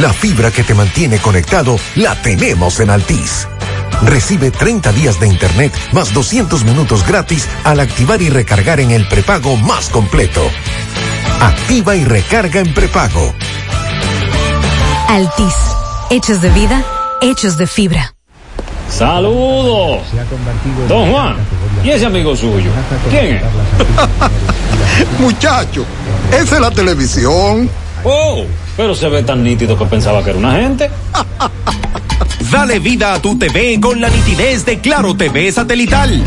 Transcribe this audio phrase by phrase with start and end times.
[0.00, 3.46] La fibra que te mantiene conectado la tenemos en Altis.
[4.02, 9.06] Recibe 30 días de internet más 200 minutos gratis al activar y recargar en el
[9.06, 10.40] prepago más completo.
[11.40, 13.34] Activa y recarga en prepago.
[15.08, 15.54] Altis.
[16.08, 16.82] Hechos de vida,
[17.20, 18.14] hechos de fibra.
[18.88, 20.02] Saludos.
[20.88, 21.36] Don Juan.
[21.84, 22.70] ¿Y ese amigo suyo?
[23.10, 23.42] ¿Quién es?
[25.20, 25.84] Muchacho,
[26.30, 27.70] esa es la televisión.
[28.04, 28.44] Oh,
[28.76, 30.90] pero se ve tan nítido que pensaba que era una gente.
[32.50, 36.22] Dale vida a tu TV con la nitidez de Claro TV satelital.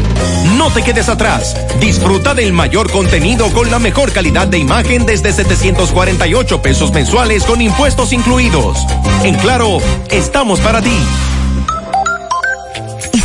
[0.57, 1.55] No te quedes atrás.
[1.79, 7.61] Disfruta del mayor contenido con la mejor calidad de imagen desde 748 pesos mensuales con
[7.61, 8.77] impuestos incluidos.
[9.23, 9.77] En Claro,
[10.09, 10.97] estamos para ti.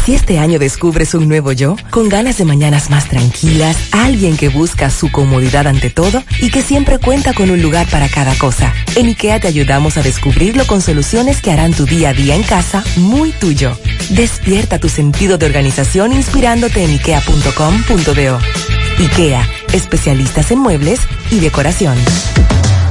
[0.01, 1.77] ¿Y si este año descubres un nuevo yo?
[1.91, 6.63] Con ganas de mañanas más tranquilas, alguien que busca su comodidad ante todo y que
[6.63, 8.73] siempre cuenta con un lugar para cada cosa.
[8.97, 12.43] En IKEA te ayudamos a descubrirlo con soluciones que harán tu día a día en
[12.45, 13.77] casa muy tuyo.
[14.11, 18.39] Despierta tu sentido de organización inspirándote en ikea.com.do.
[18.99, 21.97] IKEA, especialistas en muebles y decoración.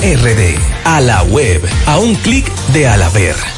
[0.00, 0.58] RD.
[0.84, 1.62] A la web.
[1.86, 3.57] A un clic de Alaber.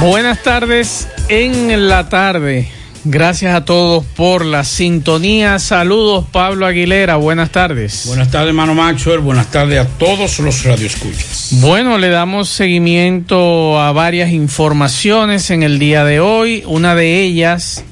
[0.00, 2.68] Buenas tardes en la tarde.
[3.04, 5.58] Gracias a todos por la sintonía.
[5.58, 7.16] Saludos, Pablo Aguilera.
[7.16, 8.04] Buenas tardes.
[8.06, 9.20] Buenas tardes, hermano Maxwell.
[9.20, 11.48] Buenas tardes a todos los radioescuchas.
[11.60, 16.64] Bueno, le damos seguimiento a varias informaciones en el día de hoy.
[16.66, 17.84] Una de ellas,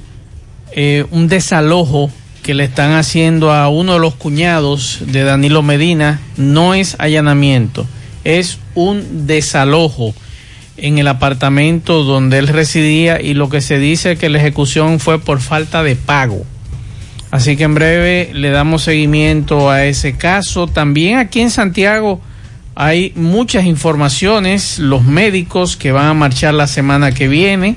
[0.73, 2.11] eh, un desalojo
[2.43, 6.21] que le están haciendo a uno de los cuñados de Danilo Medina.
[6.37, 7.87] No es allanamiento,
[8.25, 10.15] es un desalojo
[10.77, 15.19] en el apartamento donde él residía y lo que se dice que la ejecución fue
[15.19, 16.45] por falta de pago.
[17.31, 20.67] Así que en breve le damos seguimiento a ese caso.
[20.67, 22.21] También aquí en Santiago
[22.75, 27.77] hay muchas informaciones, los médicos que van a marchar la semana que viene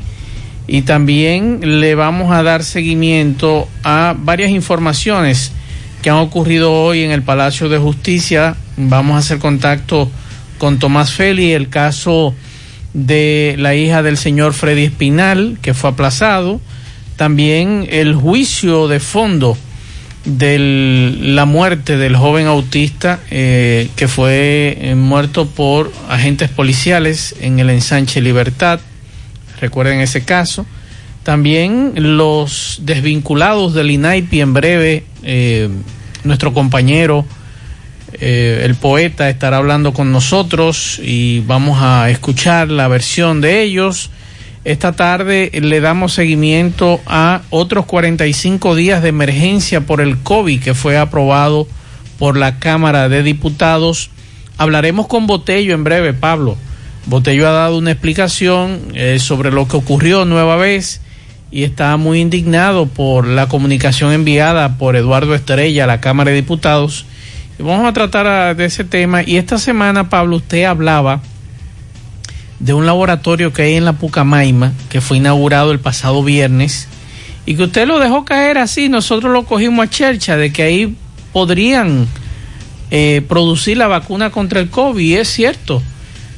[0.67, 5.51] y también le vamos a dar seguimiento a varias informaciones
[6.01, 8.55] que han ocurrido hoy en el Palacio de Justicia.
[8.77, 10.09] Vamos a hacer contacto
[10.57, 12.33] con Tomás Feli, el caso
[12.95, 16.61] de la hija del señor Freddy Espinal, que fue aplazado,
[17.17, 19.57] también el juicio de fondo
[20.23, 20.57] de
[21.21, 27.69] la muerte del joven autista eh, que fue eh, muerto por agentes policiales en el
[27.69, 28.79] ensanche Libertad.
[29.59, 30.65] Recuerden ese caso.
[31.23, 35.69] También los desvinculados del INAIPI en breve, eh,
[36.23, 37.25] nuestro compañero
[38.19, 44.09] Eh, el poeta estará hablando con nosotros y vamos a escuchar la versión de ellos.
[44.63, 50.73] Esta tarde le damos seguimiento a otros 45 días de emergencia por el COVID que
[50.73, 51.67] fue aprobado
[52.17, 54.09] por la Cámara de Diputados.
[54.57, 56.57] Hablaremos con Botello en breve, Pablo.
[57.05, 61.01] Botello ha dado una explicación eh, sobre lo que ocurrió nueva vez
[61.51, 66.37] y está muy indignado por la comunicación enviada por Eduardo Estrella a la Cámara de
[66.37, 67.05] Diputados.
[67.57, 69.23] Y vamos a tratar a, de ese tema.
[69.23, 71.21] Y esta semana, Pablo, usted hablaba
[72.59, 76.87] de un laboratorio que hay en la Pucamaima, que fue inaugurado el pasado viernes,
[77.45, 80.95] y que usted lo dejó caer así, nosotros lo cogimos a chercha, de que ahí
[81.33, 82.07] podrían
[82.91, 85.81] eh, producir la vacuna contra el COVID, y es cierto,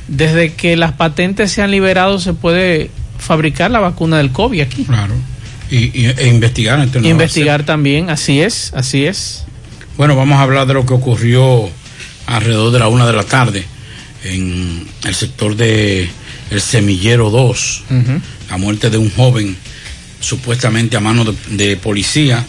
[0.07, 4.85] desde que las patentes se han liberado se puede fabricar la vacuna del COVID aquí.
[4.85, 5.13] Claro.
[5.69, 6.79] Y, y e investigar.
[6.79, 9.43] Entonces no investigar también, así es, así es.
[9.97, 11.67] Bueno, vamos a hablar de lo que ocurrió
[12.27, 13.65] alrededor de la una de la tarde
[14.23, 16.07] en el sector de
[16.51, 18.21] el Semillero 2, uh -huh.
[18.51, 19.57] la muerte de un joven
[20.19, 22.45] supuestamente a mano de, de policía.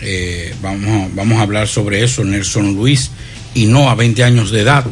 [0.00, 3.10] Eh, vamos, vamos a hablar sobre eso, Nelson Luis,
[3.54, 4.86] y no a 20 años de edad.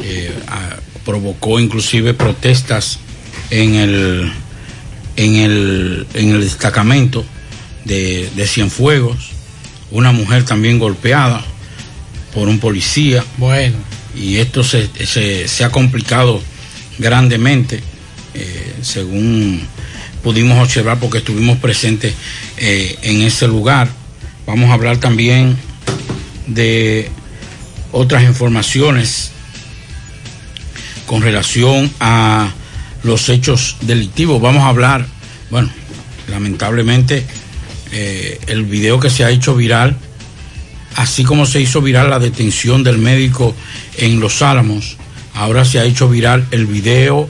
[0.00, 3.00] Eh, a, provocó inclusive protestas
[3.50, 4.32] en el,
[5.16, 7.24] en el, en el destacamento
[7.84, 9.33] de, de Cienfuegos.
[9.94, 11.42] Una mujer también golpeada
[12.34, 13.24] por un policía.
[13.38, 13.76] Bueno.
[14.16, 16.40] Y esto se, se, se ha complicado
[16.98, 17.80] grandemente,
[18.34, 19.66] eh, según
[20.22, 22.14] pudimos observar porque estuvimos presentes
[22.56, 23.88] eh, en ese lugar.
[24.46, 25.56] Vamos a hablar también
[26.46, 27.08] de
[27.92, 29.30] otras informaciones
[31.06, 32.52] con relación a
[33.04, 34.40] los hechos delictivos.
[34.40, 35.06] Vamos a hablar,
[35.50, 35.70] bueno,
[36.28, 37.24] lamentablemente
[37.96, 39.96] eh, el video que se ha hecho viral,
[40.96, 43.54] así como se hizo viral la detención del médico
[43.98, 44.96] en Los Álamos,
[45.32, 47.28] ahora se ha hecho viral el video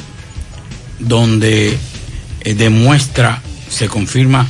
[0.99, 1.77] donde
[2.41, 4.49] eh, demuestra, se confirma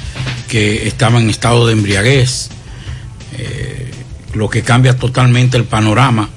[0.48, 2.48] que estaba en estado de embriaguez,
[3.36, 3.90] eh,
[4.34, 6.30] lo que cambia totalmente el panorama,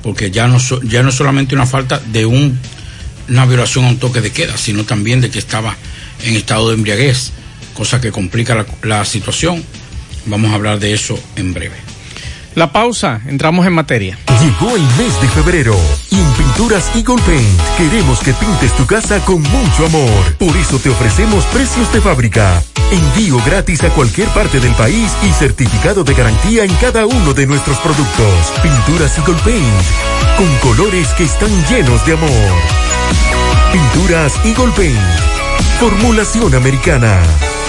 [0.00, 2.56] porque ya no, ya no es solamente una falta de un,
[3.28, 5.76] una violación a un toque de queda, sino también de que estaba
[6.22, 7.32] en estado de embriaguez,
[7.78, 9.64] cosa que complica la, la situación.
[10.26, 11.76] Vamos a hablar de eso en breve.
[12.56, 14.18] La pausa, entramos en materia.
[14.42, 15.76] Llegó el mes de febrero
[16.10, 20.36] y en Pinturas Eagle Paint queremos que pintes tu casa con mucho amor.
[20.38, 22.60] Por eso te ofrecemos precios de fábrica,
[22.90, 27.46] envío gratis a cualquier parte del país y certificado de garantía en cada uno de
[27.46, 28.52] nuestros productos.
[28.60, 32.52] Pinturas Eagle Paint, con colores que están llenos de amor.
[33.70, 34.98] Pinturas Eagle Paint,
[35.78, 37.22] formulación americana.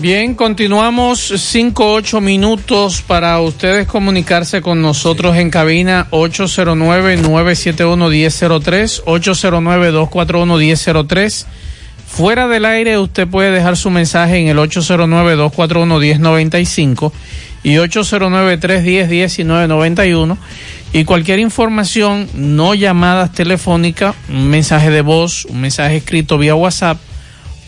[0.00, 1.20] Bien, continuamos.
[1.20, 6.06] 5 8 minutos para ustedes comunicarse con nosotros en cabina.
[6.10, 11.44] 809-971-1003, 809-241-1003.
[12.06, 17.12] Fuera del aire usted puede dejar su mensaje en el 809-241-1095
[17.62, 20.38] y 809-310-1991
[20.94, 26.96] y cualquier información, no llamadas telefónicas, un mensaje de voz, un mensaje escrito vía WhatsApp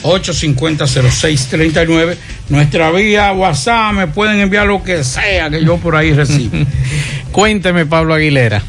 [0.03, 2.15] 829-850-0639.
[2.49, 6.57] Nuestra vía WhatsApp me pueden enviar lo que sea que yo por ahí recibo.
[7.33, 8.61] Cuénteme, Pablo Aguilera.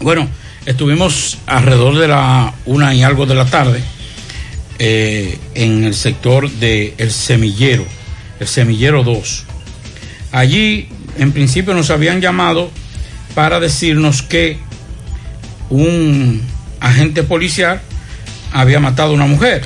[0.00, 0.28] Bueno,
[0.66, 3.82] estuvimos alrededor de la una y algo de la tarde
[4.78, 7.86] eh, en el sector del el semillero,
[8.40, 9.44] el semillero 2.
[10.32, 12.70] Allí, en principio, nos habían llamado
[13.34, 14.58] para decirnos que
[15.70, 16.42] un
[16.80, 17.80] agente policial
[18.52, 19.62] había matado a una mujer.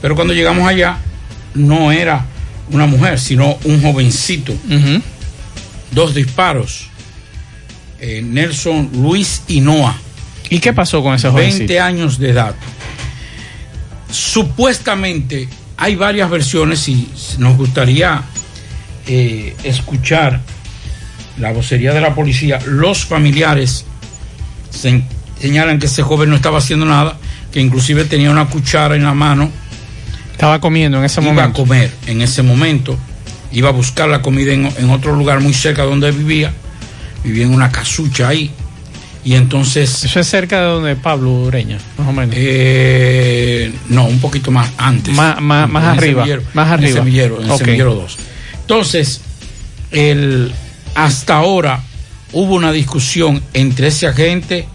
[0.00, 0.98] Pero cuando llegamos allá,
[1.54, 2.26] no era
[2.70, 4.54] una mujer, sino un jovencito.
[5.90, 6.88] Dos disparos.
[8.00, 9.96] Eh, Nelson Luis Hinoa.
[10.50, 11.58] ¿Y qué pasó con ese jovencito?
[11.58, 12.54] 20 años de edad
[14.14, 18.22] supuestamente hay varias versiones y nos gustaría
[19.06, 20.40] eh, escuchar
[21.38, 22.60] la vocería de la policía.
[22.66, 23.84] Los familiares
[24.70, 27.18] señalan que ese joven no estaba haciendo nada,
[27.52, 29.50] que inclusive tenía una cuchara en la mano.
[30.32, 31.42] Estaba comiendo en ese momento.
[31.42, 32.96] Iba a comer en ese momento.
[33.52, 36.52] Iba a buscar la comida en, en otro lugar muy cerca donde vivía.
[37.24, 38.50] Vivía en una casucha ahí
[39.24, 40.04] y entonces...
[40.04, 42.34] Eso es cerca de donde Pablo Ureña, más o menos.
[42.38, 45.14] Eh, no, un poquito más antes.
[45.14, 46.26] Más, más, más arriba.
[46.52, 46.88] más arriba.
[46.88, 48.16] En semillero, en el semillero 2.
[48.60, 49.22] Entonces,
[49.90, 50.52] el,
[50.94, 51.82] hasta ahora
[52.32, 54.68] hubo una discusión entre ese agente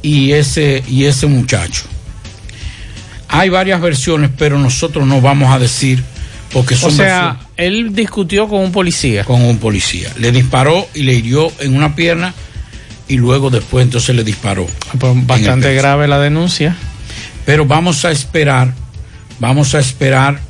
[0.00, 1.84] y ese, y ese muchacho.
[3.28, 6.02] Hay varias versiones, pero nosotros no vamos a decir
[6.52, 9.24] porque son O sea, él discutió con un policía.
[9.24, 10.10] Con un policía.
[10.18, 12.34] Le disparó y le hirió en una pierna
[13.08, 14.66] y luego después entonces le disparó.
[14.98, 16.76] Pues bastante grave la denuncia.
[17.44, 18.72] Pero vamos a esperar,
[19.40, 20.40] vamos a esperar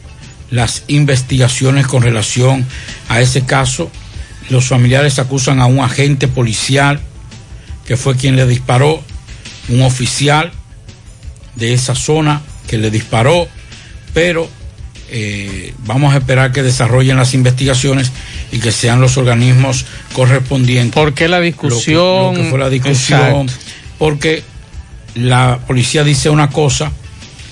[0.51, 2.67] las investigaciones con relación
[3.09, 3.91] a ese caso.
[4.51, 7.01] Los familiares acusan a un agente policial
[7.87, 9.03] que fue quien le disparó,
[9.69, 10.53] un oficial
[11.57, 13.49] de esa zona que le disparó,
[14.13, 14.49] pero
[15.11, 18.13] eh, vamos a esperar que desarrollen las investigaciones
[18.53, 20.95] y que sean los organismos correspondientes.
[20.95, 22.37] ¿Por qué la discusión?
[22.37, 23.49] Lo fue la discusión.
[23.99, 24.43] Porque
[25.15, 26.93] la policía dice una cosa,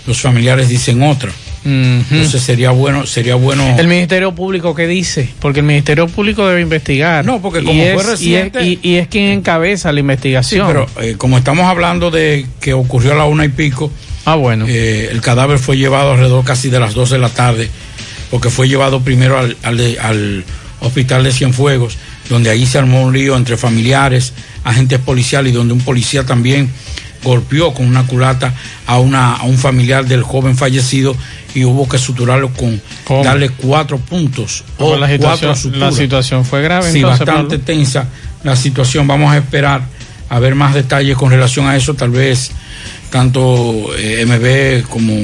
[0.06, 1.32] los familiares dicen otra.
[1.62, 3.76] Entonces sería bueno, sería bueno.
[3.78, 7.24] El Ministerio Público qué dice, porque el Ministerio Público debe investigar.
[7.24, 10.66] No, porque como fue reciente y es, quien encabeza la investigación.
[10.66, 13.90] pero eh, como estamos hablando de que ocurrió a la una y pico,
[14.24, 14.66] Ah, bueno.
[14.68, 17.70] Eh, el cadáver fue llevado alrededor casi de las 12 de la tarde,
[18.30, 20.44] porque fue llevado primero al, al,
[20.80, 21.96] hospital de Cienfuegos,
[22.28, 24.32] donde ahí se armó un lío entre familiares,
[24.64, 26.70] agentes policiales, y donde un policía también
[27.22, 28.54] golpeó con una culata
[28.86, 31.14] a, una, a un familiar del joven fallecido
[31.54, 32.80] y hubo que suturarlo con
[33.22, 36.90] darle cuatro puntos o la situación, La situación fue grave.
[36.90, 38.06] Sí, bastante tensa
[38.42, 39.06] la situación.
[39.06, 39.82] Vamos a esperar
[40.28, 42.52] a ver más detalles con relación a eso, tal vez
[43.10, 45.14] tanto eh, MB como...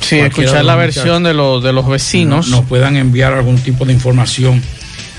[0.00, 2.48] Sí, escuchar la versión de, los, de los vecinos.
[2.48, 4.60] Nos, puedan enviar algún tipo de información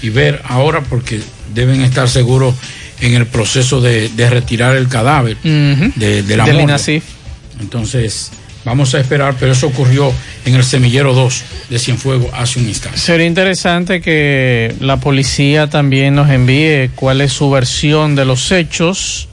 [0.04, 1.20] y ver ahora porque
[1.56, 2.54] deben estar seguros
[3.00, 6.62] en el proceso de, de retirar el cadáver de, de la morgue.
[6.62, 7.04] INASIF.
[7.60, 8.32] Entonces,
[8.66, 10.12] vamos a esperar, pero eso ocurrió
[10.46, 13.00] en el semillero 2 de Cienfuegos hace un instante.
[13.00, 19.30] Sería interesante que la policía también nos envíe cuál es su versión de los hechos.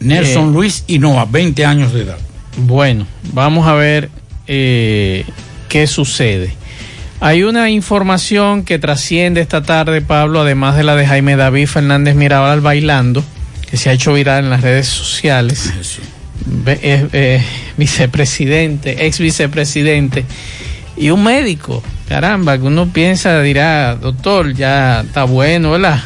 [0.00, 2.18] Nelson Eh, Luis Hinoa, 20 años de edad.
[2.58, 4.10] Bueno, vamos a ver
[4.46, 5.24] eh,
[5.68, 6.59] qué sucede.
[7.22, 12.14] Hay una información que trasciende esta tarde, Pablo, además de la de Jaime David Fernández
[12.14, 13.22] Mirabal bailando,
[13.70, 15.70] que se ha hecho viral en las redes sociales.
[16.66, 17.44] Eh, eh,
[17.76, 20.24] vicepresidente, ex vicepresidente
[20.96, 21.82] y un médico.
[22.08, 26.02] Caramba, que uno piensa, dirá, doctor, ya está bueno, ¿verdad?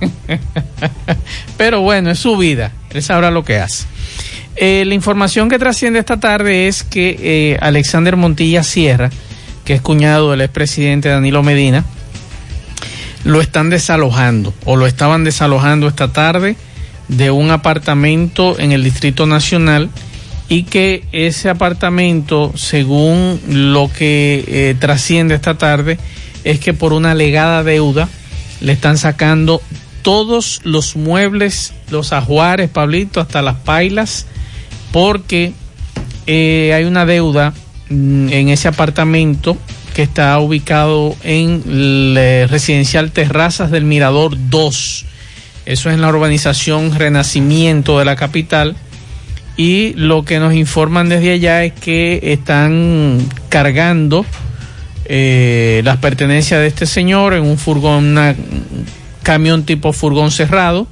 [1.56, 3.86] Pero bueno, es su vida, él sabrá lo que hace.
[4.56, 9.08] Eh, la información que trasciende esta tarde es que Alexander Montilla Sierra,
[9.68, 11.84] que es cuñado del expresidente Danilo Medina,
[13.24, 16.56] lo están desalojando o lo estaban desalojando esta tarde
[17.08, 19.90] de un apartamento en el Distrito Nacional
[20.48, 25.98] y que ese apartamento, según lo que eh, trasciende esta tarde,
[26.44, 28.08] es que por una alegada deuda
[28.62, 29.60] le están sacando
[30.00, 34.24] todos los muebles, los ajuares, Pablito, hasta las pailas,
[34.92, 35.52] porque
[36.26, 37.52] eh, hay una deuda
[37.90, 39.56] en ese apartamento
[39.94, 45.06] que está ubicado en eh, residencial Terrazas del Mirador 2.
[45.66, 48.76] Eso es en la urbanización Renacimiento de la capital.
[49.56, 54.24] Y lo que nos informan desde allá es que están cargando
[55.04, 58.36] eh, las pertenencias de este señor en un furgón, un
[59.24, 60.86] camión tipo furgón cerrado.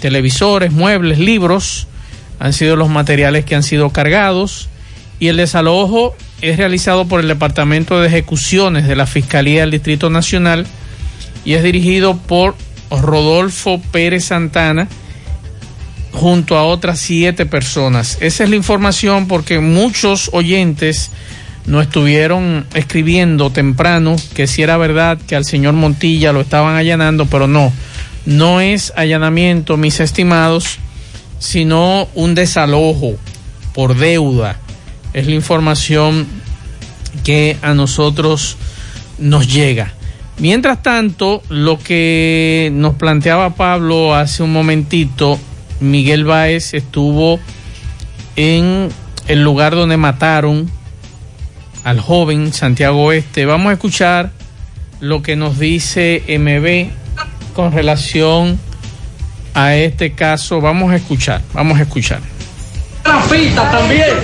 [0.00, 1.86] Televisores, muebles, libros
[2.38, 4.68] han sido los materiales que han sido cargados.
[5.18, 10.10] Y el desalojo es realizado por el Departamento de Ejecuciones de la Fiscalía del Distrito
[10.10, 10.66] Nacional
[11.44, 12.54] y es dirigido por
[12.90, 14.88] Rodolfo Pérez Santana
[16.12, 18.18] junto a otras siete personas.
[18.20, 21.10] Esa es la información porque muchos oyentes
[21.66, 27.26] nos estuvieron escribiendo temprano que si era verdad que al señor Montilla lo estaban allanando,
[27.26, 27.72] pero no,
[28.24, 30.78] no es allanamiento, mis estimados,
[31.38, 33.16] sino un desalojo
[33.74, 34.58] por deuda.
[35.16, 36.26] Es la información
[37.24, 38.58] que a nosotros
[39.18, 39.94] nos llega.
[40.36, 45.40] Mientras tanto, lo que nos planteaba Pablo hace un momentito,
[45.80, 47.40] Miguel Báez estuvo
[48.36, 48.90] en
[49.26, 50.70] el lugar donde mataron
[51.82, 53.46] al joven Santiago Oeste.
[53.46, 54.32] Vamos a escuchar
[55.00, 58.60] lo que nos dice MB con relación
[59.54, 60.60] a este caso.
[60.60, 62.35] Vamos a escuchar, vamos a escuchar.
[63.54, 64.14] También.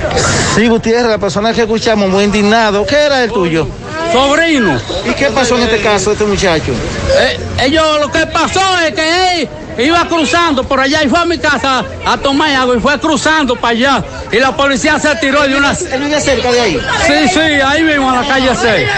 [0.55, 2.87] Sí, Gutiérrez, la persona que escuchamos muy indignado.
[2.87, 3.67] ¿Qué era el tuyo?
[4.13, 4.81] Sobrino.
[5.05, 6.73] ¿Y qué pasó en este caso este muchacho?
[7.19, 11.25] Eh, ellos lo que pasó es que él iba cruzando por allá y fue a
[11.25, 14.05] mi casa a tomar agua y fue cruzando para allá.
[14.31, 15.73] Y la policía se tiró de una.
[15.73, 16.81] ¿Él vive cerca de ahí?
[17.07, 18.89] Sí, sí, ahí mismo en la calle 6.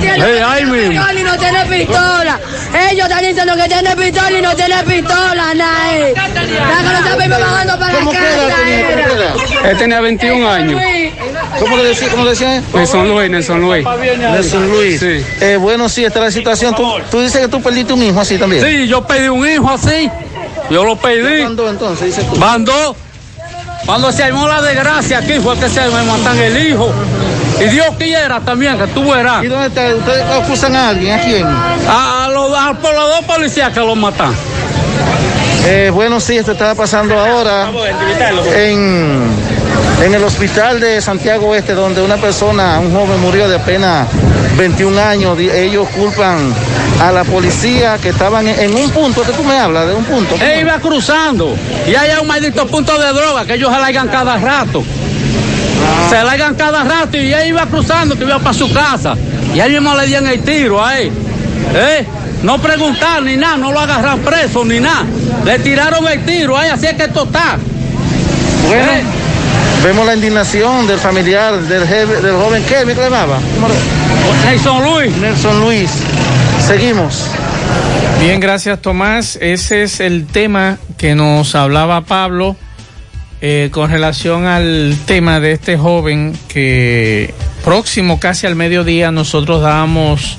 [0.00, 1.02] Sí, ahí mismo.
[1.16, 2.40] Y no tiene pistola.
[2.90, 6.14] Ellos están diciendo que tiene pistola y no tiene pistola, nadie.
[6.14, 9.34] La que lo está bajando para la ¿Cómo edad?
[9.64, 10.80] Él tenía 21 años.
[11.58, 12.08] ¿Cómo le decía?
[12.10, 12.62] ¿Cómo le decía?
[12.74, 13.86] Nelson Luis, Nelson Luis.
[14.18, 15.00] Nelson Luis.
[15.00, 15.24] Sí.
[15.40, 16.74] Eh, bueno, sí, esta es la situación.
[16.74, 18.64] Tú, tú dices que tú perdiste un hijo así también.
[18.64, 20.10] Sí, yo pedí un hijo así.
[20.70, 21.40] Yo lo pedí.
[21.42, 22.14] ¿Cuándo entonces?
[22.16, 22.36] Tú.
[22.64, 22.96] Dos.
[23.84, 26.90] Cuando se armó la desgracia aquí fue que se me matan el hijo.
[27.60, 29.42] Y Dios quiera también que tú verás.
[29.44, 29.94] ¿Y dónde está?
[29.94, 31.18] ¿Ustedes acusan a alguien?
[31.18, 31.46] ¿A quién?
[31.46, 34.34] A, a los, a- por los dos policías que lo matan.
[35.66, 37.68] Eh, bueno, sí, esto estaba pasando ahora
[38.56, 39.30] en,
[40.04, 44.06] en el hospital de Santiago Oeste, donde una persona, un joven murió de apenas
[44.56, 45.38] 21 años.
[45.38, 46.52] Ellos culpan
[47.00, 50.36] a la policía que estaban en, un punto, que tú me hablas de un punto.
[50.40, 51.54] Él iba cruzando
[51.86, 54.82] y hay un maldito punto de droga que ellos se largan cada rato.
[56.10, 59.14] Se largan cada rato y él iba cruzando que iba para su casa.
[59.54, 61.12] Y ahí mismo le dieron el tiro a él.
[61.74, 62.06] ¿Eh?
[62.42, 65.04] No preguntar ni nada, no lo agarran preso ni nada.
[65.44, 67.58] Le tiraron el tiro ahí, así es que esto está.
[68.68, 69.04] Bueno, ¿Eh?
[69.86, 73.38] Vemos la indignación del familiar del, jefe- del joven Kevin, ¿qué le llamaba?
[73.54, 75.16] ¿Cómo le- Nelson Luis.
[75.18, 75.90] Nelson Luis.
[76.66, 77.24] Seguimos.
[78.20, 79.38] Bien, gracias Tomás.
[79.40, 82.56] Ese es el tema que nos hablaba Pablo
[83.40, 87.32] eh, con relación al tema de este joven que
[87.64, 90.36] próximo casi al mediodía nosotros dábamos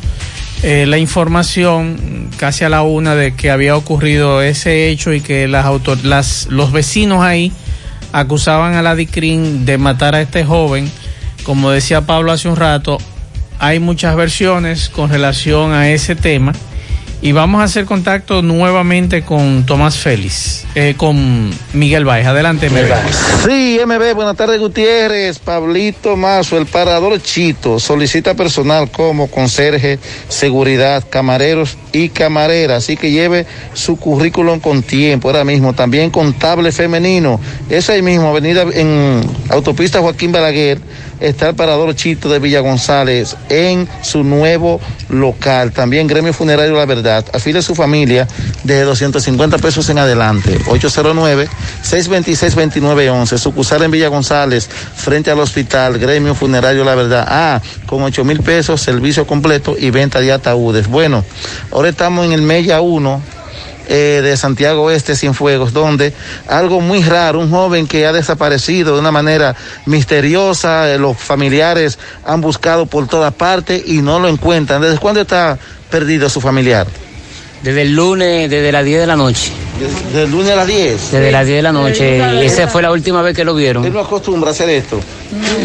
[0.64, 5.48] eh, la información casi a la una de que había ocurrido ese hecho y que
[5.48, 7.54] las autor las, los vecinos ahí
[8.12, 10.91] acusaban a la DICRIN de matar a este joven.
[11.43, 12.98] Como decía Pablo hace un rato,
[13.60, 16.54] hay muchas versiones con relación a ese tema
[17.19, 22.27] Y vamos a hacer contacto nuevamente con Tomás Félix, eh, con Miguel Baez.
[22.27, 23.47] Adelante, MB.
[23.47, 25.39] Sí, MB, buenas tardes, Gutiérrez.
[25.39, 29.97] Pablito Mazo, el parador Chito, solicita personal como conserje,
[30.30, 32.84] seguridad, camareros y camareras.
[32.84, 35.73] Así que lleve su currículum con tiempo, ahora mismo.
[35.73, 37.39] También contable femenino.
[37.67, 40.80] Es ahí mismo, avenida en autopista Joaquín Balaguer
[41.19, 45.71] está el parador Chito de Villa González en su nuevo local.
[45.71, 47.25] También Gremio Funerario La Verdad.
[47.34, 48.27] Afile a su familia
[48.63, 50.58] de 250 pesos en adelante.
[50.60, 53.38] 809-626-2911.
[53.38, 55.97] Sucursal en Villa González, frente al hospital.
[55.99, 57.25] Gremio Funerario La Verdad.
[57.27, 60.88] Ah, con 8 mil pesos, servicio completo y venta de ataúdes.
[60.88, 61.23] Bueno,
[61.71, 63.37] ahora estamos en el Mella 1
[63.88, 66.13] eh, de Santiago Oeste, Cienfuegos, donde
[66.47, 71.97] algo muy raro, un joven que ha desaparecido de una manera misteriosa, eh, los familiares
[72.26, 74.82] han buscado por todas partes y no lo encuentran.
[74.82, 75.58] ¿Desde cuándo está
[75.89, 76.88] perdido su familiar?
[77.63, 79.52] Desde el lunes, desde las 10 de la noche.
[79.80, 81.12] ¿Desde el lunes a las 10?
[81.12, 82.45] Desde las 10 de la noche.
[82.45, 83.86] Esa fue la última vez que lo vieron.
[83.86, 85.00] ¿Él no acostumbra a hacer esto?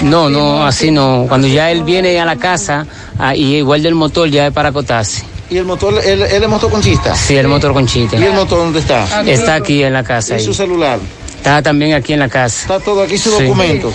[0.02, 1.26] No, no, así no.
[1.28, 2.86] Cuando ya él viene a la casa
[3.18, 5.31] ah, y igual del motor ya es para acotarse.
[5.52, 7.14] ¿Y el motor, él, él es motoconchista?
[7.14, 8.16] Sí, el motor conchita.
[8.16, 9.04] ¿Y el motor dónde está?
[9.26, 10.34] Está aquí en la casa.
[10.34, 10.44] ¿Y ahí.
[10.44, 10.98] su celular?
[11.36, 12.62] Está también aquí en la casa.
[12.62, 13.42] ¿Está todo aquí sus Sí.
[13.44, 13.92] documentos?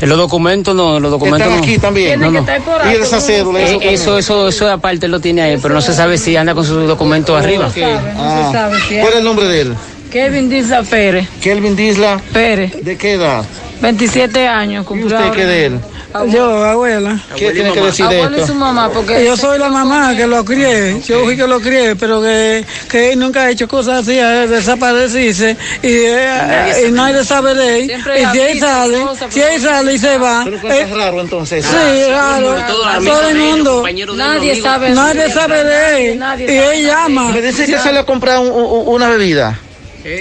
[0.00, 1.64] Los documentos no, los documentos ¿Están no.
[1.64, 2.18] aquí también?
[2.20, 2.44] No, no.
[2.90, 3.60] ¿Y esa cédula?
[3.60, 6.64] Eh, Eso, eso, eso aparte lo tiene ahí, pero no se sabe si anda con
[6.66, 7.70] sus documentos arriba.
[8.18, 9.74] Ah, ¿Cuál es el nombre de él?
[10.10, 11.28] Kevin Disla Pérez.
[11.40, 12.20] Kelvin Disla.
[12.32, 12.72] Pérez.
[12.82, 13.44] ¿De qué edad?
[13.80, 14.84] 27 años.
[14.92, 15.80] ¿Y usted qué de él?
[16.24, 17.18] Yo, abuela.
[17.36, 18.52] ¿Qué tiene que decir de Abuela y esto?
[18.52, 21.96] su mamá, porque yo soy la mamá que lo crié, yo fui que lo crié,
[21.96, 27.24] pero que, que él nunca ha hecho cosas así, eh, desaparecerse y, eh, y nadie
[27.24, 27.86] sabe de él.
[27.86, 30.90] Siempre Y si él sale, cosas, si él sale y se va, Pero eh, es
[30.90, 31.64] raro entonces.
[31.64, 32.54] Sí, raro.
[32.66, 33.84] Todo el mundo.
[34.14, 34.90] Nadie sabe.
[34.90, 36.18] Nadie sabe de él.
[36.18, 37.30] Nadie Y él llama.
[37.32, 39.58] Me dice que salió a comprar un- un- una bebida.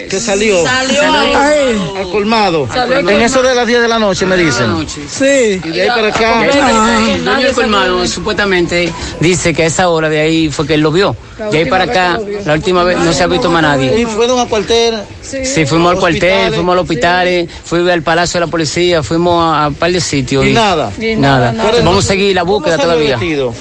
[0.10, 0.64] Que salió.
[0.64, 1.94] Salió ahí.
[1.98, 2.68] Al colmado.
[2.74, 4.88] Salió al En eso de las 10 de la noche me dicen.
[4.88, 5.62] Sí.
[5.64, 6.46] Y de ahí para acá.
[6.46, 10.82] El dueño del colmado supuestamente dice que a esa hora de ahí fue que él
[10.82, 11.16] lo vio.
[11.52, 14.00] De ahí para acá, la última vez no se ha visto más nadie.
[14.00, 14.96] Y fueron a cuartel.
[15.22, 19.68] Sí, fuimos al cuartel, fuimos al hospital, fuimos al Palacio de la Policía, fuimos a
[19.68, 20.46] un par de sitios.
[20.46, 20.92] Y nada.
[21.18, 21.54] Nada.
[21.84, 23.52] Vamos a seguir la búsqueda ¿Cómo salió todavía.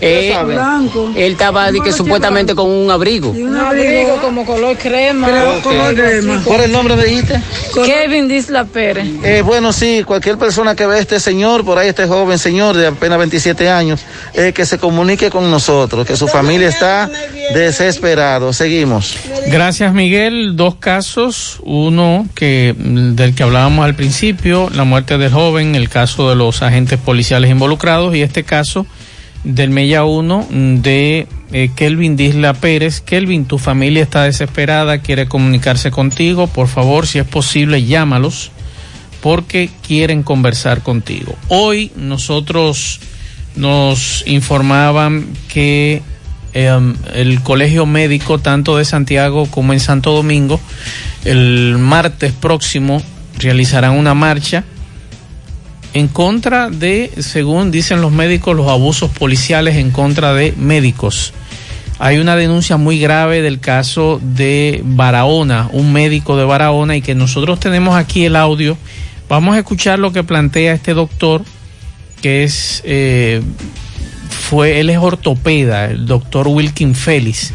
[0.00, 0.36] Eh?
[0.44, 1.10] Blanco.
[1.16, 3.30] él estaba di que, supuestamente con un abrigo.
[3.30, 5.28] Un abrigo como color crema.
[5.62, 6.42] color crema.
[6.44, 7.40] ¿Cuál es el nombre me dijiste?
[7.84, 9.06] Kevin Disla Pérez.
[9.22, 12.76] Eh, bueno, sí, cualquier persona que vea a este señor, por ahí este joven señor
[12.76, 14.00] de apenas 27 años,
[14.34, 17.10] eh, que se comunique con nosotros, que su familia está
[17.54, 18.52] desesperado.
[18.52, 19.16] Seguimos.
[19.48, 20.56] Gracias, Miguel.
[20.56, 21.60] Dos casos.
[21.62, 26.36] Uno que mm, del que hablábamos al principio, la muerte del joven, el caso de
[26.36, 28.86] los agentes policiales involucrados y este caso
[29.44, 33.00] del Mella 1 de eh, Kelvin Disla Pérez.
[33.00, 36.46] Kelvin, tu familia está desesperada, quiere comunicarse contigo.
[36.46, 38.50] Por favor, si es posible, llámalos
[39.20, 41.34] porque quieren conversar contigo.
[41.48, 43.00] Hoy nosotros
[43.56, 46.02] nos informaban que
[46.52, 50.60] eh, el colegio médico, tanto de Santiago como en Santo Domingo,
[51.24, 53.02] el martes próximo
[53.38, 54.64] realizarán una marcha
[55.96, 61.32] en contra de, según dicen los médicos, los abusos policiales en contra de médicos.
[61.98, 67.14] Hay una denuncia muy grave del caso de Barahona, un médico de Barahona, y que
[67.14, 68.76] nosotros tenemos aquí el audio.
[69.30, 71.42] Vamos a escuchar lo que plantea este doctor,
[72.20, 73.40] que es, eh,
[74.28, 77.54] fue, él es ortopeda, el doctor Wilkin Félix,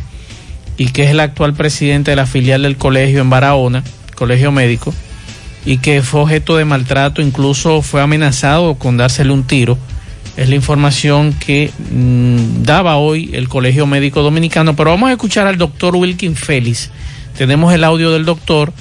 [0.77, 3.83] y que es el actual presidente de la filial del colegio en Barahona,
[4.15, 4.95] colegio médico,
[5.65, 9.77] y que fue objeto de maltrato, incluso fue amenazado con dársele un tiro.
[10.37, 15.45] Es la información que mm, daba hoy el Colegio Médico Dominicano, pero vamos a escuchar
[15.47, 16.89] al doctor Wilkin Félix.
[17.37, 18.71] Tenemos el audio del doctor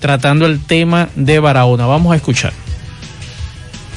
[0.00, 1.86] tratando el tema de Barahona.
[1.86, 2.52] Vamos a escuchar.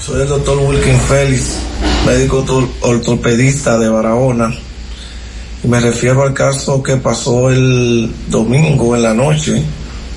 [0.03, 1.57] Soy el doctor Wilkin Félix,
[2.05, 4.53] médico orto- ortopedista de Barahona.
[5.63, 9.63] Y me refiero al caso que pasó el domingo en la noche,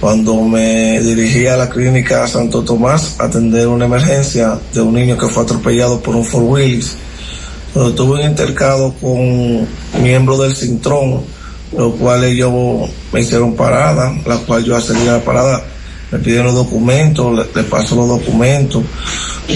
[0.00, 5.18] cuando me dirigí a la clínica Santo Tomás a atender una emergencia de un niño
[5.18, 6.96] que fue atropellado por un Ford Willis.
[7.74, 9.66] Donde tuve un intercado con
[10.00, 11.22] miembros del Cintrón,
[11.76, 12.52] los cuales ellos
[13.12, 15.62] me hicieron parada, la cual yo accedí a la parada,
[16.10, 18.82] me pidieron los documentos, le, le paso los documentos.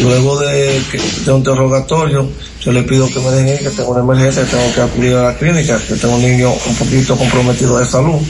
[0.02, 0.82] Luego de,
[1.24, 2.28] de un interrogatorio,
[2.60, 5.34] yo le pido que me dejen que tengo una emergencia, tengo que acudir a la
[5.36, 8.20] clínica, que tengo un niño un poquito comprometido de salud,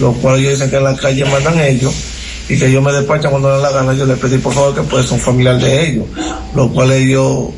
[0.00, 1.94] lo cual ellos dicen que en la calle mandan ellos
[2.48, 3.94] y que ellos me despachan cuando les da la gana.
[3.94, 6.06] Yo les pedí por favor que puede ser un familiar de ellos,
[6.54, 7.50] lo cual ellos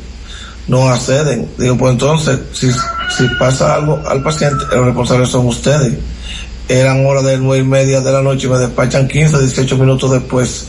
[0.67, 1.47] no acceden.
[1.57, 5.93] Digo, pues entonces, si, si pasa algo al paciente, los responsables son ustedes.
[6.67, 10.11] Eran horas de nueve y media de la noche y me despachan 15, 18 minutos
[10.11, 10.65] después,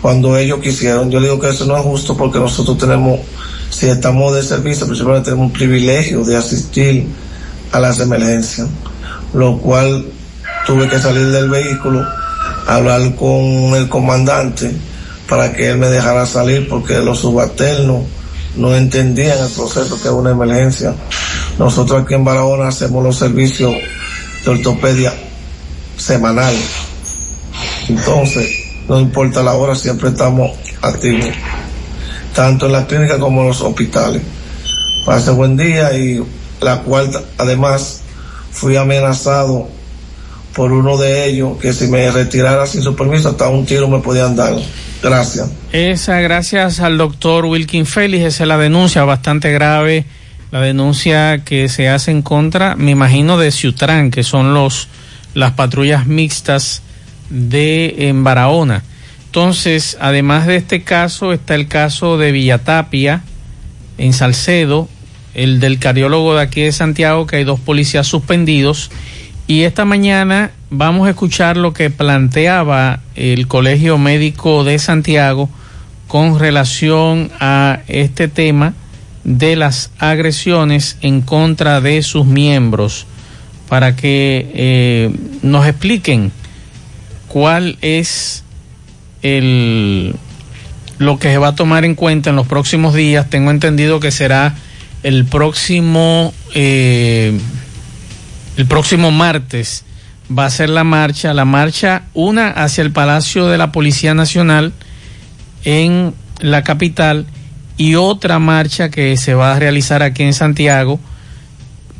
[0.00, 1.10] cuando ellos quisieron.
[1.10, 3.20] Yo digo que eso no es justo porque nosotros tenemos,
[3.70, 7.06] si estamos de servicio, principalmente tenemos un privilegio de asistir
[7.72, 8.66] a las emergencias,
[9.34, 10.06] lo cual
[10.68, 12.06] tuve que salir del vehículo,
[12.66, 14.70] hablar con el comandante
[15.26, 18.04] para que él me dejara salir porque los subalternos
[18.54, 20.94] no entendían el proceso que es una emergencia.
[21.58, 23.72] Nosotros aquí en Barahona hacemos los servicios
[24.44, 25.14] de ortopedia
[25.96, 26.54] semanal.
[27.88, 28.50] Entonces,
[28.90, 30.50] no importa la hora, siempre estamos
[30.82, 31.30] activos,
[32.34, 34.20] tanto en la clínica como en los hospitales.
[35.06, 36.22] Pase buen día y
[36.60, 38.02] la cuarta, además,
[38.52, 39.77] fui amenazado
[40.58, 44.00] por uno de ellos que si me retirara sin su permiso hasta un tiro me
[44.00, 44.56] podían dar.
[45.00, 45.48] Gracias.
[45.72, 50.04] Esa, gracias al doctor Wilkin Félix, esa es la denuncia bastante grave,
[50.50, 54.88] la denuncia que se hace en contra, me imagino, de Ciutrán, que son los
[55.32, 56.82] las patrullas mixtas
[57.30, 58.82] de en Barahona.
[59.26, 63.22] Entonces, además de este caso, está el caso de Villatapia,
[63.96, 64.88] en Salcedo,
[65.34, 68.90] el del cardiólogo de aquí de Santiago, que hay dos policías suspendidos.
[69.48, 75.48] Y esta mañana vamos a escuchar lo que planteaba el Colegio Médico de Santiago
[76.06, 78.74] con relación a este tema
[79.24, 83.06] de las agresiones en contra de sus miembros
[83.70, 86.30] para que eh, nos expliquen
[87.26, 88.44] cuál es
[89.22, 90.14] el
[90.98, 93.30] lo que se va a tomar en cuenta en los próximos días.
[93.30, 94.54] Tengo entendido que será
[95.02, 97.38] el próximo eh,
[98.58, 99.84] el próximo martes
[100.36, 104.72] va a ser la marcha, la marcha una hacia el Palacio de la Policía Nacional
[105.64, 107.26] en la capital
[107.76, 110.98] y otra marcha que se va a realizar aquí en Santiago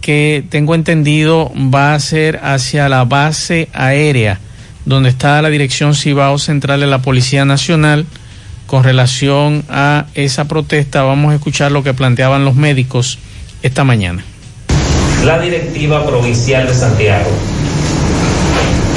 [0.00, 4.40] que tengo entendido va a ser hacia la base aérea
[4.84, 8.04] donde está la Dirección Cibao Central de la Policía Nacional
[8.66, 11.04] con relación a esa protesta.
[11.04, 13.20] Vamos a escuchar lo que planteaban los médicos
[13.62, 14.24] esta mañana.
[15.24, 17.30] La directiva provincial de Santiago.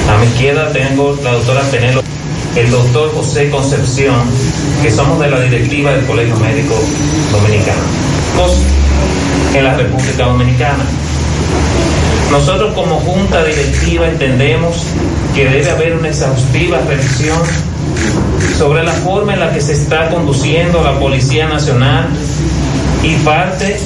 [0.09, 2.01] A mi izquierda tengo la doctora Penelo,
[2.55, 4.15] el doctor José Concepción,
[4.81, 6.75] que somos de la directiva del Colegio Médico
[7.31, 7.81] Dominicano.
[9.53, 10.85] En la República Dominicana.
[12.31, 14.77] Nosotros como junta directiva entendemos
[15.35, 17.39] que debe haber una exhaustiva revisión
[18.57, 22.07] sobre la forma en la que se está conduciendo la Policía Nacional
[23.03, 23.77] y parte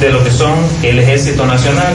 [0.00, 1.94] de lo que son el Ejército Nacional.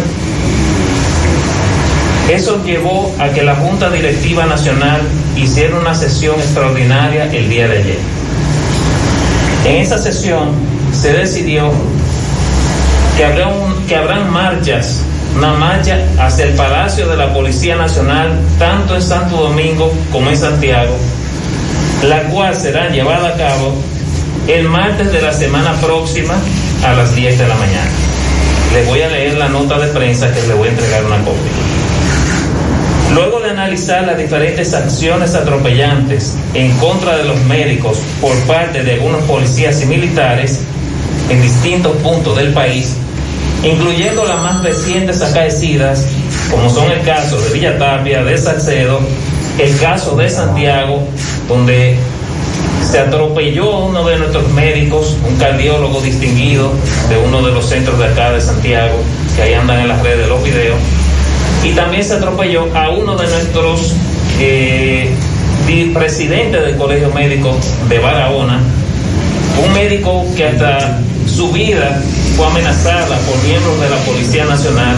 [2.29, 5.01] Eso llevó a que la Junta Directiva Nacional
[5.35, 7.99] hiciera una sesión extraordinaria el día de ayer.
[9.65, 10.51] En esa sesión
[10.93, 11.71] se decidió
[13.17, 13.49] que, habrá
[13.87, 15.03] que habrán marchas
[15.35, 20.37] una marcha hacia el Palacio de la Policía Nacional, tanto en Santo Domingo como en
[20.37, 20.95] Santiago,
[22.03, 23.75] la cual será llevada a cabo
[24.47, 26.35] el martes de la semana próxima
[26.83, 27.91] a las 10 de la mañana.
[28.73, 31.51] Les voy a leer la nota de prensa que les voy a entregar una copia.
[33.13, 38.93] Luego de analizar las diferentes acciones atropellantes en contra de los médicos por parte de
[38.93, 40.61] algunos policías y militares
[41.29, 42.95] en distintos puntos del país,
[43.63, 46.05] incluyendo las más recientes acaecidas,
[46.51, 48.99] como son el caso de Villa Tapia, de Salcedo,
[49.57, 51.03] el caso de Santiago,
[51.47, 51.97] donde
[52.89, 56.71] se atropelló uno de nuestros médicos, un cardiólogo distinguido
[57.07, 58.95] de uno de los centros de acá de Santiago,
[59.35, 60.77] que ahí andan en las redes los videos,
[61.63, 63.93] y también se atropelló a uno de nuestros
[64.39, 65.11] eh,
[65.93, 67.55] presidentes del Colegio Médico
[67.87, 68.59] de Barahona,
[69.63, 72.01] un médico que hasta su vida
[72.35, 74.97] fue amenazada por miembros de la Policía Nacional,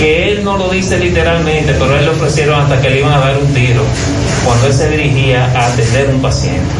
[0.00, 3.20] que él no lo dice literalmente, pero él le ofrecieron hasta que le iban a
[3.20, 3.82] dar un tiro
[4.44, 6.70] cuando él se dirigía a atender un paciente.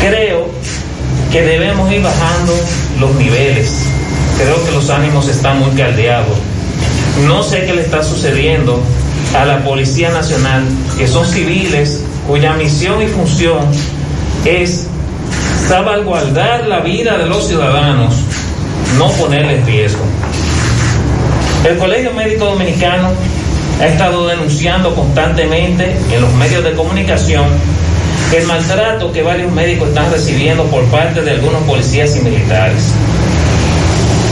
[0.00, 0.48] Creo
[1.30, 2.52] que debemos ir bajando
[3.00, 3.86] los niveles.
[4.38, 6.36] Creo que los ánimos están muy caldeados.
[7.26, 8.80] No sé qué le está sucediendo
[9.36, 10.64] a la Policía Nacional,
[10.98, 13.66] que son civiles cuya misión y función
[14.44, 14.86] es
[15.68, 18.14] salvaguardar la vida de los ciudadanos,
[18.98, 20.04] no ponerle en riesgo.
[21.66, 23.10] El Colegio Médico Dominicano
[23.80, 27.46] ha estado denunciando constantemente en los medios de comunicación
[28.34, 32.92] el maltrato que varios médicos están recibiendo por parte de algunos policías y militares.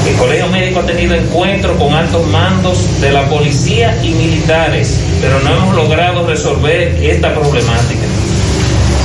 [0.08, 5.38] El Colegio Médico ha tenido encuentros con altos mandos de la policía y militares, pero
[5.40, 8.11] no hemos logrado resolver esta problemática.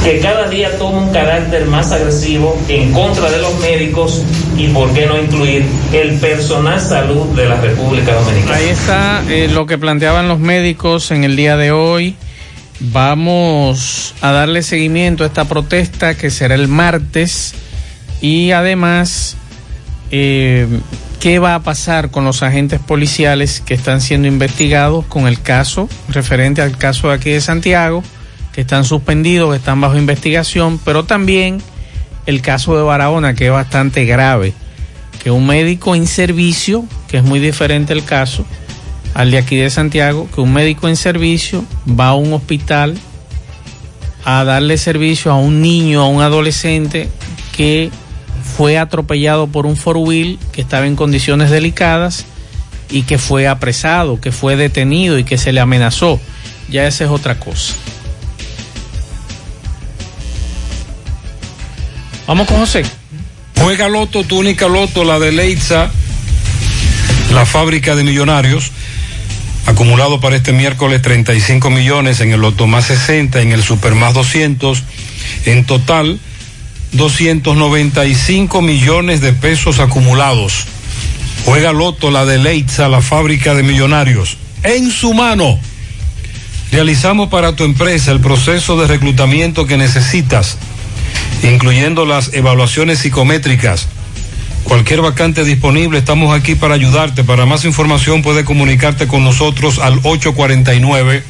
[0.07, 4.23] Que cada día toma un carácter más agresivo en contra de los médicos
[4.55, 8.55] y por qué no incluir el personal salud de la República Dominicana.
[8.55, 12.15] Ahí está eh, lo que planteaban los médicos en el día de hoy.
[12.79, 17.53] Vamos a darle seguimiento a esta protesta que será el martes
[18.21, 19.35] y además
[20.11, 20.67] eh,
[21.19, 25.89] qué va a pasar con los agentes policiales que están siendo investigados con el caso
[26.07, 28.03] referente al caso de aquí de Santiago,
[28.61, 31.61] están suspendidos, están bajo investigación, pero también
[32.25, 34.53] el caso de Barahona, que es bastante grave,
[35.23, 38.45] que un médico en servicio, que es muy diferente el caso
[39.13, 42.97] al de aquí de Santiago, que un médico en servicio va a un hospital
[44.25, 47.09] a darle servicio a un niño, a un adolescente
[47.55, 47.89] que
[48.57, 52.25] fue atropellado por un four wheel que estaba en condiciones delicadas
[52.89, 56.19] y que fue apresado, que fue detenido y que se le amenazó.
[56.69, 57.75] Ya esa es otra cosa.
[62.27, 62.83] Vamos con José.
[63.55, 65.89] Juega Loto, tu única Loto, la de Leitza,
[67.33, 68.71] la fábrica de millonarios.
[69.65, 74.13] Acumulado para este miércoles 35 millones en el Loto más 60, en el Super más
[74.13, 74.83] 200.
[75.45, 76.19] En total,
[76.91, 80.65] 295 millones de pesos acumulados.
[81.45, 84.37] Juega Loto, la de Leitza, la fábrica de millonarios.
[84.63, 85.57] En su mano.
[86.73, 90.57] Realizamos para tu empresa el proceso de reclutamiento que necesitas,
[91.43, 93.87] incluyendo las evaluaciones psicométricas.
[94.63, 97.23] Cualquier vacante disponible, estamos aquí para ayudarte.
[97.23, 101.23] Para más información puede comunicarte con nosotros al 849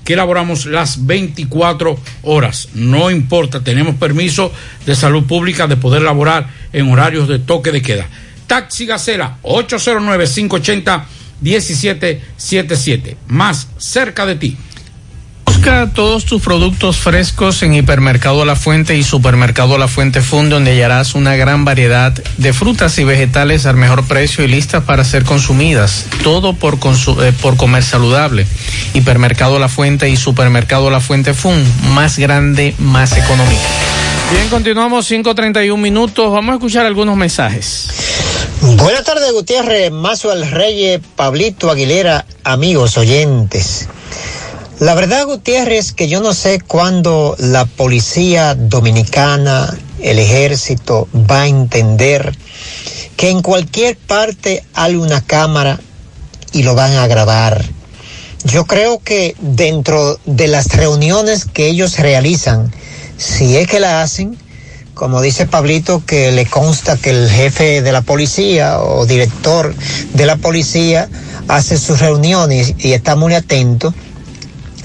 [0.05, 2.69] que elaboramos las 24 horas.
[2.75, 4.53] No importa, tenemos permiso
[4.87, 8.07] de salud pública de poder laborar en horarios de toque de queda.
[8.47, 9.39] Taxi Gacela
[11.43, 13.17] 809-580-1777.
[13.29, 14.57] Más cerca de ti.
[15.47, 20.73] Busca todos tus productos frescos en Hipermercado La Fuente y Supermercado La Fuente Fund, donde
[20.73, 25.25] hallarás una gran variedad de frutas y vegetales al mejor precio y listas para ser
[25.25, 26.07] consumidas.
[26.23, 28.47] Todo por, eh, por comer saludable.
[28.93, 33.63] Hipermercado La Fuente y Supermercado La Fuente Fund, más grande, más económico.
[34.33, 36.31] Bien, continuamos 5.31 minutos.
[36.31, 37.89] Vamos a escuchar algunos mensajes.
[38.61, 43.89] Buenas tardes, Gutiérrez, Mazo al Reyes, Pablito Aguilera, amigos oyentes.
[44.81, 51.49] La verdad, Gutiérrez, que yo no sé cuándo la policía dominicana, el ejército, va a
[51.49, 52.37] entender
[53.17, 55.81] que en cualquier parte hay una cámara
[56.53, 57.65] y lo van a grabar.
[58.45, 62.73] Yo creo que dentro de las reuniones que ellos realizan,
[63.17, 64.37] si es que la hacen,
[64.95, 69.75] como dice Pablito, que le consta que el jefe de la policía o director
[70.15, 71.09] de la policía
[71.49, 73.93] hace sus reuniones y está muy atento,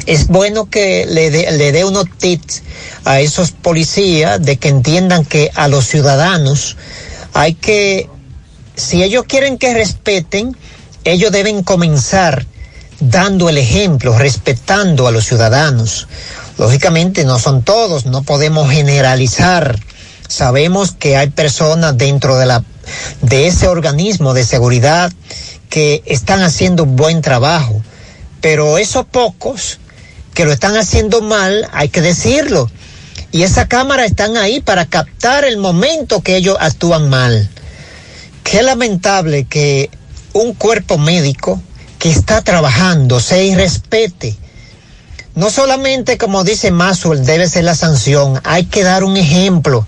[0.06, 2.64] es bueno que le dé le dé unos tips
[3.06, 6.78] a esos policías de que entiendan que a los ciudadanos
[7.34, 8.10] hay que,
[8.76, 10.58] si ellos quieren que respeten,
[11.04, 12.46] ellos deben comenzar
[13.00, 16.08] dando el ejemplo, respetando a los ciudadanos.
[16.58, 19.80] Lógicamente no son todos, no podemos generalizar
[20.30, 22.64] Sabemos que hay personas dentro de la
[23.22, 25.12] de ese organismo de seguridad
[25.70, 27.82] que están haciendo un buen trabajo,
[28.40, 29.80] pero esos pocos
[30.36, 32.70] que lo están haciendo mal, hay que decirlo.
[33.32, 37.50] Y esas cámaras están ahí para captar el momento que ellos actúan mal.
[38.44, 39.90] Qué lamentable que
[40.34, 41.60] un cuerpo médico
[41.98, 44.38] que está trabajando se irrespete.
[45.34, 49.88] No solamente, como dice Maswell, debe ser la sanción, hay que dar un ejemplo.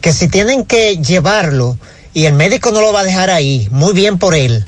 [0.00, 1.76] Que si tienen que llevarlo
[2.14, 4.64] y el médico no lo va a dejar ahí, muy bien por él.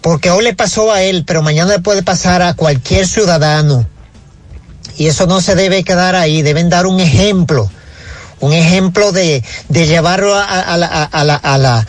[0.00, 3.86] Porque hoy le pasó a él, pero mañana le puede pasar a cualquier ciudadano.
[4.96, 7.70] Y eso no se debe quedar ahí, deben dar un ejemplo.
[8.40, 10.76] Un ejemplo de, de llevarlo a, a a
[11.24, 11.86] la, a la,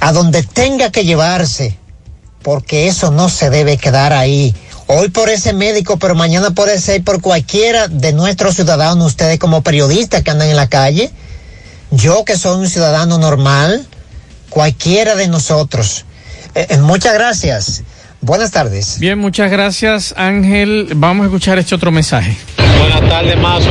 [0.00, 1.78] a donde tenga que llevarse,
[2.42, 4.54] porque eso no se debe quedar ahí.
[4.86, 9.62] Hoy por ese médico, pero mañana puede ser por cualquiera de nuestros ciudadanos, ustedes como
[9.62, 11.10] periodistas que andan en la calle,
[11.90, 13.86] yo que soy un ciudadano normal,
[14.50, 16.04] cualquiera de nosotros.
[16.54, 17.82] Eh, eh, muchas gracias.
[18.20, 18.98] Buenas tardes.
[18.98, 20.88] Bien, muchas gracias Ángel.
[20.96, 22.36] Vamos a escuchar este otro mensaje.
[22.80, 23.70] Buenas tardes, Mazo,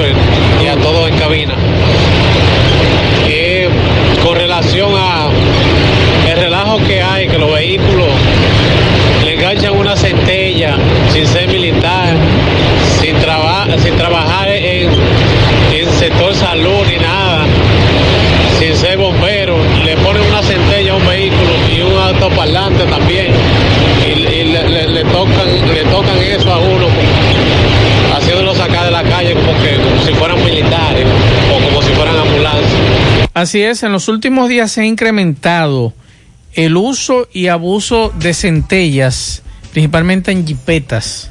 [0.64, 1.54] y a todos en cabina.
[3.26, 3.70] Eh,
[4.24, 5.30] con relación a
[6.30, 8.08] el relajo que hay, que los vehículos
[9.26, 10.78] le enganchan una centella
[11.12, 12.16] sin ser militar,
[13.02, 14.90] sin, traba, sin trabajar en,
[15.74, 17.46] en sector salud ni nada,
[18.60, 21.98] sin ser bombero, le ponen una centella a un vehículo y un
[22.86, 23.28] también,
[24.06, 26.88] y, le, tocan, le tocan eso a uno,
[28.16, 31.06] haciéndolo sacar de la calle como que como si fueran militares
[31.52, 32.72] o como si fueran ambulancias.
[33.34, 35.94] Así es, en los últimos días se ha incrementado
[36.54, 41.30] el uso y abuso de centellas, principalmente en jipetas,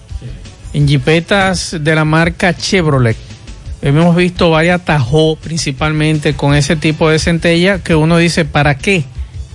[0.72, 3.16] en jipetas de la marca Chevrolet.
[3.82, 9.05] Hemos visto varias Tahoe principalmente con ese tipo de centella que uno dice, ¿para qué?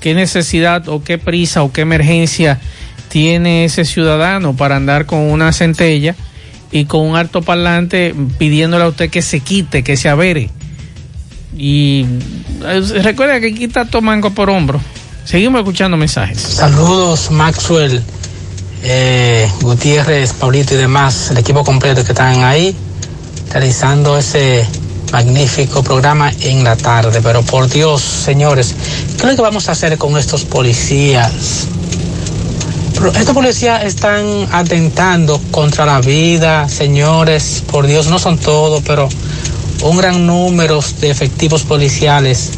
[0.01, 2.59] ¿Qué necesidad o qué prisa o qué emergencia
[3.07, 6.15] tiene ese ciudadano para andar con una centella
[6.71, 10.49] y con un altoparlante pidiéndole a usted que se quite, que se avere?
[11.55, 12.07] Y
[12.65, 14.81] eh, recuerda que está Tomango por hombro.
[15.23, 16.39] Seguimos escuchando mensajes.
[16.39, 18.01] Saludos, Maxwell,
[18.83, 22.75] eh, Gutiérrez, Paulito y demás, el equipo completo que están ahí,
[23.51, 24.65] realizando ese
[25.11, 27.21] magnífico programa en la tarde.
[27.21, 28.75] Pero por Dios, señores,
[29.17, 31.67] ¿qué es lo que vamos a hacer con estos policías?
[33.15, 39.09] Estos policías están atentando contra la vida, señores, por Dios, no son todos, pero
[39.83, 42.51] un gran número de efectivos policiales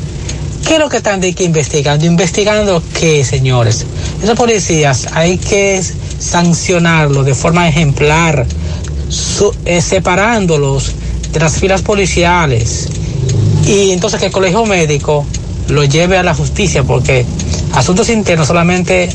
[0.66, 2.06] ¿Qué es lo que están de que investigando?
[2.06, 3.86] ¿Investigando qué, señores?
[4.24, 5.84] Esos policías hay que
[6.20, 8.46] sancionarlos de forma ejemplar,
[9.66, 10.94] eh, separándolos
[11.34, 12.88] de las filas policiales.
[13.66, 15.26] Y entonces que el colegio médico
[15.70, 17.26] lo lleve a la justicia, porque
[17.74, 19.10] asuntos internos solamente,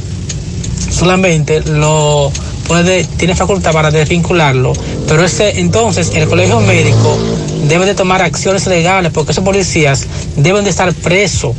[0.90, 2.30] solamente lo
[2.66, 4.72] puede, tiene facultad para desvincularlo,
[5.06, 7.18] pero ese, entonces el colegio médico
[7.64, 10.06] debe de tomar acciones legales porque esos policías
[10.36, 11.56] deben de estar presos.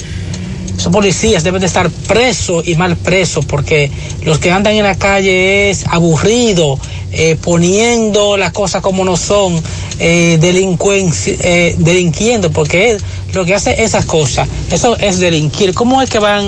[0.77, 3.91] Esos policías deben de estar presos y mal presos porque
[4.23, 6.79] los que andan en la calle es aburrido,
[7.11, 9.61] eh, poniendo las cosas como no son,
[9.99, 15.73] eh, eh, delinquiendo, porque es, lo que hace esas cosas, eso es delinquir.
[15.73, 16.45] ¿Cómo es que van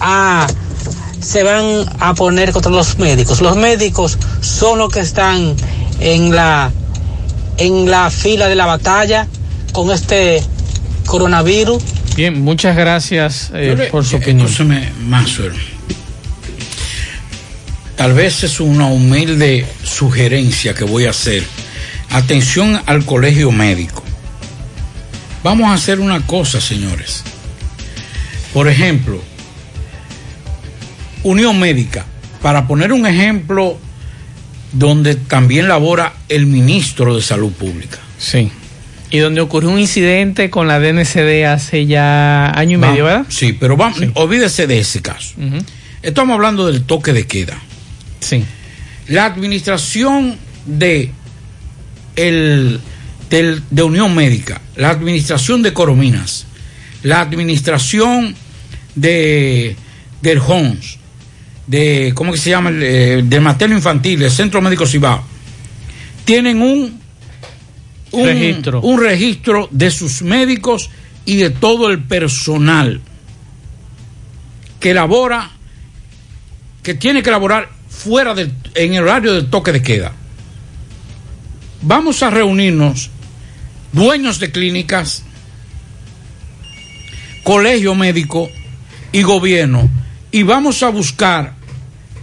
[0.00, 0.46] a
[1.20, 3.40] se van a poner contra los médicos?
[3.40, 5.54] Los médicos son los que están
[6.00, 6.72] en la
[7.58, 9.26] en la fila de la batalla
[9.72, 10.42] con este
[11.06, 11.82] coronavirus.
[12.16, 14.46] Bien, muchas gracias eh, le, por su opinión.
[14.46, 15.52] Escúchame, Maxwell.
[17.96, 21.42] Tal vez es una humilde sugerencia que voy a hacer.
[22.10, 24.02] Atención al colegio médico.
[25.42, 27.22] Vamos a hacer una cosa, señores.
[28.52, 29.22] Por ejemplo,
[31.22, 32.06] Unión Médica,
[32.42, 33.78] para poner un ejemplo
[34.72, 37.98] donde también labora el ministro de Salud Pública.
[38.18, 38.50] Sí.
[39.10, 43.26] Y donde ocurrió un incidente con la DNCD hace ya año y medio, ¿verdad?
[43.28, 44.10] Sí, pero vamos, sí.
[44.14, 45.34] olvídese de ese caso.
[45.38, 45.64] Uh -huh.
[46.02, 47.58] Estamos hablando del toque de queda.
[48.20, 48.44] Sí.
[49.08, 50.36] La administración
[50.66, 51.10] de,
[52.18, 52.80] el,
[53.30, 56.46] del, de Unión Médica, la administración de Corominas,
[57.04, 58.34] la administración
[58.96, 59.76] de,
[60.20, 60.40] del
[61.68, 62.70] de, ¿cómo que se llama?
[62.72, 65.22] Eh, del materno infantil, del Centro Médico Cibao,
[66.24, 67.00] tienen un,
[68.10, 68.80] un, registro.
[68.80, 70.90] un registro de sus médicos
[71.24, 73.00] y de todo el personal
[74.80, 75.52] que elabora,
[76.82, 80.12] que tiene que elaborar fuera del, en el horario del toque de queda.
[81.82, 83.10] Vamos a reunirnos,
[83.92, 85.22] dueños de clínicas,
[87.44, 88.48] colegio médico
[89.12, 89.88] y gobierno
[90.30, 91.54] y vamos a buscar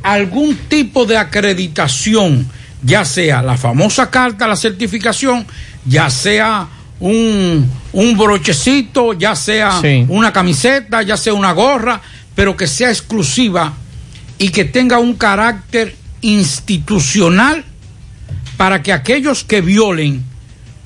[0.04, 2.48] algún tipo de acreditación,
[2.84, 5.48] ya sea la famosa carta, la certificación,
[5.86, 6.68] ya sea
[7.00, 10.06] un, un brochecito, ya sea Sí.
[10.10, 12.02] una camiseta, ya sea una gorra,
[12.36, 13.74] pero que sea exclusiva
[14.38, 17.64] y que tenga un carácter institucional
[18.58, 20.24] para que aquellos que violen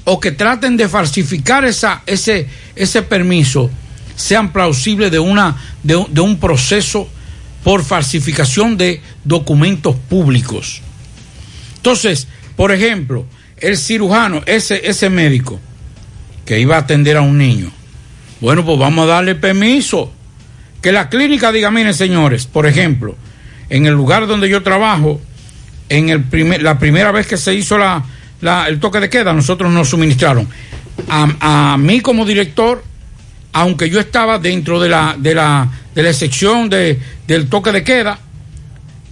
[0.05, 3.69] o que traten de falsificar esa, ese, ese permiso
[4.15, 7.07] sean plausibles de, una, de, un- de un proceso
[7.63, 10.81] por falsificación de documentos públicos.
[11.77, 13.25] Entonces, por ejemplo,
[13.57, 15.59] el cirujano, ese, ese médico
[16.45, 17.71] que iba a atender a un niño,
[18.41, 20.13] bueno, pues vamos a darle permiso.
[20.81, 23.17] Que la clínica diga, miren señores, por ejemplo,
[23.69, 25.19] en el lugar donde yo trabajo,
[25.89, 28.03] en el primer, la primera vez que se hizo la,
[28.67, 30.47] el toque de queda, nosotros nos suministraron.
[31.09, 32.83] A, a mí como director,
[33.53, 37.83] aunque yo estaba dentro de la, de la, de la sección de, del toque de
[37.83, 38.19] queda,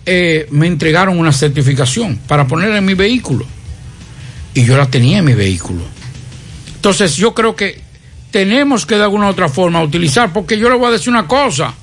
[0.06, 3.46] eh, me entregaron una certificación para ponerla en mi vehículo.
[4.54, 5.82] Y yo la tenía en mi vehículo.
[6.76, 7.82] Entonces yo creo que
[8.32, 11.28] tenemos que de alguna u otra forma utilizar, porque yo le voy a decir una
[11.28, 11.74] cosa,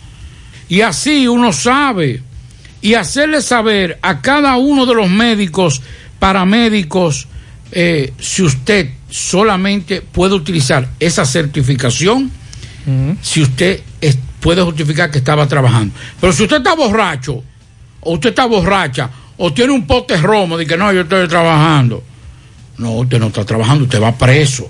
[0.68, 2.22] y así uno sabe,
[2.85, 5.80] y hacerle saber a cada uno de los médicos,
[6.18, 7.26] paramédicos,
[7.72, 12.30] eh, si usted solamente puede utilizar esa certificación,
[13.22, 15.95] si usted es- puede justificar que estaba trabajando.
[16.20, 17.43] Pero si usted está borracho,
[18.01, 19.09] o usted está borracha,
[19.39, 22.05] o tiene un pote romo de que no, yo estoy trabajando.
[22.76, 24.68] No, usted no está trabajando, usted va preso.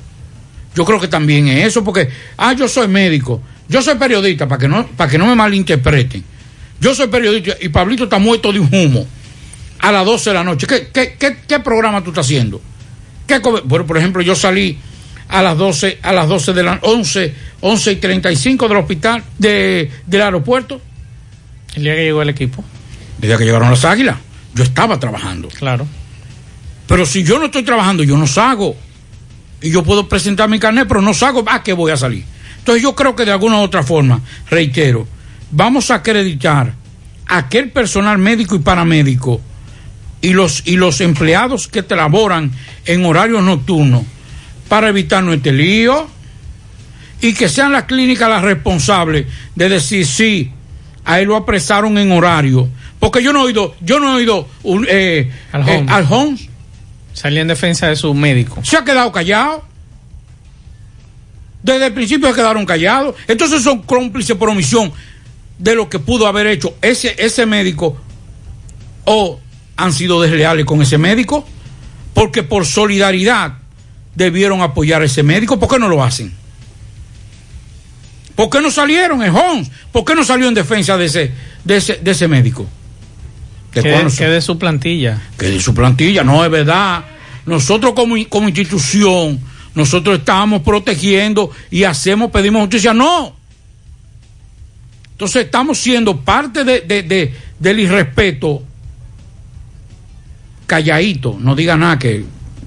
[0.77, 4.61] Yo creo que también es eso, porque, ah, yo soy médico, yo soy periodista, para
[4.61, 6.23] que no, para que no me malinterpreten.
[6.85, 9.07] Yo soy periodista y Pablito está muerto de un humo
[9.79, 10.67] a las 12 de la noche.
[10.67, 12.61] ¿Qué, qué, qué, qué programa tú estás haciendo?
[13.27, 14.79] ¿Qué co- bueno, por ejemplo, yo salí
[15.29, 19.91] a las 12, a las 12 de la 11, 11 y 35 del hospital, de,
[20.05, 20.79] del aeropuerto.
[21.75, 22.63] El día que llegó el equipo.
[23.17, 24.19] Desde que llegaron las águilas,
[24.55, 25.49] yo estaba trabajando.
[25.49, 25.87] Claro.
[26.87, 28.77] Pero si yo no estoy trabajando, yo no salgo.
[29.63, 31.43] Y yo puedo presentar mi carnet, pero no salgo.
[31.47, 32.25] ¿A qué voy a salir?
[32.59, 34.21] Entonces yo creo que de alguna u otra forma,
[34.51, 35.09] reitero,
[35.55, 36.75] vamos a acreditar
[37.27, 39.41] a aquel personal médico y paramédico
[40.21, 42.51] y los, y los empleados que laboran
[42.87, 44.03] en horarios nocturnos
[44.69, 46.09] para evitarnos este lío
[47.21, 50.51] y que sean las clínicas las responsables de decir sí,
[51.05, 52.69] a él lo apresaron en horario.
[52.99, 56.49] Porque yo no he oído, yo no he oído un, eh, Al eh, al Holmes.
[57.13, 58.61] Salía en defensa de su médico.
[58.65, 59.65] Se ha quedado callado.
[61.63, 63.15] Desde el principio se quedaron callados.
[63.29, 64.93] Entonces son cómplices por omisión
[65.59, 67.97] de lo que pudo haber hecho ese, ese médico
[69.05, 69.41] o
[69.77, 71.47] han sido desleales con ese médico
[72.13, 73.55] porque por solidaridad
[74.15, 75.59] debieron apoyar a ese médico.
[75.59, 76.33] ¿Por qué no lo hacen?
[78.35, 79.71] ¿Por qué no salieron en Holmes?
[79.93, 81.33] ¿Por qué no salió en defensa de ese,
[81.65, 82.67] de ese, de ese médico?
[83.73, 85.21] ¿De Que, cuándo que de su plantilla.
[85.39, 87.05] que de su plantilla, no es verdad.
[87.47, 89.41] Nosotros como, como institución,
[89.75, 93.37] nosotros estamos protegiendo y hacemos, pedimos justicia, no.
[95.15, 98.63] Entonces estamos siendo parte de, de- de- del irrespeto
[100.67, 102.25] calladito, no diga nada que,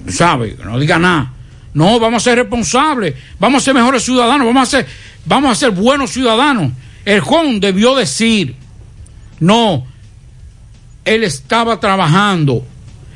[0.08, 1.32] sabe, no diga nada.
[1.74, 4.86] No, vamos a ser responsables, vamos a ser mejores ciudadanos, vamos a ser,
[5.26, 6.72] vamos a ser buenos ciudadanos.
[7.04, 8.56] El JON debió decir,
[9.40, 9.86] no,
[11.04, 12.64] él estaba trabajando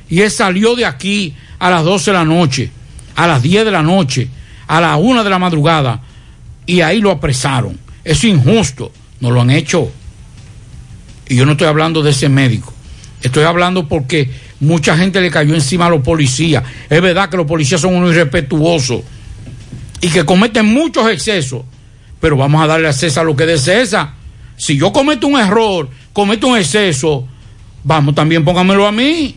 [0.09, 2.71] y él salió de aquí a las 12 de la noche,
[3.17, 4.29] a las 10 de la noche,
[4.67, 6.01] a las 1 de la madrugada
[6.67, 7.79] y ahí lo apresaron.
[8.05, 8.93] Es injusto,
[9.23, 9.91] no lo han hecho.
[11.29, 12.75] Y yo no estoy hablando de ese médico,
[13.23, 14.29] estoy hablando porque
[14.61, 16.65] mucha gente le cayó encima a los policías.
[16.91, 19.03] Es verdad que los policías son unos irrespetuosos
[20.01, 21.63] y que cometen muchos excesos,
[22.21, 24.11] pero vamos a darle a César lo que de César.
[24.57, 27.27] Si yo cometo un error, cometo un exceso,
[27.85, 29.37] vamos también póngamelo a mí.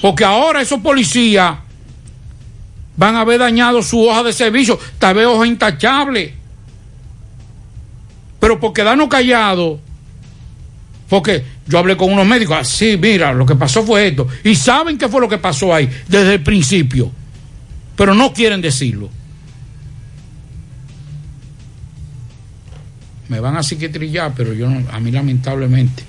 [0.00, 1.58] Porque ahora esos policías
[2.96, 6.41] van a haber dañado su hoja de servicio, tal vez hoja intachable.
[8.42, 9.78] Pero por quedarnos callados,
[11.08, 14.26] porque yo hablé con unos médicos, así, mira, lo que pasó fue esto.
[14.42, 17.08] Y saben qué fue lo que pasó ahí desde el principio.
[17.94, 19.08] Pero no quieren decirlo.
[23.28, 26.02] Me van a psiquiatrillar, pero yo no, a mí lamentablemente,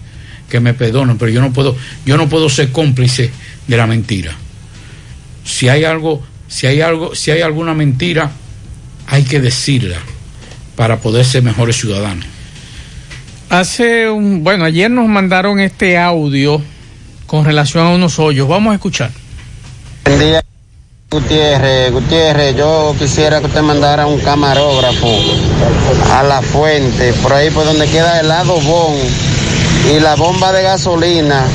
[0.49, 3.29] que me perdonen, pero yo no puedo, yo no puedo ser cómplice
[3.67, 4.35] de la mentira.
[5.45, 8.31] Si hay algo, si hay algo, si hay alguna mentira,
[9.05, 9.99] hay que decirla
[10.75, 12.25] para poder ser mejores ciudadanos.
[13.49, 16.61] Hace un, bueno, ayer nos mandaron este audio
[17.27, 18.47] con relación a unos hoyos.
[18.47, 19.11] Vamos a escuchar.
[20.05, 20.41] Buen día,
[21.11, 25.19] Gutiérrez, Gutiérrez, yo quisiera que usted mandara un camarógrafo
[26.11, 28.95] a la fuente, por ahí por donde queda el lado Bon
[29.91, 31.45] y la bomba de gasolina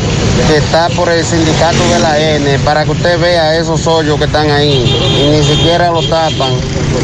[0.48, 4.24] que está por el sindicato de la N, para que usted vea esos hoyos que
[4.24, 4.84] están ahí
[5.20, 6.52] y ni siquiera lo tapan,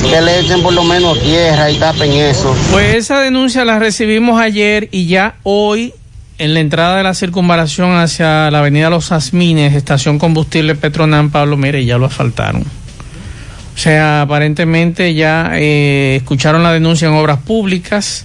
[0.09, 2.55] que le echen por lo menos tierra y tapen eso.
[2.71, 5.93] Pues esa denuncia la recibimos ayer y ya hoy
[6.39, 11.57] en la entrada de la circunvalación hacia la avenida Los Asmines, estación combustible Petronam, Pablo,
[11.57, 12.63] mire, ya lo asfaltaron.
[12.63, 18.25] O sea, aparentemente ya eh, escucharon la denuncia en obras públicas,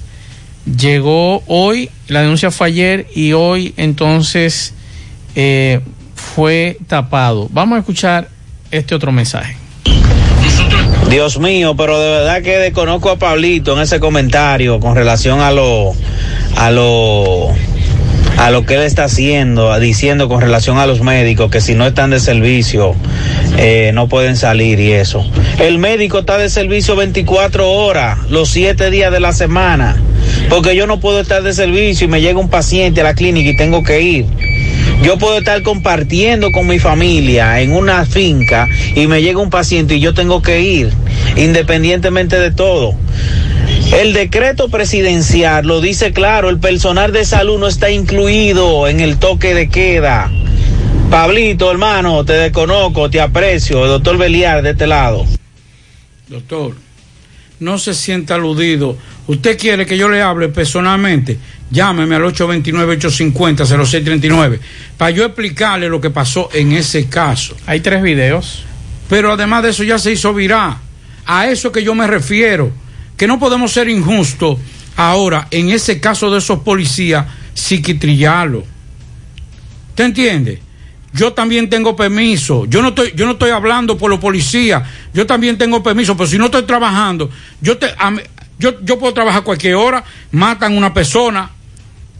[0.65, 4.73] llegó hoy, la denuncia fue ayer y hoy entonces
[5.35, 5.79] eh,
[6.15, 7.47] fue tapado.
[7.51, 8.27] Vamos a escuchar
[8.71, 9.55] este otro mensaje.
[11.09, 15.51] Dios mío, pero de verdad que desconozco a Pablito en ese comentario con relación a
[15.51, 15.93] lo,
[16.55, 17.49] a lo,
[18.37, 21.87] a lo que él está haciendo, diciendo con relación a los médicos que si no
[21.87, 22.95] están de servicio
[23.57, 25.25] eh, no pueden salir y eso.
[25.59, 30.01] El médico está de servicio 24 horas, los 7 días de la semana,
[30.49, 33.51] porque yo no puedo estar de servicio y me llega un paciente a la clínica
[33.51, 34.25] y tengo que ir.
[35.03, 39.95] Yo puedo estar compartiendo con mi familia en una finca y me llega un paciente
[39.95, 40.91] y yo tengo que ir,
[41.37, 42.95] independientemente de todo.
[43.93, 49.17] El decreto presidencial lo dice claro, el personal de salud no está incluido en el
[49.17, 50.31] toque de queda.
[51.09, 55.25] Pablito, hermano, te desconozco, te aprecio, el doctor Beliar de este lado.
[56.27, 56.75] Doctor,
[57.59, 58.95] no se sienta aludido.
[59.29, 61.37] ¿Usted quiere que yo le hable personalmente?
[61.69, 64.59] Llámeme al 829-850-0639
[64.97, 67.55] para yo explicarle lo que pasó en ese caso.
[67.67, 68.63] Hay tres videos.
[69.07, 70.77] Pero además de eso ya se hizo viral.
[71.27, 72.71] A eso que yo me refiero.
[73.15, 74.57] Que no podemos ser injustos
[74.95, 78.63] ahora en ese caso de esos policías psiquitrillarlo.
[79.93, 80.59] ¿Te entiende?
[81.13, 82.65] Yo también tengo permiso.
[82.65, 84.81] Yo no estoy, yo no estoy hablando por los policías.
[85.13, 87.29] Yo también tengo permiso, pero si no estoy trabajando,
[87.61, 88.11] yo te, a
[88.59, 91.49] yo, yo puedo trabajar cualquier hora, matan una persona,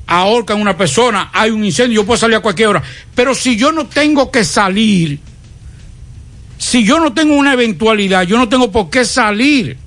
[0.08, 2.84] ahorcan una persona, hay un incendio, yo puedo salir a cualquier hora.
[3.14, 5.20] Pero si yo no tengo que salir,
[6.58, 9.78] si yo no tengo una eventualidad, yo no tengo por qué salir.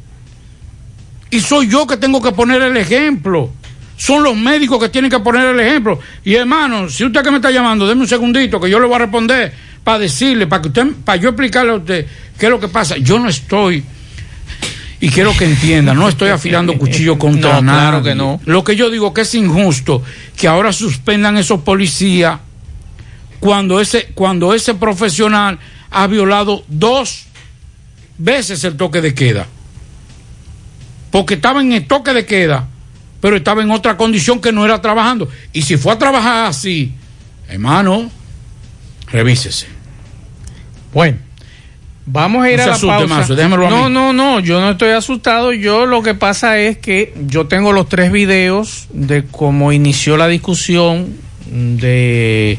[1.30, 3.50] Y soy yo que tengo que poner el ejemplo.
[3.96, 5.98] Son los médicos que tienen que poner el ejemplo.
[6.22, 8.96] Y hermano, si usted que me está llamando, déme un segundito que yo le voy
[8.96, 12.06] a responder para decirle, para que usted, para yo explicarle a usted
[12.38, 12.98] qué es lo que pasa.
[12.98, 13.82] Yo no estoy
[15.02, 17.80] y quiero que entienda, no estoy afilando cuchillo contra No, nadie.
[17.80, 18.40] claro que no.
[18.46, 20.00] Lo que yo digo que es injusto
[20.36, 22.38] que ahora suspendan esos policías
[23.40, 25.58] cuando ese cuando ese profesional
[25.90, 27.24] ha violado dos
[28.16, 29.46] veces el toque de queda.
[31.10, 32.68] Porque estaba en el toque de queda,
[33.20, 35.28] pero estaba en otra condición que no era trabajando.
[35.52, 36.94] Y si fue a trabajar así,
[37.48, 38.08] hermano,
[39.10, 39.66] revísese.
[40.94, 41.18] Bueno,
[42.06, 43.46] vamos a ir No a la asuste, pausa.
[43.46, 45.52] No, no, no, yo no estoy asustado.
[45.52, 50.28] Yo lo que pasa es que yo tengo los tres videos de cómo inició la
[50.28, 51.14] discusión
[51.46, 52.58] de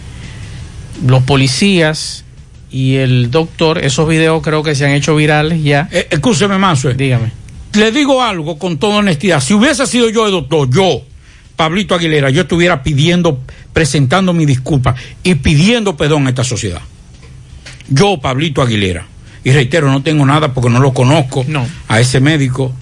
[1.05, 2.25] los policías
[2.71, 3.83] y el doctor.
[3.83, 5.89] Esos videos creo que se han hecho virales ya.
[5.91, 6.93] Eh, escúcheme, Mazo.
[6.93, 7.31] Dígame.
[7.73, 9.41] Le digo algo con toda honestidad.
[9.41, 11.01] Si hubiese sido yo el doctor, yo,
[11.55, 13.39] Pablito Aguilera, yo estuviera pidiendo,
[13.73, 16.81] presentando mi disculpa y pidiendo perdón a esta sociedad.
[17.89, 19.07] Yo, Pablito Aguilera.
[19.43, 21.45] Y reitero, no tengo nada porque no lo conozco
[21.87, 22.73] a ese médico.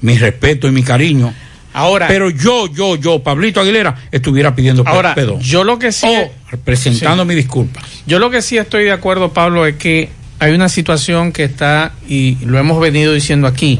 [0.00, 1.32] Mi respeto y mi cariño.
[1.74, 2.06] Ahora.
[2.08, 5.40] Pero yo, yo, yo, Pablito Aguilera, estuviera pidiendo Ahora, perdón.
[5.40, 6.06] yo lo que sí.
[6.52, 7.28] O presentando Sí.
[7.28, 7.80] mi disculpa.
[8.06, 11.92] Yo lo que sí estoy de acuerdo, Pablo, es que hay una situación que está,
[12.08, 13.78] y lo hemos venido diciendo aquí,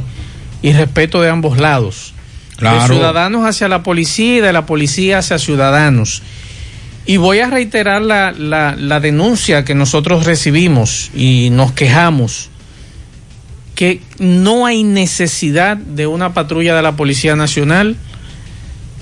[0.63, 2.15] y respeto de ambos lados.
[2.53, 2.95] De Claro.
[2.95, 6.23] ciudadanos hacia la policía y de la policía hacia ciudadanos.
[7.05, 12.49] Y voy a reiterar la, la, denuncia que nosotros recibimos y nos quejamos
[13.75, 17.97] que no hay necesidad de una patrulla de la Policía Nacional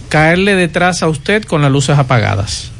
[0.08, 2.70] caerle detrás a usted con las luces apagadas.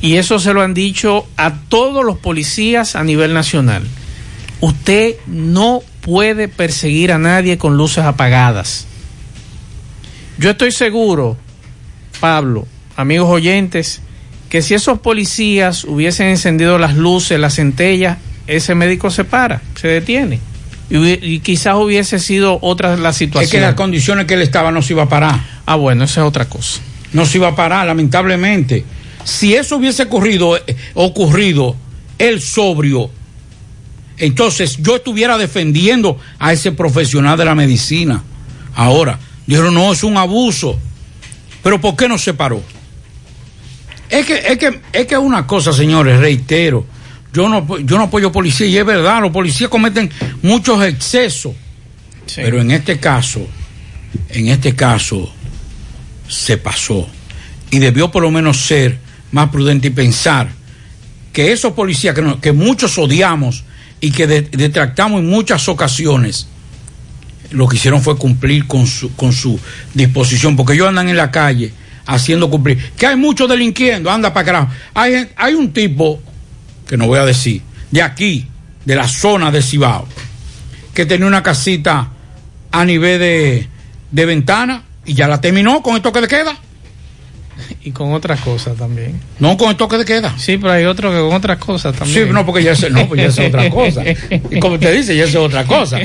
[0.00, 3.82] Y eso se lo han dicho a todos los policías a nivel nacional.
[4.60, 8.86] Usted no puede perseguir a nadie con luces apagadas.
[10.38, 11.36] Yo estoy seguro,
[12.20, 12.66] Pablo,
[12.96, 14.00] amigos oyentes,
[14.48, 19.88] que si esos policías hubiesen encendido las luces, las centellas, ese médico se para, se
[19.88, 20.40] detiene.
[20.88, 23.50] Y, quizás hubiese sido otra la Es situación.
[23.50, 25.40] que las condiciones que él estaba no se iba a parar.
[25.66, 26.80] Ah, bueno, esa es otra cosa.
[27.12, 28.84] no se iba a parar, lamentablemente.
[29.24, 31.74] Si eso hubiese ocurrido, eh, ocurrido,
[32.18, 33.10] el sobrio,
[34.18, 38.22] entonces yo estuviera defendiendo a ese profesional de la medicina.
[38.74, 40.78] Ahora, dijeron, no, es un abuso.
[41.62, 42.62] Pero ¿por qué no se paró?
[44.08, 46.86] Es que, es que, es que una cosa, señores, reitero.
[47.32, 50.10] yo no, yo no apoyo policía y es verdad, los policías cometen
[50.42, 51.52] muchos excesos.
[52.44, 53.46] Pero en este caso,
[54.30, 55.32] en este caso,
[56.28, 57.08] se pasó.
[57.70, 58.98] Y debió por lo menos ser
[59.32, 60.48] más prudente y pensar
[61.32, 63.64] que esos policías que, no- que muchos odiamos
[64.00, 66.46] y que de- detractamos en muchas ocasiones,
[67.50, 69.58] lo que hicieron fue cumplir con su, con su
[69.94, 71.72] disposición, porque ellos andan en la calle
[72.06, 72.92] haciendo cumplir.
[72.92, 74.68] Que hay muchos delinquiendo, anda para carajo.
[74.94, 76.20] Hay, hay un tipo,
[76.88, 78.46] que no voy a decir, de aquí,
[78.84, 80.06] de la zona de Cibao,
[80.94, 82.10] que tenía una casita
[82.70, 83.68] a nivel de,
[84.10, 86.56] de ventana y ya la terminó con el toque de queda.
[87.82, 89.20] Y con otras cosas también.
[89.38, 90.34] No con el toque de queda.
[90.38, 92.26] Sí, pero hay otro que con otras cosas también.
[92.26, 94.02] Sí, no, porque ya es, no, pues ya es otra cosa.
[94.50, 95.98] Y como te dice, ya es otra cosa.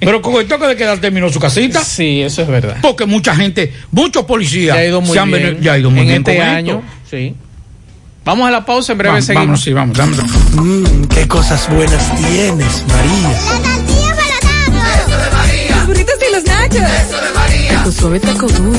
[0.00, 1.82] Pero con el toque de queda terminó su casita.
[1.84, 2.78] Sí, eso es verdad.
[2.82, 5.90] Porque mucha gente, muchos policías Ya ha ido muy se han bien ya ha ido
[5.90, 6.82] muy en bien este con año.
[7.04, 7.16] esto.
[7.16, 7.34] Sí.
[8.24, 9.46] Vamos a la pausa, en breve Vamos, seguimos.
[9.46, 10.16] vamos, sí, vamos, dame-
[10.60, 13.38] Mmm, qué cosas buenas tienes, María.
[15.70, 16.76] Los burritos y los nachos.
[16.76, 17.82] Eso de María.
[17.84, 18.78] Tu suave taco duro.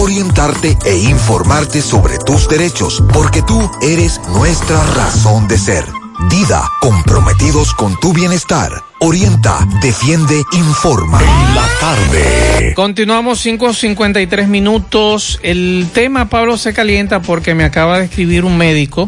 [0.01, 5.85] orientarte e informarte sobre tus derechos, porque tú eres nuestra razón de ser.
[6.29, 8.71] Dida, comprometidos con tu bienestar.
[8.99, 11.19] Orienta, defiende, informa.
[11.21, 12.73] En la tarde.
[12.75, 15.39] Continuamos 5.53 minutos.
[15.43, 19.07] El tema, Pablo, se calienta porque me acaba de escribir un médico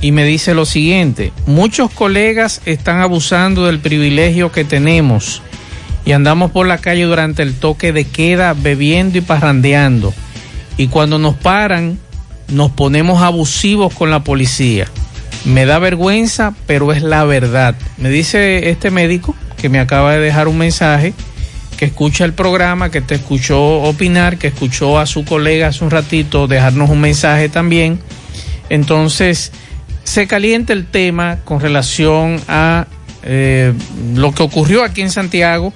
[0.00, 1.32] y me dice lo siguiente.
[1.46, 5.42] Muchos colegas están abusando del privilegio que tenemos
[6.04, 10.12] y andamos por la calle durante el toque de queda bebiendo y parrandeando.
[10.76, 11.98] Y cuando nos paran,
[12.48, 14.86] nos ponemos abusivos con la policía.
[15.44, 17.74] Me da vergüenza, pero es la verdad.
[17.98, 21.14] Me dice este médico que me acaba de dejar un mensaje,
[21.78, 25.90] que escucha el programa, que te escuchó opinar, que escuchó a su colega hace un
[25.90, 27.98] ratito dejarnos un mensaje también.
[28.68, 29.52] Entonces,
[30.04, 32.86] se calienta el tema con relación a
[33.22, 33.72] eh,
[34.14, 35.72] lo que ocurrió aquí en Santiago,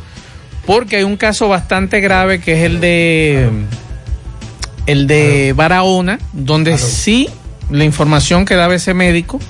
[0.69, 3.49] porque hay un caso bastante grave que es el de
[4.85, 7.31] el de Barahona, donde sí
[7.71, 9.41] la información que daba ese médico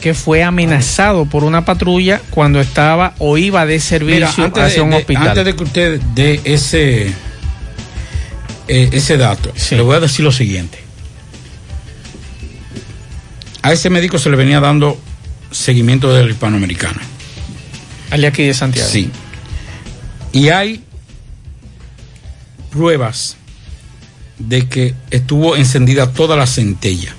[0.00, 4.80] que fue amenazado por una patrulla cuando estaba o iba de servicio Mira, hacia de-
[4.82, 5.28] un de- hospital.
[5.28, 7.08] Antes de que usted dé ese,
[8.68, 10.78] eh, ese dato, le voy a decir lo siguiente.
[13.62, 15.00] A ese médico se le venía dando
[15.50, 17.00] seguimiento de la hispanoamericana.
[18.12, 18.88] Al de aquí de Santiago.
[18.88, 19.10] Sí.
[20.34, 20.82] Y hay
[22.72, 23.36] pruebas
[24.36, 27.14] de que estuvo encendida toda la centella.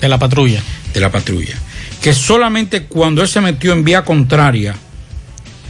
[0.00, 0.62] De la patrulla.
[0.94, 1.54] De la patrulla.
[2.00, 4.74] Que solamente cuando él se metió en vía contraria,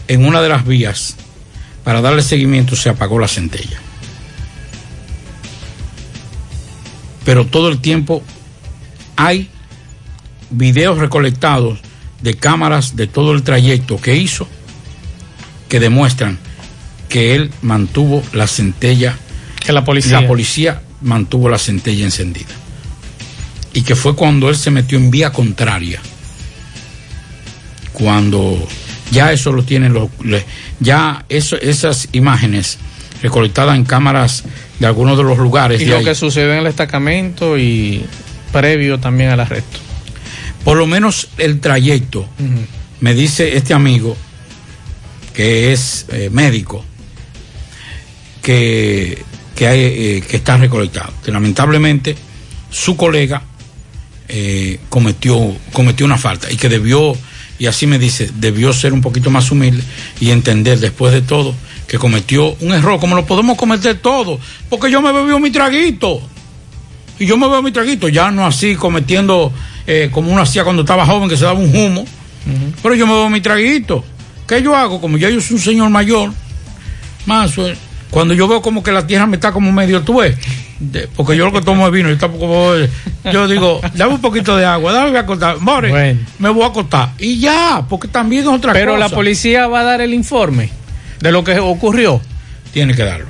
[0.06, 1.16] en una de las vías,
[1.82, 3.80] para darle seguimiento, se apagó la centella.
[7.24, 8.22] Pero todo el tiempo
[9.16, 9.48] hay
[10.50, 11.80] videos recolectados
[12.22, 14.46] de cámaras de todo el trayecto que hizo
[15.74, 16.38] que demuestran
[17.08, 19.18] que él mantuvo la centella,
[19.58, 22.54] que la policía, la policía mantuvo la centella encendida.
[23.72, 26.00] Y que fue cuando él se metió en vía contraria.
[27.92, 28.64] Cuando
[29.10, 30.10] ya eso lo tienen los
[30.78, 32.78] ya eso, esas imágenes
[33.20, 34.44] recolectadas en cámaras
[34.78, 38.04] de algunos de los lugares Y de lo ahí, que sucedió en el destacamento y
[38.52, 39.80] previo también al arresto.
[40.62, 42.28] por lo menos el trayecto
[43.00, 44.16] me dice este amigo
[45.34, 46.82] que es eh, médico
[48.40, 49.22] que,
[49.54, 51.12] que, hay, eh, que está recolectado.
[51.22, 52.16] Que lamentablemente
[52.70, 53.42] su colega
[54.28, 57.14] eh, cometió, cometió una falta y que debió,
[57.58, 59.82] y así me dice, debió ser un poquito más humilde
[60.20, 61.54] y entender después de todo
[61.88, 66.22] que cometió un error, como lo podemos cometer todos, porque yo me bebió mi traguito.
[67.18, 69.52] Y yo me veo mi traguito, ya no así cometiendo
[70.10, 72.04] como uno hacía cuando estaba joven, que se daba un humo.
[72.82, 74.04] Pero yo me veo mi traguito.
[74.46, 75.00] ¿Qué yo hago?
[75.00, 76.32] Como ya yo soy un señor mayor,
[77.26, 77.76] más eh,
[78.10, 80.36] cuando yo veo como que la tierra me está como medio tué,
[80.78, 82.74] de- porque yo lo que tomo es vino, yo tampoco
[83.32, 85.90] yo digo, dame un poquito de agua, dame voy a acostar, more,
[86.38, 87.10] me voy a acostar.
[87.18, 89.08] Y ya, porque también es otra Pero cosa.
[89.08, 90.68] la policía va a dar el informe
[91.20, 92.20] de lo que ocurrió.
[92.72, 93.26] Tiene que darlo.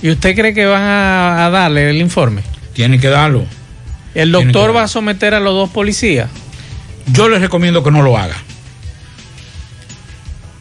[0.00, 2.42] ¿Y usted cree que van a, a darle el informe?
[2.72, 3.44] Tiene que darlo.
[4.14, 6.28] ¿El doctor va a someter a los dos policías?
[7.12, 8.36] Yo les recomiendo que no lo haga.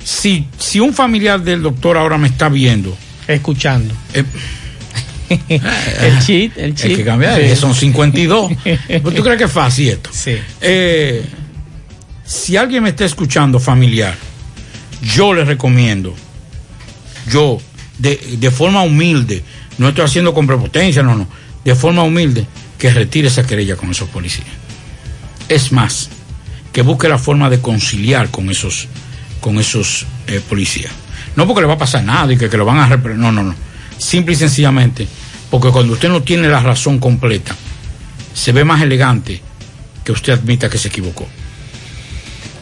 [0.03, 2.95] Si, si un familiar del doctor ahora me está viendo,
[3.27, 4.23] escuchando, eh,
[5.49, 6.91] el cheat, el cheat.
[6.91, 7.55] hay que cambiar, Sí.
[7.55, 8.51] son 52.
[8.87, 10.09] ¿Pero ¿Tú crees que es fácil esto?
[10.13, 10.35] Sí.
[10.59, 11.23] Eh,
[12.25, 14.15] si alguien me está escuchando familiar,
[15.01, 16.13] yo les recomiendo,
[17.29, 17.59] yo,
[17.97, 19.43] de, de forma humilde,
[19.77, 21.27] no estoy haciendo con prepotencia, no, no,
[21.63, 22.45] de forma humilde,
[22.77, 24.47] que retire esa querella con esos policías.
[25.49, 26.09] Es más,
[26.73, 28.87] que busque la forma de conciliar con esos,
[29.41, 30.93] con esos eh, policías.
[31.35, 33.43] No porque le va a pasar nada y que, que lo van a no, no,
[33.43, 33.55] no.
[33.97, 35.07] Simple y sencillamente,
[35.49, 37.55] porque cuando usted no tiene la razón completa,
[38.33, 39.41] se ve más elegante
[40.03, 41.27] que usted admita que se equivocó.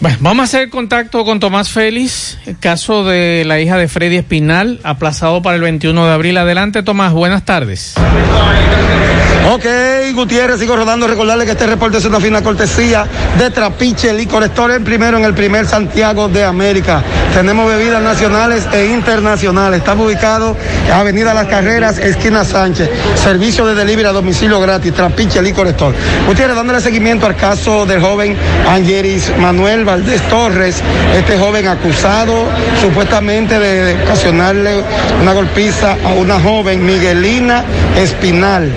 [0.02, 4.16] Bueno, vamos a hacer contacto con Tomás Félix, el caso de la hija de Freddy
[4.16, 6.38] Espinal, aplazado para el 21 de abril.
[6.38, 7.96] Adelante, Tomás, buenas tardes.
[9.48, 9.66] Ok,
[10.14, 11.08] Gutiérrez, sigo rodando.
[11.08, 15.24] Recordarle que este reporte es una fina cortesía de Trapiche Licor Store, el primero en
[15.24, 17.02] el primer Santiago de América.
[17.34, 19.80] Tenemos bebidas nacionales e internacionales.
[19.80, 22.90] Estamos ubicados en Avenida Las Carreras, esquina Sánchez.
[23.16, 25.96] Servicio de delivery a domicilio gratis, Trapiche Licor Store.
[26.28, 28.36] Gutiérrez, dándole seguimiento al caso del joven
[28.68, 30.82] Angeris Manuel Valdés Torres,
[31.16, 32.46] este joven acusado
[32.82, 34.84] supuestamente de, ocasionarle
[35.22, 37.64] una golpiza a una joven Miguelina
[37.96, 38.72] Espinal,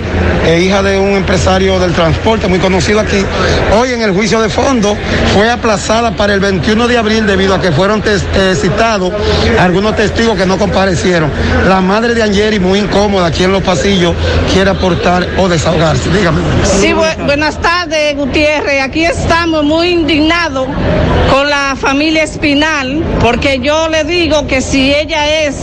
[0.59, 3.25] hija de un empresario del transporte muy conocido aquí.
[3.77, 4.95] Hoy en el juicio de fondo
[5.33, 9.11] fue aplazada para el 21 de abril debido a que fueron eh, citados
[9.59, 11.31] algunos testigos que no comparecieron.
[11.67, 14.13] La madre de Angeri, muy incómoda aquí en los pasillos,
[14.53, 16.09] quiere aportar o desahogarse.
[16.09, 16.41] Dígame.
[16.79, 18.81] Sí, bu- buenas tardes, Gutiérrez.
[18.81, 20.67] Aquí estamos muy indignados
[21.31, 25.55] con la familia Espinal, porque yo le digo que si ella es,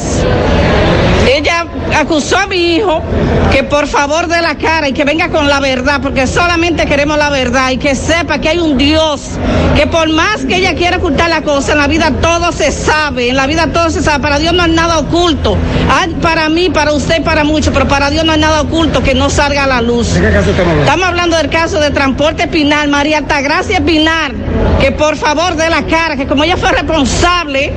[1.26, 1.66] ella
[1.98, 3.02] acusó a mi hijo
[3.50, 7.18] que por favor dé la cara y que venga con la verdad, porque solamente queremos
[7.18, 9.32] la verdad y que sepa que hay un Dios,
[9.74, 13.28] que por más que ella quiera ocultar la cosa, en la vida todo se sabe,
[13.28, 15.56] en la vida todo se sabe, para Dios no hay nada oculto.
[15.90, 19.14] Hay para mí, para usted, para muchos, pero para Dios no hay nada oculto que
[19.14, 20.14] no salga a la luz.
[20.14, 20.84] ¿De qué caso estamos hablando?
[20.84, 24.32] Estamos hablando del caso de transporte Pinar, María Altagracia Pinar,
[24.80, 27.72] que por favor dé la cara, que como ella fue responsable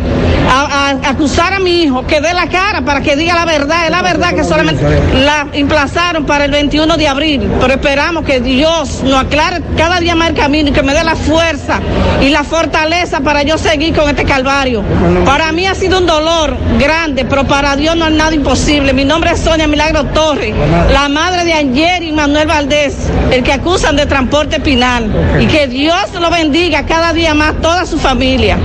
[0.50, 3.92] a, acusar a mi hijo, que dé la cara para que diga la verdad, es
[3.92, 4.84] la verdad que solamente
[5.24, 10.16] la emplazaron para el 21 de abril, pero esperamos que Dios nos aclare cada día
[10.16, 11.80] más el camino y que me dé la fuerza
[12.22, 14.84] y la fortaleza para yo seguir con este calvario.
[15.26, 18.94] Para mí ha sido un dolor grande, pero para Dios no es nada imposible.
[18.94, 20.54] Mi nombre es Sonia Milagro Torres,
[20.92, 22.96] la madre de Ayer y Manuel Valdés,
[23.32, 25.12] el que acusan de transporte penal.
[25.40, 28.58] Y que Dios lo bendiga cada día más, toda su familia.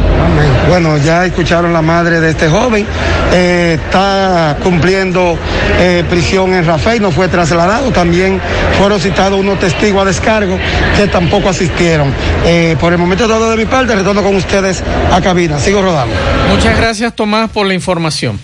[0.68, 2.86] Bueno, ya escucharon la madre de este joven.
[3.32, 5.38] Eh, está cumpliendo
[5.78, 7.90] eh, prisión en Rafael, no fue trasladado.
[7.90, 8.40] También
[8.78, 10.58] fueron citados unos testigos a descargo
[10.96, 12.12] que tampoco asistieron.
[12.44, 15.58] Eh, por el momento todo de mi parte, retorno con ustedes a cabina.
[15.58, 16.14] Sigo rodando.
[16.48, 18.38] Muchas gracias, Tomás, por la información.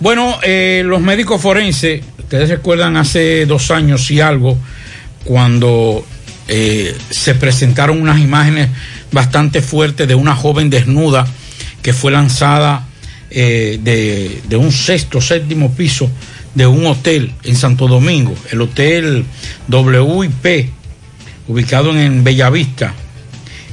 [0.00, 0.38] Bueno,
[0.84, 4.56] los médicos forenses, ustedes recuerdan hace dos años y algo,
[5.24, 6.06] cuando
[6.48, 8.70] se presentaron unas imágenes
[9.12, 11.26] bastante fuertes de una joven desnuda
[11.82, 12.86] que fue lanzada
[13.30, 16.10] eh, de, de un sexto, séptimo piso
[16.54, 19.24] de un hotel en Santo Domingo, el hotel
[19.68, 20.70] WIP,
[21.48, 22.94] ubicado en Bellavista.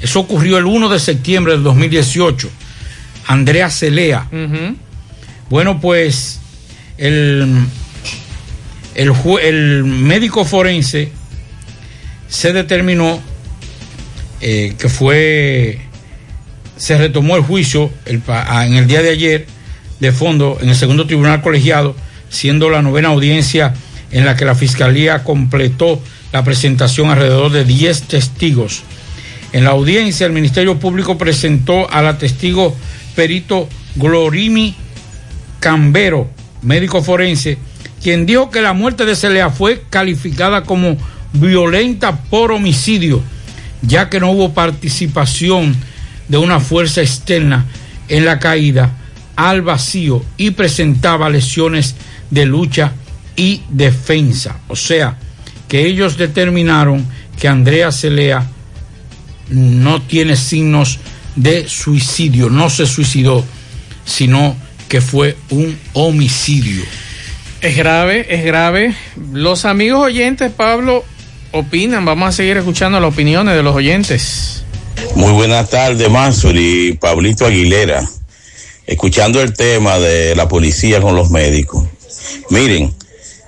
[0.02, 2.50] Eso ocurrió el 1 de septiembre del 2018.
[3.28, 4.28] Andrea Celea.
[5.50, 6.40] Bueno, pues
[6.98, 7.66] el,
[8.96, 9.12] el,
[9.42, 11.12] el médico forense
[12.30, 13.22] se determinó
[14.42, 15.80] eh, que fue,
[16.78, 19.48] se retomó el juicio el ah, en el día de ayer
[20.00, 21.96] de fondo en el segundo tribunal colegiado,
[22.30, 23.74] siendo la novena audiencia
[24.12, 28.84] en la que la fiscalía completó la presentación alrededor de 10 testigos.
[29.54, 32.76] En la audiencia, el Ministerio Público presentó a la testigo
[33.16, 34.76] perito Glorimi
[35.60, 36.30] Cambero,
[36.62, 37.58] médico forense,
[38.04, 40.98] quien dijo que la muerte de Celea fue calificada como
[41.34, 43.22] violenta por homicidio,
[43.82, 45.76] ya que no hubo participación
[46.28, 47.66] de una fuerza externa
[48.10, 48.92] en la caída
[49.36, 51.96] al vacío y presentaba lesiones
[52.30, 52.94] de lucha
[53.36, 54.60] y defensa.
[54.68, 55.18] O sea,
[55.68, 57.06] que ellos determinaron
[57.40, 58.48] que Andrea Celea
[59.50, 61.00] no tiene signos
[61.36, 63.46] de suicidio, no se suicidó,
[64.06, 64.56] sino
[64.90, 66.84] que fue un homicidio.
[67.62, 68.96] Es grave, es grave.
[69.34, 71.04] Los amigos oyentes, Pablo,
[71.52, 72.06] opinan.
[72.06, 74.64] Vamos a seguir escuchando las opiniones de los oyentes.
[75.16, 78.08] Muy buenas tardes, Mansur y Pablito Aguilera.
[78.86, 81.86] Escuchando el tema de la policía con los médicos.
[82.50, 82.94] Miren,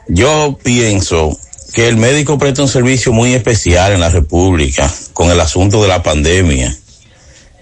[0.07, 1.37] yo pienso
[1.73, 5.87] que el médico presta un servicio muy especial en la República con el asunto de
[5.87, 6.75] la pandemia.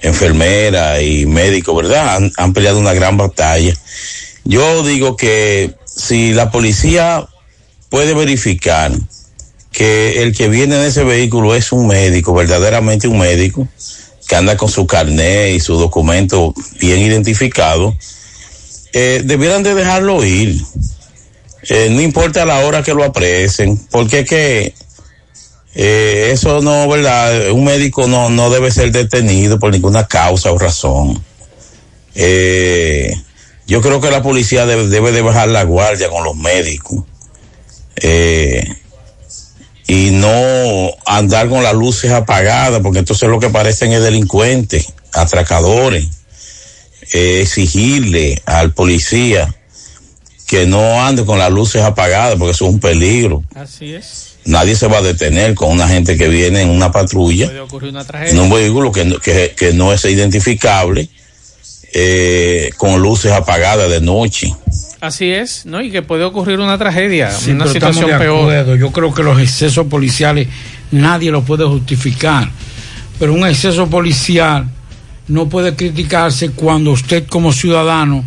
[0.01, 2.15] Enfermera y médico, ¿verdad?
[2.15, 3.73] Han, han peleado una gran batalla.
[4.43, 7.27] Yo digo que si la policía
[7.89, 8.91] puede verificar
[9.71, 13.67] que el que viene en ese vehículo es un médico, verdaderamente un médico,
[14.27, 17.95] que anda con su carnet y su documento bien identificado,
[18.93, 20.59] eh, debieran de dejarlo ir.
[21.69, 24.73] Eh, no importa la hora que lo apresen, porque que
[25.75, 27.51] eh, eso no, ¿verdad?
[27.51, 31.23] Un médico no, no debe ser detenido por ninguna causa o razón.
[32.15, 33.15] Eh,
[33.67, 37.03] yo creo que la policía debe, debe de bajar la guardia con los médicos.
[37.97, 38.63] Eh,
[39.87, 46.05] y no andar con las luces apagadas, porque entonces lo que parecen es delincuentes, atracadores.
[47.13, 49.53] Eh, exigirle al policía
[50.45, 53.43] que no ande con las luces apagadas, porque eso es un peligro.
[53.55, 54.33] Así es.
[54.43, 57.89] Nadie se va a detener con una gente que viene en una patrulla, Puede ocurrir
[57.91, 61.09] una en un vehículo que, no- que, que no es identificable,
[61.93, 64.53] eh, con luces apagadas de noche.
[64.99, 65.81] Así es, ¿no?
[65.81, 68.77] Y que puede ocurrir una tragedia, Sí, una situación de peor.
[68.77, 70.47] Yo creo que los excesos policiales
[70.91, 72.49] nadie los puede justificar.
[73.19, 74.67] Pero un exceso policial
[75.27, 78.23] no puede criticarse cuando usted como ciudadano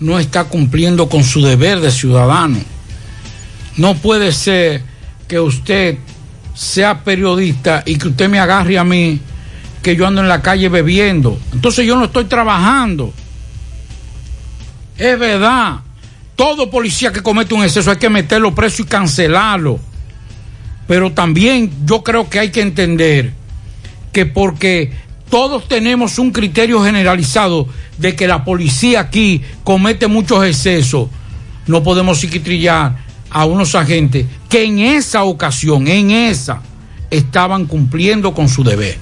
[0.00, 2.58] no está cumpliendo con su deber de ciudadano.
[3.76, 4.82] No puede ser
[5.28, 5.98] que usted
[6.54, 9.20] sea periodista y que usted me agarre a mí
[9.82, 11.38] que yo ando en la calle bebiendo.
[11.52, 13.12] Entonces yo no estoy trabajando.
[14.98, 15.80] Es verdad.
[16.40, 19.78] Todo policía que comete un exceso hay que meterlo preso y cancelarlo.
[20.88, 23.34] Pero también yo creo que hay que entender
[24.10, 24.90] que porque
[25.28, 27.68] todos tenemos un criterio generalizado
[27.98, 31.10] de que la policía aquí comete muchos excesos,
[31.66, 32.96] no podemos psiquitrillar
[33.28, 36.62] a unos agentes que en esa ocasión, en esa,
[37.10, 38.96] estaban cumpliendo con su deber.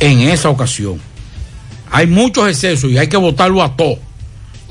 [0.00, 1.00] En esa ocasión.
[1.90, 4.03] Hay muchos excesos y hay que votarlo a todos.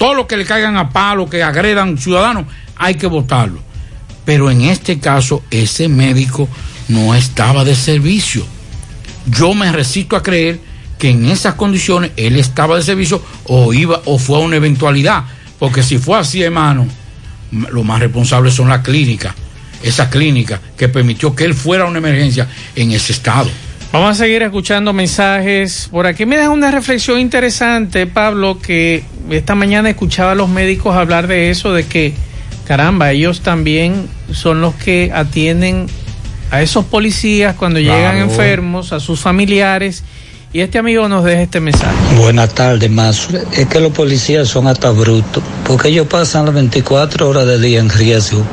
[0.04, 2.44] Todos los que le caigan a palo, que agredan ciudadanos,
[2.76, 3.62] hay que votarlo.
[4.26, 6.50] Pero en este caso, ese médico
[6.90, 8.46] no estaba de servicio.
[9.28, 10.60] Yo me resisto a creer
[11.00, 15.24] que en esas condiciones él estaba de servicio o iba o fue a una eventualidad.
[15.58, 16.86] Porque si fue así, hermano,
[17.52, 19.34] lo más responsable son las clínicas.
[19.82, 23.50] Esa clínica que permitió que él fuera a una emergencia en ese estado.
[23.94, 25.88] Vamos a seguir escuchando mensajes.
[25.92, 30.96] Por aquí me deja una reflexión interesante, Pablo, que esta mañana escuchaba a los médicos
[30.96, 32.16] hablar de eso, de que,
[32.66, 35.86] caramba, ellos también son los que atienden
[36.50, 40.04] a esos policías cuando llegan enfermos, a sus familiares.
[40.54, 41.96] Y este amigo nos deja este mensaje.
[42.18, 43.30] Buenas tardes, más.
[43.52, 47.80] Es que los policías son hasta brutos, porque ellos pasan las 24 horas del día
[47.80, 48.44] en riesgo.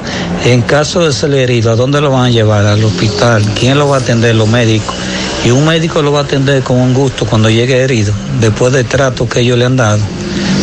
[0.45, 2.67] En caso de ser herido, ¿a dónde lo van a llevar?
[2.67, 3.43] Al hospital.
[3.59, 4.35] ¿Quién lo va a atender?
[4.35, 4.95] Los médicos.
[5.45, 8.85] Y un médico lo va a atender con un gusto cuando llegue herido, después del
[8.85, 10.01] trato que ellos le han dado.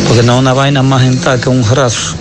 [0.06, 2.14] Porque no es una vaina más gental que un raso.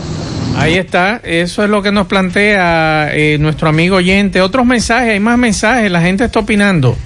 [0.57, 4.41] Ahí está, eso es lo que nos plantea eh, nuestro amigo oyente.
[4.41, 6.97] Otros mensajes, hay más mensajes, la gente está opinando.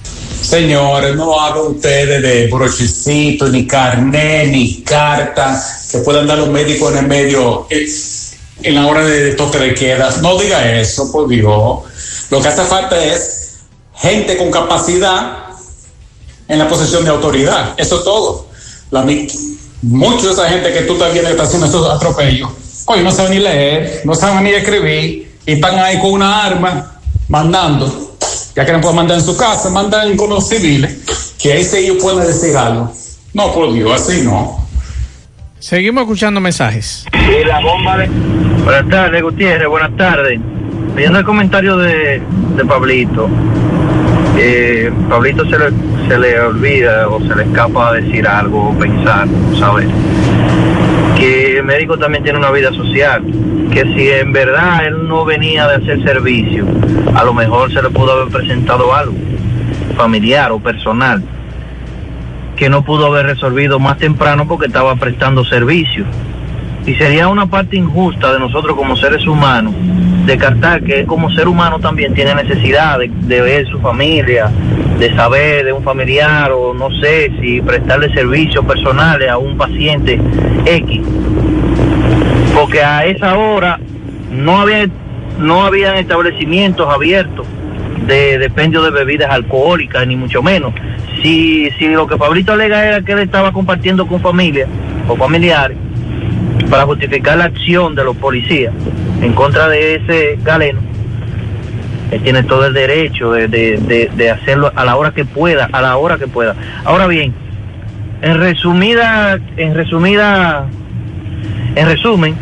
[0.42, 6.94] Señores, no hagan ustedes de brochecito, ni carnet, ni carta, que puedan dar los médicos
[6.94, 7.86] en el medio eh,
[8.64, 10.22] en la hora de toque de quedas.
[10.22, 11.80] No diga eso, por Dios.
[12.32, 13.60] Lo que hace falta es
[13.96, 15.41] gente con capacidad
[16.52, 17.74] en la posesión de autoridad.
[17.78, 18.48] Eso es todo.
[18.92, 19.06] La,
[19.82, 22.50] muchos de esa gente que tú estás viendo que está haciendo estos atropellos,
[22.86, 27.00] hoy no saben ni leer, no saben ni escribir, y están ahí con una arma
[27.30, 28.12] mandando
[28.56, 31.78] ya que no pueden mandar en su casa, mandan con los civiles, que ahí sí
[31.78, 32.92] ellos pueden decir algo.
[33.34, 34.60] No, por Dios, así no.
[35.60, 37.06] Seguimos escuchando mensajes.
[37.14, 38.08] Y la bomba de...
[38.64, 40.40] Buenas tardes, Gutiérrez, buenas tardes.
[40.96, 42.22] Viendo el comentario de,
[42.58, 43.30] de Pablito,
[44.44, 45.66] eh, Pablito se le,
[46.08, 49.28] se le olvida o se le escapa decir algo o pensar,
[49.60, 49.88] ¿sabes?
[51.16, 53.24] Que el médico también tiene una vida social,
[53.72, 56.66] que si en verdad él no venía de hacer servicio,
[57.14, 59.14] a lo mejor se le pudo haber presentado algo
[59.96, 61.22] familiar o personal
[62.56, 66.06] que no pudo haber resolvido más temprano porque estaba prestando servicio.
[66.88, 69.74] Y sería una parte injusta de nosotros como seres humanos
[70.26, 74.52] descartar que como ser humano también tiene necesidad de, de ver su familia,
[75.00, 80.20] de saber de un familiar o no sé si prestarle servicios personales a un paciente
[80.66, 81.02] X.
[82.54, 83.80] Porque a esa hora
[84.32, 84.88] no había
[85.40, 87.48] no habían establecimientos abiertos
[88.06, 90.74] de dependio de bebidas alcohólicas ni mucho menos.
[91.22, 94.68] Si si lo que Pablito alega era que él estaba compartiendo con familia
[95.08, 95.78] o familiares
[96.70, 98.74] para justificar la acción de los policías
[99.22, 100.80] en contra de ese galeno,
[102.12, 105.70] él tiene todo el derecho de, de- de- de hacerlo a la hora que pueda,
[105.72, 106.56] a la hora que pueda.
[106.84, 107.34] Ahora bien,
[108.22, 110.66] en resumida, en resumida,
[111.76, 112.36] en resumen,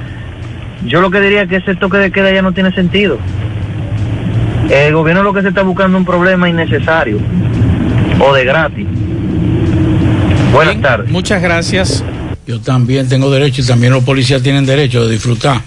[0.85, 3.17] yo lo que diría es que ese toque de queda ya no tiene sentido.
[4.69, 7.17] El gobierno lo que se está buscando es un problema innecesario
[8.19, 8.87] o de gratis.
[10.53, 11.11] Buenas tardes.
[11.11, 12.03] Muchas gracias.
[12.47, 15.61] Yo también tengo derecho y también los policías tienen derecho de disfrutar.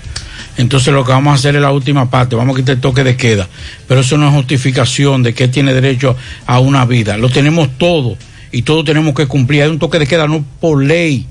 [0.58, 3.02] Entonces lo que vamos a hacer es la última parte, vamos a quitar el toque
[3.04, 3.48] de queda.
[3.88, 6.16] Pero eso no es justificación de que tiene derecho
[6.46, 7.16] a una vida.
[7.16, 8.16] Lo tenemos todo
[8.52, 9.62] y todos tenemos que cumplir.
[9.62, 11.26] Hay un toque de queda no por ley.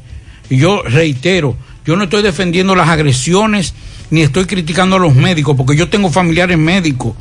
[0.50, 3.74] Y yo reitero, yo no estoy defendiendo las agresiones
[4.10, 7.14] ni estoy criticando a los médicos porque yo tengo familiares médicos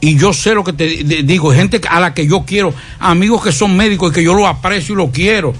[0.00, 3.42] Y yo sé lo que te di- digo, gente a la que yo quiero, amigos
[3.42, 5.54] que son médicos y que yo lo aprecio y lo quiero.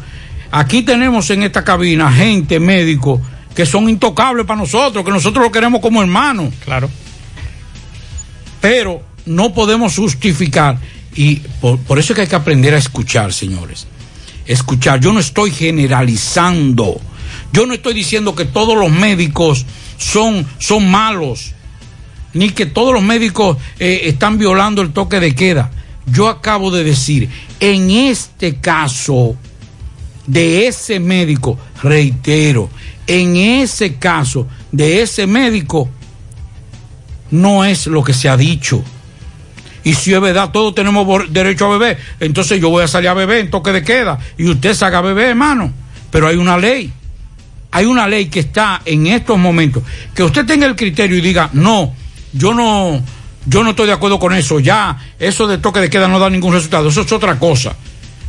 [0.50, 3.20] Aquí tenemos en esta cabina gente, médicos,
[3.54, 6.52] que son intocables para nosotros, que nosotros lo queremos como hermanos.
[6.64, 6.88] Claro.
[8.60, 10.78] Pero no podemos justificar.
[11.14, 13.86] Y por, por eso es que hay que aprender a escuchar, señores.
[14.46, 15.00] Escuchar.
[15.00, 17.00] Yo no estoy generalizando.
[17.52, 19.66] Yo no estoy diciendo que todos los médicos
[19.98, 21.52] son, son malos.
[22.34, 25.70] Ni que todos los médicos eh, están violando el toque de queda.
[26.06, 27.28] Yo acabo de decir,
[27.60, 29.36] en este caso
[30.26, 32.70] de ese médico, reitero,
[33.06, 35.88] en ese caso de ese médico,
[37.30, 38.82] no es lo que se ha dicho.
[39.84, 43.14] Y si es verdad, todos tenemos derecho a beber, entonces yo voy a salir a
[43.14, 45.72] beber en toque de queda y usted salga a beber, hermano.
[46.10, 46.92] Pero hay una ley.
[47.72, 49.82] Hay una ley que está en estos momentos.
[50.14, 51.94] Que usted tenga el criterio y diga, no,
[52.34, 53.02] yo no,
[53.46, 54.60] yo no estoy de acuerdo con eso.
[54.60, 56.90] Ya, eso de toque de queda no da ningún resultado.
[56.90, 57.74] Eso es otra cosa.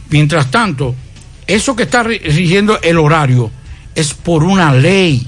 [0.10, 0.96] Mientras tanto,
[1.46, 3.52] eso que está ri- rigiendo el horario
[3.96, 5.28] es por una ley.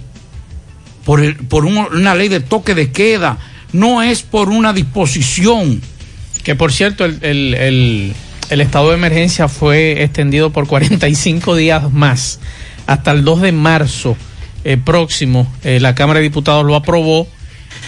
[1.06, 3.38] Por, el- por un- una ley de toque de queda.
[3.74, 5.82] No es por una disposición.
[6.44, 8.14] Que por cierto, el, el- el-
[8.50, 12.40] el estado de emergencia fue extendido por 45 días más,
[12.86, 14.16] hasta el 2 de marzo
[14.64, 15.52] eh, próximo.
[15.64, 17.28] Eh, la Cámara de Diputados lo aprobó.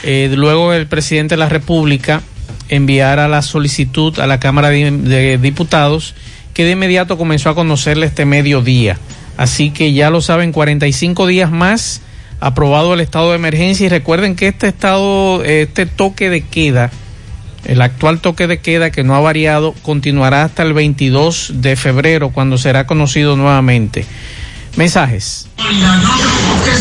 [0.03, 2.21] Eh, luego el presidente de la República
[2.69, 6.13] enviara la solicitud a la Cámara de, de Diputados,
[6.53, 8.97] que de inmediato comenzó a conocerle este mediodía.
[9.37, 12.01] Así que ya lo saben, 45 días más
[12.39, 16.91] aprobado el estado de emergencia y recuerden que este estado, este toque de queda,
[17.65, 22.29] el actual toque de queda que no ha variado continuará hasta el 22 de febrero
[22.29, 24.05] cuando será conocido nuevamente.
[24.77, 25.47] Mensajes.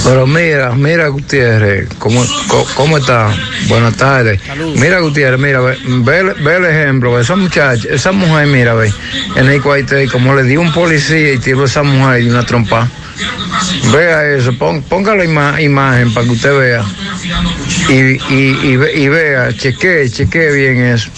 [0.04, 2.24] Pero mira, mira Gutiérrez, ¿cómo,
[2.76, 3.34] cómo, está?
[3.68, 4.40] Buenas tardes.
[4.78, 8.92] Mira Gutiérrez, mira, ve, ve- ve el ejemplo, esa muchacha, esa mujer, mira, ve,
[9.36, 12.44] en el cuartel, como le dio un policía y tiró a esa mujer y una
[12.44, 12.88] trompa.
[13.92, 16.84] Vea eso, pon- ponga la ima- imagen para que usted vea.
[17.88, 17.94] Y,
[18.34, 21.10] y, y, y vea, chequee, chequee bien eso.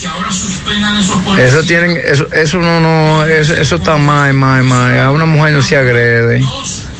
[1.38, 4.98] Eso tienen, eso, eso no, no, eso, eso está mal, mal, mal.
[4.98, 6.42] A una mujer no se agrede.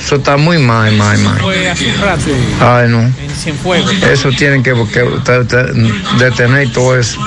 [0.08, 1.38] Eso está muy mal, mal, mal.
[1.38, 2.22] Fue hace un rato
[2.62, 3.02] Ay, no.
[3.02, 3.92] en Cienfuegos.
[4.04, 5.66] Eso tienen que, que usted- usted
[6.18, 7.20] detener todo eso.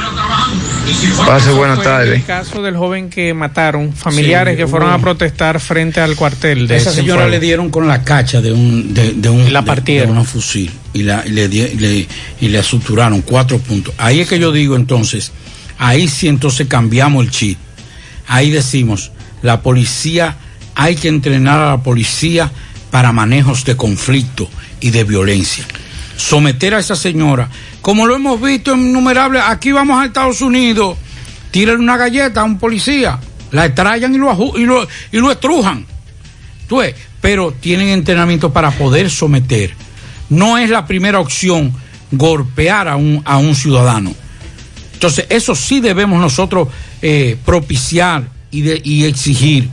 [1.27, 2.15] Pase buenas Fue tardes.
[2.15, 6.15] El caso del joven que mataron, familiares Sí, que fueron hubo- a protestar frente al
[6.15, 7.31] cuartel de Esa señora Cienfuegos.
[7.31, 10.07] le dieron con la cacha de un de, de un La de- partieron.
[10.07, 12.07] de una fusil y la y le, le-
[12.41, 13.93] y le suturaron cuatro puntos.
[13.99, 15.31] Ahí es que yo digo entonces,
[15.77, 17.59] ahí sí entonces cambiamos el chip.
[18.27, 19.11] Ahí decimos,
[19.43, 20.35] la policía
[20.73, 22.51] hay que entrenar a la policía
[22.91, 24.47] para manejos de conflicto
[24.79, 25.65] y de violencia.
[26.17, 27.49] Someter a esa señora,
[27.81, 30.97] como lo hemos visto en innumerables, aquí vamos a Estados Unidos,
[31.49, 33.19] tiran una galleta a un policía,
[33.51, 35.85] la extrayan y lo, y lo, y lo estrujan.
[36.67, 36.81] Tú
[37.19, 39.73] pero tienen entrenamiento para poder someter.
[40.29, 41.73] No es la primera opción
[42.11, 44.13] golpear a un, a un ciudadano.
[44.93, 46.67] Entonces, eso sí debemos nosotros
[47.01, 49.69] eh, propiciar y exigir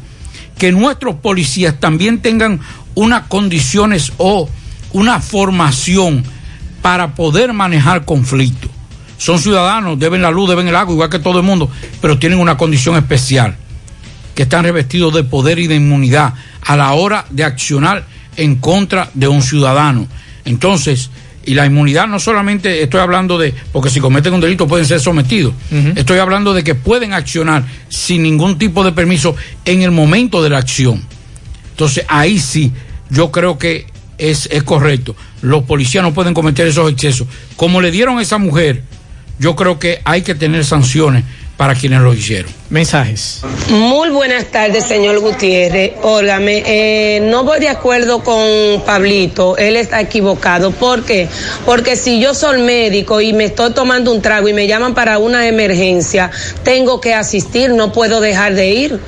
[0.59, 2.61] que nuestros policías también tengan
[2.99, 4.49] unas condiciones o
[4.93, 6.25] una formación
[6.83, 8.73] para poder manejar conflictos.
[9.19, 11.71] Son ciudadanos, deben la luz, deben el agua, igual que todo el mundo,
[12.01, 13.57] pero tienen una condición especial
[14.35, 18.05] que están revestidos de poder y de inmunidad a la hora de accionar
[18.37, 20.09] en contra de un ciudadano.
[20.45, 21.11] Entonces,
[21.45, 24.99] y la inmunidad no solamente estoy hablando de, porque si cometen un delito pueden ser
[24.99, 25.55] sometidos,
[25.95, 30.51] estoy hablando de que pueden accionar sin ningún tipo de permiso en el momento de
[30.51, 31.01] la acción.
[31.71, 32.73] Entonces, ahí sí,
[33.11, 33.87] yo creo que
[34.19, 35.15] es, es correcto.
[35.43, 37.27] Los policías no pueden cometer esos excesos.
[37.57, 38.83] Como le dieron a esa mujer,
[39.39, 41.25] yo creo que hay que tener sanciones
[41.59, 42.51] para quienes lo hicieron.
[42.71, 43.41] Mensajes.
[43.69, 45.95] Muy buenas tardes, señor Gutiérrez.
[46.03, 50.71] Óigame, eh, no voy de acuerdo con Pablito, él está equivocado.
[50.71, 51.29] ¿Por qué?
[51.67, 55.19] Porque si yo soy médico y me estoy tomando un trago y me llaman para
[55.19, 56.31] una emergencia,
[56.63, 59.01] tengo que asistir, no puedo dejar de ir.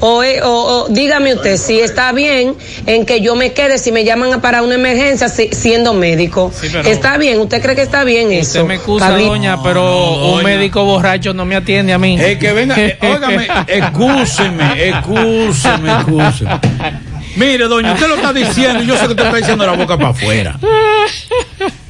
[0.00, 0.48] O, eh, o-
[0.84, 2.54] o dígame usted si está bien
[2.86, 6.50] en que yo me quede si me llaman para una emergencia si- siendo médico.
[6.60, 8.60] pero- está bien, ¿usted cree que está bien eso?
[8.60, 12.18] Usted me excusa, doña, pero un médico borracho no me atiende a mí.
[12.20, 17.09] Eh, que venga, eh, óigame, excúseme, excúseme, excúseme.
[17.36, 19.96] Mire, doña, usted lo está diciendo y yo sé que usted está diciendo la boca
[19.96, 20.58] para afuera.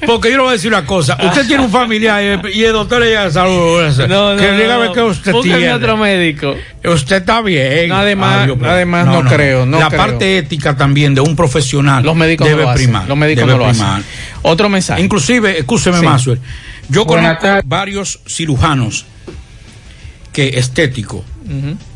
[0.06, 1.16] Porque yo le voy a decir una cosa.
[1.22, 3.82] Usted tiene un familiar y, y el doctor le llega a salud.
[4.08, 4.92] No, no, que no, dígame no.
[4.92, 5.72] que usted Búsqueme tiene.
[5.74, 6.54] otro médico.
[6.84, 7.92] Usted está bien.
[7.92, 10.00] Además- Dios, pero- además no creo, no La creo.
[10.00, 13.08] parte ética también de un profesional Los médicos debe no lo hacen, primar.
[13.08, 13.84] los médicos debe no lo hacen.
[13.84, 14.02] primar.
[14.42, 15.02] Otro mensaje.
[15.02, 16.32] Inclusive, escúcheme Sí.
[16.88, 19.04] Yo Buenas conozco varios cirujanos
[20.32, 21.24] que estético,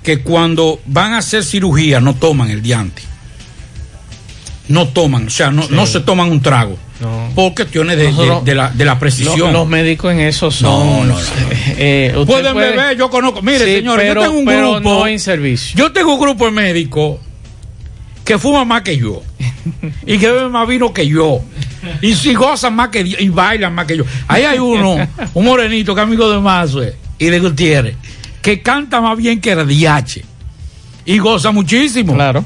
[0.03, 3.03] que cuando van a hacer cirugía no toman el diante.
[4.66, 6.78] No toman, o sea, no, no se toman un trago.
[7.35, 8.11] Por cuestiones de,
[8.45, 9.39] de- la, de la precisión.
[9.39, 10.70] Los, los médicos en eso son.
[10.86, 11.20] No, no, no.
[11.77, 13.43] eh, usted Pueden puede- beber, yo conozco.
[13.43, 14.81] Mire, Sí, señores, pero- yo tengo un pero grupo.
[14.89, 15.77] no en servicio.
[15.77, 17.19] Yo tengo un grupo de médicos
[18.24, 19.23] que fuman más que yo.
[20.07, 21.41] y que beben más vino que yo.
[22.01, 23.19] Y si gozan más que yo.
[23.20, 24.05] Y bailan más que yo.
[24.28, 24.97] Ahí hay uno,
[25.35, 27.97] un morenito que es amigo de Mazue y de Gutiérrez,
[28.41, 30.24] que canta más bien que Radiache.
[31.05, 32.15] Y goza muchísimo.
[32.15, 32.43] Claro.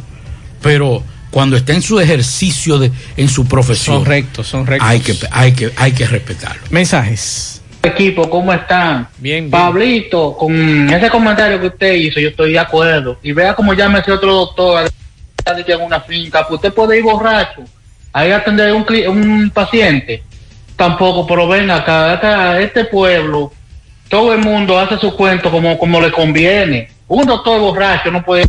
[0.61, 3.97] Pero cuando está en su ejercicio, de, en su profesión.
[3.97, 4.89] Son rectos, son rectos.
[4.89, 6.63] Hay que, hay que, hay que respetarlo.
[6.71, 7.63] Mensajes.
[7.83, 9.09] Equipo, ¿cómo están?
[9.19, 13.19] Bien, Pablito, con ese comentario que usted hizo, yo estoy de acuerdo.
[13.23, 14.91] Y vea cómo llama ese otro doctor
[15.47, 17.63] en una finca, pues usted puede ir borracho,
[18.13, 20.23] ahí a atender un, cli- un paciente.
[20.77, 23.53] Tampoco, pero ven acá, acá, este pueblo,
[24.09, 26.91] todo el mundo hace su cuento como, como le conviene.
[27.07, 28.47] Un doctor borracho no puede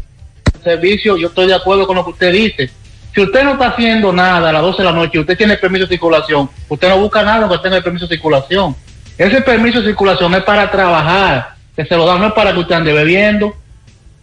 [0.62, 2.70] servicio, yo estoy de acuerdo con lo que usted dice.
[3.14, 5.86] Si usted no está haciendo nada a las 12 de la noche usted tiene permiso
[5.86, 8.76] de circulación, usted no busca nada que tenga el permiso de circulación.
[9.18, 12.60] Ese permiso de circulación es para trabajar, que se lo dan no es para que
[12.60, 13.56] usted ande bebiendo,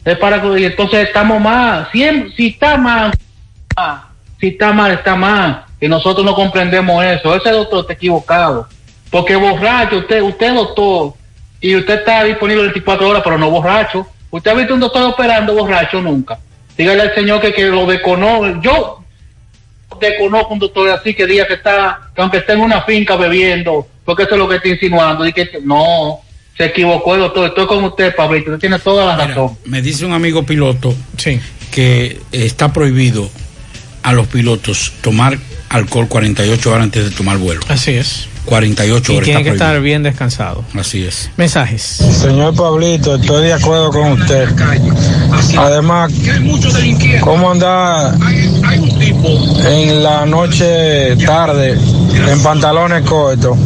[0.04, 1.88] es para que y entonces estamos mal.
[1.92, 2.00] Si,
[2.36, 3.12] si está mal,
[4.40, 5.64] si está mal, está mal.
[5.80, 7.34] Y nosotros no comprendemos eso.
[7.34, 8.68] Ese doctor está equivocado.
[9.10, 11.14] Porque borracho, usted, usted es doctor,
[11.60, 14.06] y usted está disponible 24 horas, pero no borracho.
[14.30, 16.38] ¿Usted ha visto un doctor operando borracho nunca?
[16.76, 18.60] Dígale al señor que, que lo desconozco.
[18.60, 19.04] Yo
[20.00, 23.86] desconozco un doctor así que diga que está, que aunque esté en una finca bebiendo,
[24.04, 25.26] porque eso es lo que está insinuando.
[25.26, 26.20] Y que no,
[26.56, 27.48] se equivocó el doctor.
[27.48, 28.50] Estoy con usted, Pablito.
[28.50, 29.56] Usted tiene toda la razón.
[29.64, 30.94] Me dice un amigo piloto
[31.70, 33.28] que está prohibido
[34.02, 37.60] a los pilotos tomar alcohol 48 horas antes de tomar vuelo.
[37.68, 38.28] Así es.
[38.46, 39.24] 48 Y horas.
[39.24, 40.64] tiene está que estar bien descansado.
[40.78, 41.30] Así es.
[41.36, 41.82] Mensajes.
[41.82, 44.48] Señor Pablito, estoy de acuerdo con usted.
[45.58, 46.12] Además,
[47.20, 48.14] ¿cómo andar
[49.68, 51.76] en la noche tarde
[52.28, 53.56] en pantalones cortos?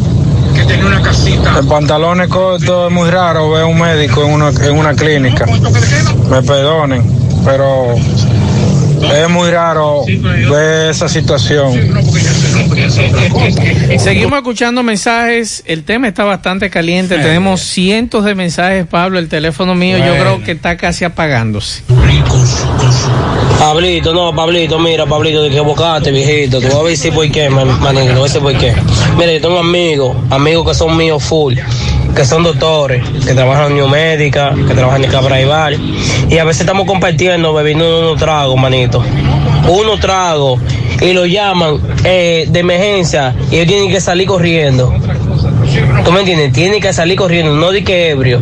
[1.59, 5.45] En pantalones cortos es muy raro ver un médico en una, en una clínica.
[6.29, 7.03] Me perdonen,
[7.45, 7.95] pero
[9.03, 10.03] es muy raro
[10.49, 11.73] ver esa situación.
[13.99, 15.63] Seguimos escuchando mensajes.
[15.65, 17.17] El tema está bastante caliente.
[17.17, 19.19] Tenemos cientos de mensajes, Pablo.
[19.19, 21.83] El teléfono mío yo creo que está casi apagándose.
[23.59, 26.59] Pablito, no, Pablito, mira, Pablito, te equivocaste, viejito.
[26.59, 28.73] Te voy a decir por qué, man- manito, te voy a decir por qué.
[29.17, 31.55] Mira, yo tengo amigos, amigos que son míos full,
[32.15, 35.73] que son doctores, que trabajan en New Médica, que trabajan en Cabra y Bar.
[36.29, 38.90] Y a veces estamos compartiendo, bebiendo unos tragos, manito.
[39.67, 40.59] Unos tragos.
[41.01, 44.93] Y lo llaman eh, de emergencia y ellos tienen que salir corriendo.
[46.03, 46.53] ¿Tú me entiendes?
[46.53, 48.39] Tienen que salir corriendo, no di que ebrio,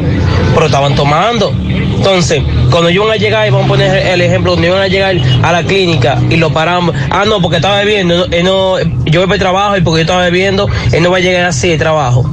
[0.54, 1.54] pero estaban tomando.
[1.54, 5.16] Entonces, cuando iban a llegar, y vamos a poner el ejemplo, cuando iban a llegar
[5.44, 9.28] a la clínica y lo paramos, ah, no, porque estaba bebiendo, él no, yo voy
[9.28, 11.78] para el trabajo y porque yo estaba bebiendo, él no va a llegar así de
[11.78, 12.30] trabajo.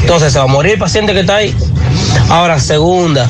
[0.00, 1.54] Entonces, se va a morir el paciente que está ahí.
[2.30, 3.28] Ahora, segunda.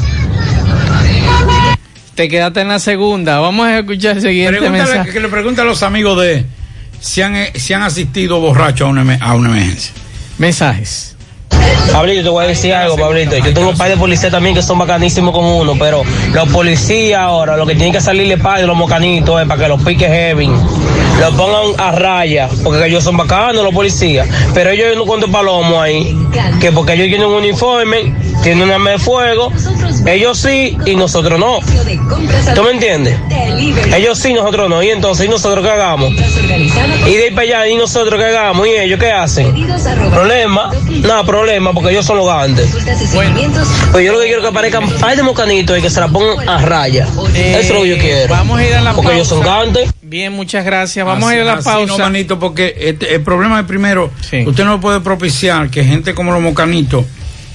[2.19, 3.39] Te quedaste en la segunda.
[3.39, 5.13] Vamos a escuchar el siguiente Pregúntale- mensaje.
[5.13, 6.45] que le pregunte a los amigos de
[6.99, 9.93] si han, eh, si han asistido borrachos a una, a una emergencia.
[10.37, 11.15] Mensajes.
[11.93, 13.37] Pablito, te voy a decir algo, Pablito.
[13.39, 17.21] Yo tengo un par de policías también que son bacanísimos con uno, pero los policías
[17.21, 20.09] ahora, lo que tienen que salirle par de los mocanitos es para que los pique
[20.09, 24.27] heavy, los pongan a raya, porque ellos son bacanos los policías.
[24.55, 26.19] Pero ellos no cuentan palomo ahí,
[26.61, 28.13] que porque ellos tienen un uniforme,
[28.43, 29.53] tienen un arma de fuego,
[30.07, 31.59] ellos sí y nosotros no.
[32.55, 33.19] ¿Tú me entiendes?
[33.95, 34.83] Ellos sí, nosotros no.
[34.83, 36.13] Y entonces, ¿y nosotros qué hagamos?
[36.13, 38.67] Y de ahí para allá, ¿y nosotros qué hagamos?
[38.67, 39.53] ¿Y ellos qué hacen?
[40.11, 40.71] ¿Problema?
[41.03, 42.71] No, problema, porque ellos son los grandes.
[43.93, 46.09] Pues yo lo que quiero es que aparezcan par de mocanitos y que se la
[46.09, 47.07] pongan a raya.
[47.35, 48.25] Eso es lo que yo quiero.
[48.25, 49.65] Eh, Vamos a ir a la Porque ellos son pausa.
[49.65, 49.91] gantes.
[50.03, 51.05] Bien, muchas gracias.
[51.05, 51.87] Vamos a ir a la Así pausa.
[51.87, 54.11] no, manito, porque este- el problema es primero,
[54.47, 57.05] usted no puede propiciar que gente como los mocanitos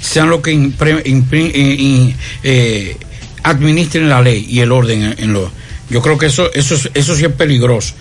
[0.04, 2.98] sean los que eh, eh,
[3.44, 5.50] administren la ley y el orden en, en lo.
[5.90, 7.94] Yo creo que eso, eso, es- eso sí es peligroso.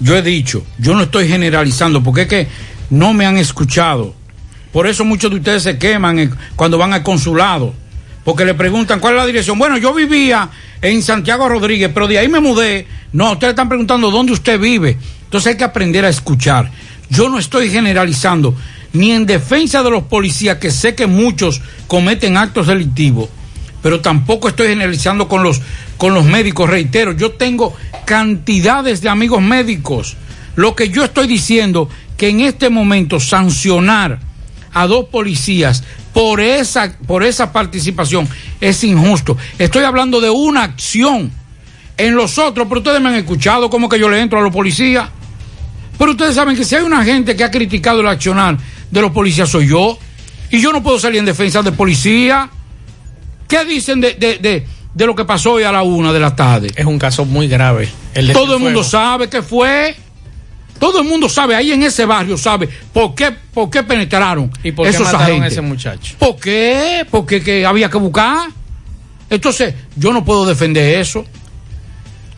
[0.00, 2.48] Yo he dicho, yo no estoy generalizando, porque es que
[2.90, 4.14] no me han escuchado.
[4.72, 7.74] Por eso muchos de ustedes se queman eh, cuando van al consulado.
[8.24, 9.58] Porque le preguntan cuál es la dirección.
[9.58, 10.48] Bueno, yo vivía
[10.82, 12.86] en Santiago Rodríguez, pero de ahí me mudé.
[13.12, 14.98] No, ustedes están preguntando dónde usted vive.
[15.24, 16.70] Entonces hay que aprender a escuchar.
[17.08, 18.54] Yo no estoy generalizando
[18.92, 23.28] ni en defensa de los policías, que sé que muchos cometen actos delictivos,
[23.82, 25.60] pero tampoco estoy generalizando con los,
[25.96, 26.68] con los médicos.
[26.68, 30.16] Reitero, yo tengo cantidades de amigos médicos.
[30.56, 34.18] Lo que yo estoy diciendo que en este momento sancionar
[34.72, 38.28] a dos policías por esa, por esa participación
[38.60, 39.36] es injusto.
[39.58, 41.32] Estoy hablando de una acción
[41.96, 44.52] en los otros, pero ustedes me han escuchado como que yo le entro a los
[44.52, 45.08] policías.
[46.00, 48.56] Pero ustedes saben que si hay una gente que ha criticado el accionar
[48.90, 49.98] de los policías soy yo.
[50.50, 52.48] Y yo no puedo salir en defensa de policía.
[53.46, 56.34] ¿Qué dicen de, de, de, de lo que pasó hoy a la una de la
[56.34, 56.70] tarde?
[56.74, 57.86] Es un caso muy grave.
[58.14, 59.94] El de Todo el mundo sabe qué fue.
[60.78, 64.72] Todo el mundo sabe, ahí en ese barrio sabe por qué, por qué penetraron ¿Y
[64.72, 65.52] por qué esos mataron a agentes.
[65.52, 66.14] ese muchacho?
[66.18, 67.06] ¿Por qué?
[67.10, 68.48] Porque que había que buscar.
[69.28, 71.26] Entonces, yo no puedo defender eso.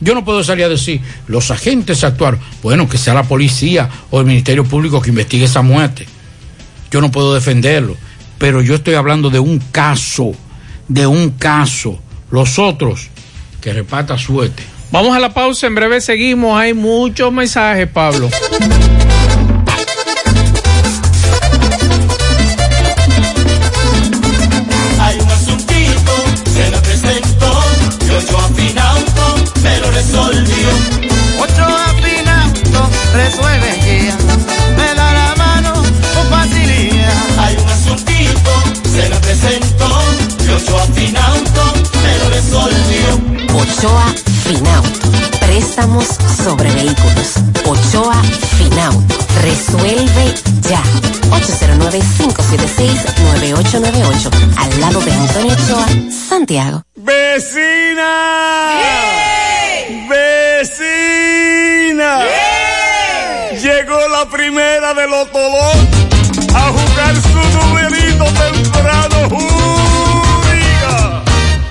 [0.03, 2.41] Yo no puedo salir a decir, los agentes actuaron.
[2.61, 6.07] Bueno, que sea la policía o el Ministerio Público que investigue esa muerte.
[6.91, 7.97] Yo no puedo defenderlo.
[8.37, 10.33] Pero yo estoy hablando de un caso,
[10.89, 12.01] de un caso.
[12.33, 13.11] Los otros,
[13.61, 14.65] que reparta suerte.
[14.91, 16.59] Vamos a la pausa, en breve seguimos.
[16.59, 18.29] Hay muchos mensajes, Pablo.
[30.03, 30.69] Resolvió.
[31.39, 33.70] Ocho afinauto, resuelve
[34.07, 34.16] ya,
[34.77, 37.39] me da la mano con facilidad.
[37.39, 38.51] Hay un asuntito,
[38.91, 40.03] se lo presentó,
[40.45, 41.73] y ocho afinauto,
[42.03, 43.20] me lo resolvió.
[43.55, 44.12] Ochoa
[44.45, 45.11] Finauto.
[45.41, 46.07] Préstamos
[46.45, 47.35] sobre vehículos.
[47.65, 48.20] Ochoa
[48.59, 49.15] Finauto.
[49.43, 50.35] Resuelve
[50.69, 50.83] ya.
[51.31, 54.31] 809-576-9898.
[54.57, 55.87] Al lado de Antonio Ochoa,
[56.29, 56.83] Santiago.
[56.97, 58.11] ¡Vecina!
[60.62, 62.20] ¡Vecina!
[63.51, 65.89] Llegó la primera de los Tolón
[66.55, 69.28] a jugar su numerito temprano.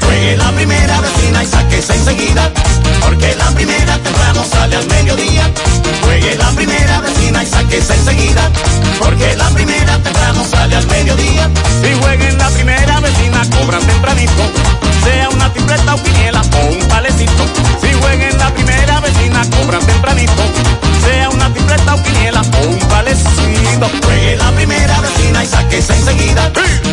[0.01, 2.51] Juegue la primera vecina y sáquese enseguida.
[2.99, 5.49] Porque la primera temprano sale al mediodía.
[6.03, 8.51] Juegue la primera vecina y sáquese enseguida.
[8.99, 11.49] Porque la primera temprano sale al mediodía.
[11.81, 14.51] Si jueguen la primera vecina, cobran tempranito.
[15.05, 17.45] Sea una tripleta o quiniela o un palecito.
[17.81, 20.43] Si jueguen la primera vecina, cobran tempranito.
[21.03, 23.89] Sea una tripleta o quiniela o un palecito.
[24.03, 26.51] Juegue la primera vecina y sáquese enseguida.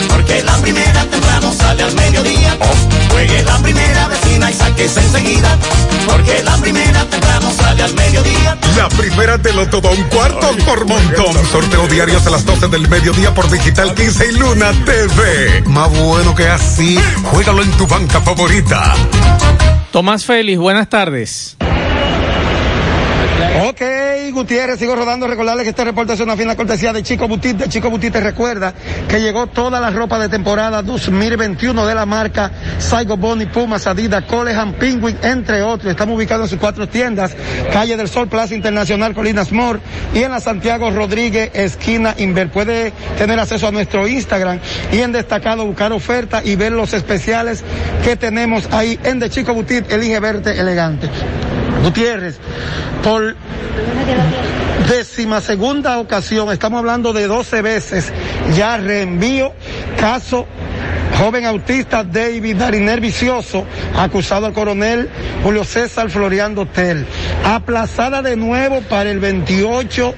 [0.08, 2.56] Porque la primera temprano sale al mediodía.
[3.10, 5.56] Juegue la primera vecina y sáquese enseguida.
[6.06, 8.56] Porque la primera temprano sale al mediodía.
[8.78, 11.34] La primera te lo todo un cuarto por montón.
[11.46, 15.62] Sorteo diarios a las 12 del mediodía por Digital 15 y Luna TV.
[15.66, 18.94] Más bueno que así, juégalo en tu banca favorita.
[19.90, 21.56] Tomás Félix, buenas tardes.
[23.38, 23.82] Ok,
[24.32, 25.28] Gutiérrez, sigo rodando.
[25.28, 27.56] Recordarles que este reporte es una fina cortesía de Chico Butit.
[27.56, 28.74] De Chico Butit te recuerda
[29.08, 34.24] que llegó toda la ropa de temporada 2021 de la marca Saigo Boni, Pumas, Adidas,
[34.24, 35.90] Colehan, Penguin, entre otros.
[35.90, 37.36] Estamos ubicados en sus cuatro tiendas.
[37.72, 39.80] Calle del Sol, Plaza Internacional, Colinas Mor
[40.14, 42.50] y en la Santiago Rodríguez, esquina Inver.
[42.50, 44.58] Puede tener acceso a nuestro Instagram
[44.92, 47.62] y en destacado buscar ofertas y ver los especiales
[48.02, 49.90] que tenemos ahí en De Chico Butit.
[49.92, 51.08] Elige verte elegante.
[51.82, 52.38] Gutiérrez,
[53.02, 53.36] por
[54.88, 58.12] décima segunda ocasión, estamos hablando de 12 veces,
[58.56, 59.52] ya reenvío
[59.98, 60.46] caso
[61.18, 65.08] joven autista David Dariner Vicioso, acusado al coronel
[65.42, 67.04] Julio César Floriando Tel,
[67.44, 70.14] aplazada de nuevo para el 28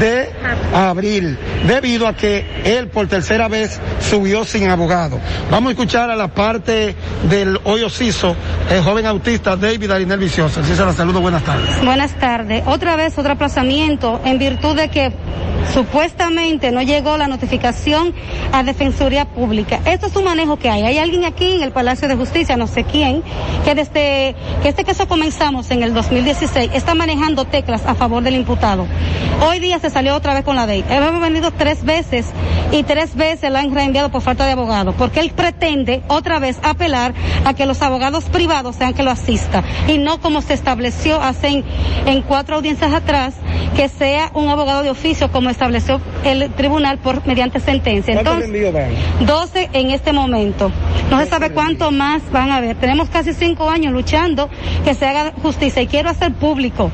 [0.00, 0.28] de
[0.74, 5.20] abril, debido a que él por tercera vez subió sin abogado.
[5.50, 6.96] Vamos a escuchar a la parte
[7.28, 8.34] del hoyo Ciso,
[8.68, 10.64] el joven autista David Dariner Vicioso.
[10.64, 11.82] Se saludo, buenas tardes.
[11.82, 12.62] Buenas tardes.
[12.66, 15.10] Otra vez otro aplazamiento en virtud de que
[15.72, 18.12] supuestamente no llegó la notificación
[18.52, 19.80] a Defensoría Pública.
[19.86, 20.82] Esto es un manejo que hay.
[20.82, 23.22] Hay alguien aquí en el Palacio de Justicia, no sé quién,
[23.64, 28.34] que desde que este caso comenzamos en el 2016 está manejando teclas a favor del
[28.34, 28.86] imputado.
[29.48, 30.84] Hoy día se salió otra vez con la ley.
[30.90, 32.26] Hemos venido tres veces
[32.72, 36.58] y tres veces la han reenviado por falta de abogado, porque él pretende otra vez
[36.62, 37.14] apelar
[37.44, 40.54] a que los abogados privados sean que lo asista y no como se
[40.88, 41.62] estableció hace
[42.06, 43.34] en, cuatro audiencias atrás
[43.76, 48.14] que sea un abogado de oficio como estableció el tribunal por mediante sentencia.
[48.14, 49.26] ¿Cuántos Entonces, envíos van?
[49.26, 50.72] 12 en este momento.
[51.10, 52.76] No se sabe cuánto más van a haber.
[52.76, 54.48] Tenemos casi cinco años luchando
[54.84, 56.90] que se haga justicia y quiero hacer público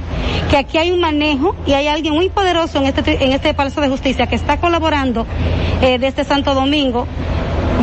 [0.51, 3.83] que aquí hay un manejo y hay alguien muy poderoso en este, en este Palacio
[3.83, 5.27] de Justicia que está colaborando
[5.81, 7.07] eh, desde Santo Domingo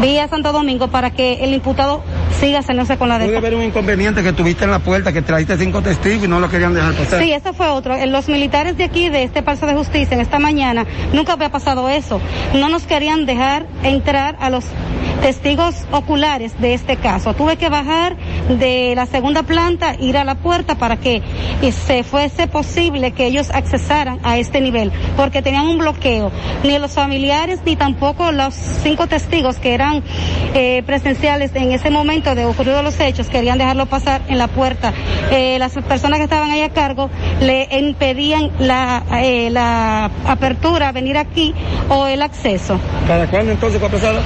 [0.02, 2.02] vía Santo Domingo para que el imputado
[2.40, 3.48] siga saliéndose con la Puede defensa.
[3.48, 6.50] haber un inconveniente que tuviste en la puerta, que trajiste cinco testigos y no lo
[6.50, 7.22] querían dejar pasar.
[7.22, 7.96] Sí, ese fue otro.
[7.96, 11.50] Eh, Los militares de aquí, de este Palacio de Justicia, en esta mañana, nunca había
[11.50, 12.20] pasado eso.
[12.54, 14.66] No nos querían dejar entrar a los
[15.22, 17.34] testigos oculares de este caso.
[17.34, 18.16] Tuve que bajar
[18.50, 21.22] de la segunda planta, ir a la puerta para que
[21.62, 26.32] eh, se fuese posible que ellos accesaran a este nivel, porque tenían un bloqueo.
[26.64, 30.04] Ni los familiares ni tampoco los cinco testigos que eran
[30.54, 34.94] eh, presenciales en ese momento de ocurrido los hechos querían dejarlo pasar en la puerta.
[35.32, 37.10] Eh, las personas que estaban ahí a cargo
[37.42, 41.56] le impedían la, eh, la apertura, venir aquí
[41.90, 42.80] o el acceso.
[43.08, 44.22] ¿Para cuándo entonces fue aplazada?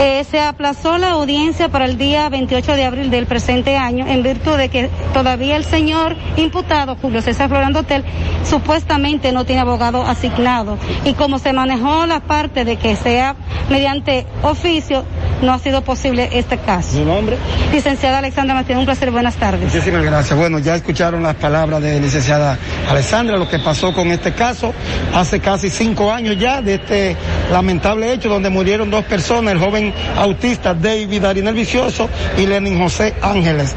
[0.00, 4.24] Eh, se aplazó la audiencia para el día 28 de abril del presente año en
[4.24, 8.04] virtud de que todavía el señor imputado, Julio César Florando Hotel,
[8.44, 10.78] supuestamente no tiene abogado asignado.
[11.04, 13.36] Y como se manejó la parte de que sea
[13.70, 15.04] mediante oficio,
[15.42, 16.96] no ha sido posible este caso.
[16.96, 17.38] ¿Su nombre?
[17.72, 19.72] Licenciada Alexandra Martínez, un placer, buenas tardes.
[19.72, 20.38] Muchísimas gracias.
[20.38, 24.74] Bueno, ya escucharon las palabras de licenciada Alessandra, lo que pasó con este caso
[25.14, 27.16] hace casi cinco años ya de este
[27.50, 33.14] lamentable hecho donde murieron dos personas, el joven autista David Arinel Vicioso y Lenin José
[33.22, 33.74] Ángeles.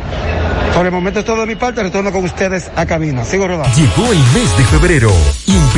[0.74, 3.24] Por el momento es todo de mi parte, retorno con ustedes a cabina.
[3.24, 3.76] Sigo rodando.
[3.76, 5.12] Llegó el mes de febrero
[5.46, 5.70] y en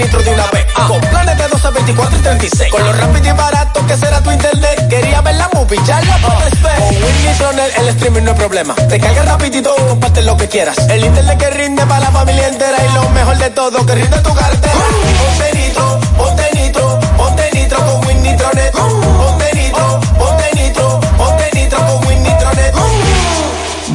[0.00, 0.66] Nitro de una vez.
[0.88, 2.70] Con planes de 12, 24 y 36.
[2.70, 4.88] Con lo rápido y barato que será tu internet.
[4.88, 6.78] Quería ver la movie, ya la puedes ver.
[6.78, 8.74] Con Win Nitronet el streaming no es problema.
[8.74, 10.78] Te carga rapidito, comparte lo que quieras.
[10.88, 12.78] El internet que rinde para la familia entera.
[12.84, 14.74] Y lo mejor de todo, que rinde tu cartera.
[15.20, 18.72] Ponte nitro, ponte nitro, ponte nitro con Win Nitronet.
[18.72, 19.49] Ponte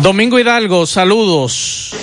[0.06, 1.96] Domingo Hidalgo, saludos.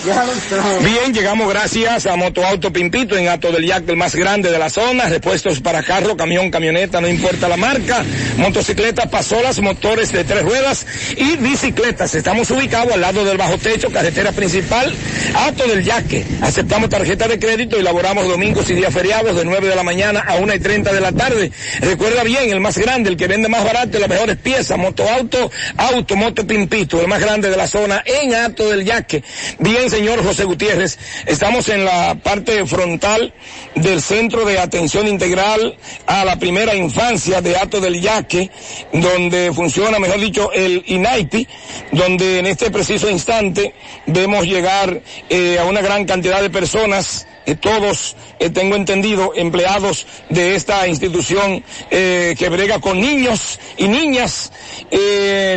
[0.82, 4.70] Bien, llegamos gracias a Motoauto Pimpito en Ato del Yac, el más grande de la
[4.70, 5.08] zona.
[5.08, 8.04] Repuestos para carro, camión, camioneta, no importa la marca.
[8.38, 10.84] Motocicletas, pasolas, motores de tres ruedas
[11.16, 12.12] y bicicletas.
[12.16, 14.92] Estamos ubicados al lado del bajo techo, carretera principal,
[15.36, 16.26] Ato del Yaque.
[16.40, 20.24] Aceptamos tarjeta de crédito y laboramos domingos y días feriados de 9 de la mañana
[20.26, 21.52] a 1 y 30 de la tarde.
[21.78, 26.16] Recuerda bien, el más grande, el que vende más barato, las mejores piezas, Motoauto, Auto,
[26.16, 29.23] Moto Pimpito, el más grande de la zona en Ato del Yaque.
[29.59, 33.35] Bien, señor José Gutiérrez, estamos en la parte frontal
[33.74, 38.51] del Centro de Atención Integral a la Primera Infancia de Ato del Yaque,
[38.93, 41.48] donde funciona, mejor dicho, el INAIPI,
[41.93, 43.74] donde en este preciso instante
[44.06, 50.06] vemos llegar eh, a una gran cantidad de personas eh, todos, eh, tengo entendido, empleados
[50.28, 54.52] de esta institución que brega con niños y niñas,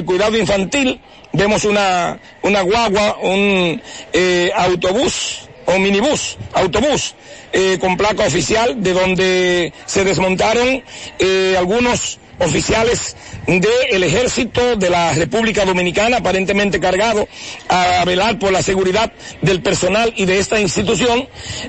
[0.06, 1.00] cuidado infantil.
[1.38, 3.82] Vemos una, una guagua, un
[4.14, 7.14] eh, autobús o minibús, autobús,
[7.52, 10.82] eh, con placa oficial, de donde se desmontaron
[11.20, 13.16] eh, algunos oficiales
[13.48, 17.28] del ejército de la República Dominicana, aparentemente cargado
[17.68, 21.28] a velar por la seguridad del personal y de esta institución,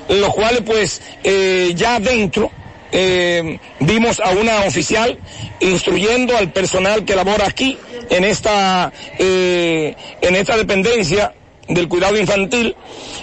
[0.09, 2.51] los cuales pues eh, ya dentro
[2.91, 5.19] eh, vimos a una oficial
[5.59, 7.77] instruyendo al personal que labora aquí
[8.09, 11.33] en esta eh, en esta dependencia
[11.67, 12.75] del cuidado infantil.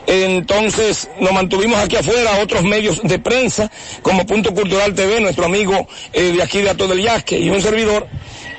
[0.06, 3.70] Entonces nos mantuvimos aquí afuera, otros medios de prensa,
[4.02, 7.62] como Punto Cultural TV, nuestro amigo eh, de aquí de Ato del Yasque y un
[7.62, 8.06] servidor.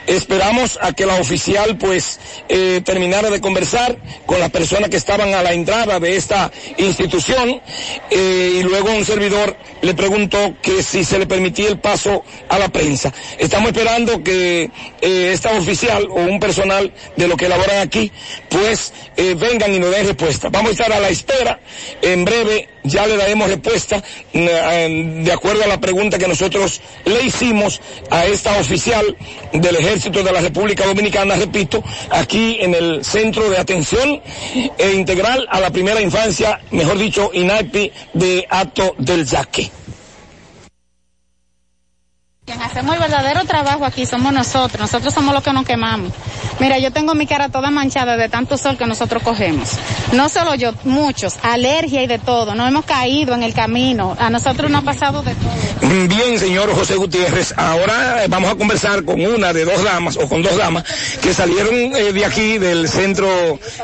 [0.07, 5.33] Esperamos a que la oficial pues eh, terminara de conversar con las personas que estaban
[5.33, 7.61] a la entrada de esta institución
[8.11, 12.59] eh, y luego un servidor le preguntó que si se le permitía el paso a
[12.59, 13.11] la prensa.
[13.39, 14.69] Estamos esperando que
[15.01, 18.11] eh, esta oficial o un personal de lo que elaboran aquí
[18.49, 20.49] pues vengan y nos den respuesta.
[20.49, 21.59] Vamos a estar a la espera.
[22.01, 24.01] En breve ya le daremos respuesta
[24.33, 29.17] eh, de acuerdo a la pregunta que nosotros le hicimos a esta oficial
[29.53, 34.21] del Ejército de la República Dominicana, repito, aquí en el Centro de Atención
[34.77, 39.71] e Integral a la Primera Infancia, mejor dicho, INAPI de Ato del Yaque.
[42.45, 46.13] Quien hacemos el verdadero trabajo aquí somos nosotros, nosotros somos los que nos quemamos.
[46.59, 49.71] Mira, yo tengo mi cara toda manchada de tanto sol que nosotros cogemos.
[50.13, 52.53] No solo yo, muchos, alergia y de todo.
[52.53, 54.15] No hemos caído en el camino.
[54.19, 56.07] A nosotros nos ha pasado de todo.
[56.07, 57.51] Bien, señor José Gutiérrez.
[57.57, 60.83] Ahora eh, vamos a conversar con una de dos damas o con dos damas
[61.23, 63.27] que salieron eh, de aquí del centro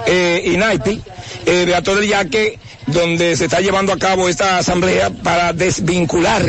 [0.06, 1.02] eh, INAIPI,
[1.48, 6.42] eh, de Ato del Yaque, donde se está llevando a cabo esta asamblea para desvincular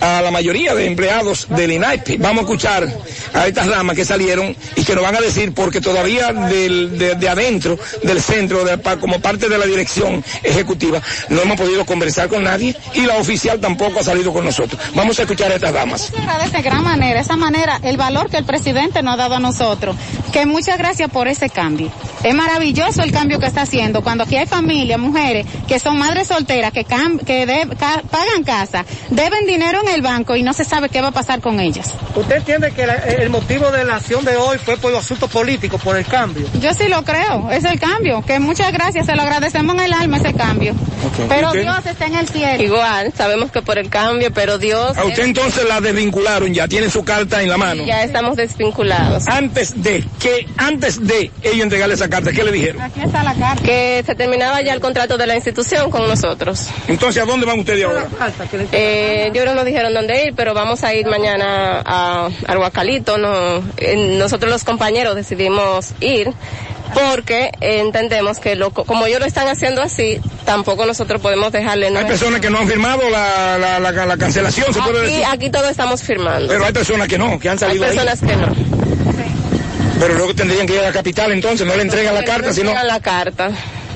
[0.00, 2.16] a la mayoría de empleados del INAIPI.
[2.18, 2.88] Vamos a escuchar
[3.34, 7.28] a estas damas que salieron y que nos van a decir, porque todavía de, de
[7.28, 12.42] adentro del centro, de- como parte de la dirección ejecutiva, no hemos podido conversar con
[12.44, 14.80] nadie y la oficial tampoco ha salido con nosotros.
[14.94, 16.12] Vamos a escuchar a estas damas.
[16.52, 19.96] De gran manera, esa manera, el valor que el presidente nos ha dado a nosotros.
[20.32, 21.90] Que muchas gracias por ese cambio.
[22.22, 24.02] Es maravilloso el cambio que está haciendo.
[24.02, 28.42] Cuando aquí hay familias, mujeres, que son madres solteras, que, cam- que de- ca- pagan
[28.44, 31.60] casa, deben dinero en el banco y no se sabe qué va a pasar con
[31.60, 31.92] ellas.
[32.14, 35.30] ¿Usted entiende que la- el motivo de la acción de hoy fue por los asuntos
[35.30, 36.46] políticos, por el cambio?
[36.60, 38.22] Yo sí lo creo, es el cambio.
[38.26, 40.74] Que muchas gracias, se lo agradecemos en el alma ese cambio.
[41.28, 41.52] Pero.
[41.52, 42.62] Dios está en el cielo.
[42.62, 44.96] Igual, sabemos que por el cambio, pero Dios...
[44.96, 47.84] A usted entonces la desvincularon ya, tiene su carta en la mano.
[47.84, 49.26] Ya estamos desvinculados.
[49.28, 52.82] Antes de, que antes de ellos entregarle esa carta, ¿qué le dijeron?
[52.82, 53.62] Aquí está la carta.
[53.64, 56.68] Que se terminaba ya el contrato de la institución con nosotros.
[56.88, 58.06] Entonces, ¿a dónde van ustedes ahora?
[58.72, 63.18] Eh, yo no nos dijeron dónde ir, pero vamos a ir mañana a, Guacalito.
[63.18, 66.32] No, eh, nosotros los compañeros decidimos ir
[66.94, 71.88] porque entendemos que lo, como ellos lo están haciendo así, tampoco nosotros podemos dejarle.
[71.88, 75.24] Hay personas que no han firmado la, la, la, la cancelación, se puede Aquí, decir.
[75.28, 76.48] aquí todos estamos firmando.
[76.48, 77.90] Pero hay personas que no, que han Hay salido ahí.
[77.96, 78.46] personas que no.
[79.98, 82.68] Pero luego tendrían que ir a la capital entonces, no le entregan la carta, sino...
[82.70, 83.50] Entregan la carta.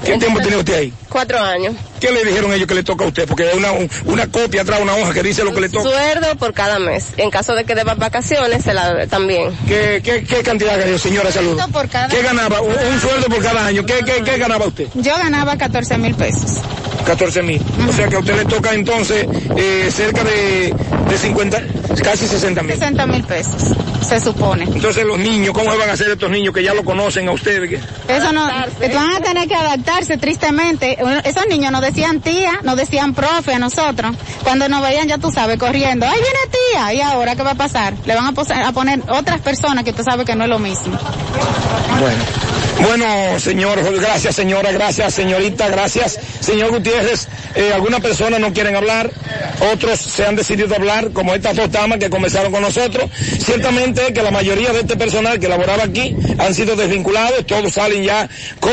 [0.04, 0.92] ¿Qué tiempo tiene usted ahí?
[1.08, 1.74] Cuatro años.
[2.00, 3.26] ¿Qué le dijeron ellos que le toca a usted?
[3.28, 5.82] Porque hay una, un- una copia atrás, una hoja que dice lo que le toca.
[5.88, 7.08] Sueldo por cada mes.
[7.18, 9.54] En caso de que deba vacaciones, se la también.
[9.68, 11.60] ¿Qué, qué, qué cantidad ganó, señora Salud?
[11.72, 12.60] Por cada- ¿Qué ganaba?
[12.62, 13.84] Un, un sueldo por cada año.
[13.84, 14.86] ¿Qué, qué, qué ganaba usted?
[14.94, 16.52] Yo ganaba 14 mil pesos.
[17.04, 17.62] 14 mil.
[17.88, 20.74] O sea que a usted le toca entonces eh, cerca de,
[21.08, 21.62] de 50,
[22.02, 22.72] casi 60 mil.
[22.72, 23.62] 60 mil pesos,
[24.06, 24.64] se supone.
[24.64, 27.80] Entonces los niños, ¿cómo van a hacer estos niños que ya lo conocen a ustedes?
[28.08, 30.98] Eso no, van a tener que adaptarse tristemente.
[31.24, 34.14] Esos niños nos decían tía, nos decían profe a nosotros.
[34.42, 36.94] Cuando nos veían, ya tú sabes, corriendo, ¡ay, viene tía!
[36.94, 37.94] ¿Y ahora qué va a pasar?
[38.06, 40.98] Le van a poner otras personas que tú sabes que no es lo mismo.
[42.00, 42.59] Bueno.
[42.82, 47.28] Bueno, señor, gracias señora, gracias señorita, gracias señor Gutiérrez.
[47.54, 49.10] Eh, algunas personas no quieren hablar,
[49.72, 53.10] otros se han decidido hablar, como estas dos damas que conversaron con nosotros.
[53.38, 58.02] Ciertamente que la mayoría de este personal que laboraba aquí han sido desvinculados, todos salen
[58.02, 58.28] ya
[58.60, 58.72] con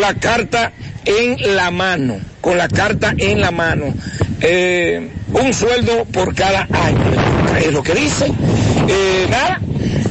[0.00, 0.72] la carta
[1.04, 3.92] en la mano, con la carta en la mano.
[4.40, 8.34] Eh, un sueldo por cada año, es lo que dicen.
[8.88, 9.60] Eh, nada,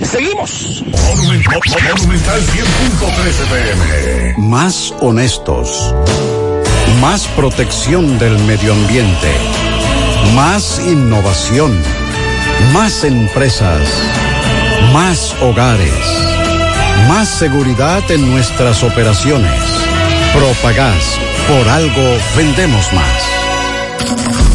[0.05, 0.83] seguimos.
[0.85, 4.35] Monumental 100.13 pm.
[4.37, 5.93] Más honestos.
[6.99, 9.31] Más protección del medio ambiente.
[10.35, 11.77] Más innovación.
[12.73, 13.81] Más empresas.
[14.93, 15.93] Más hogares.
[17.07, 19.61] Más seguridad en nuestras operaciones.
[20.33, 21.19] Propagás.
[21.47, 23.41] Por algo vendemos más.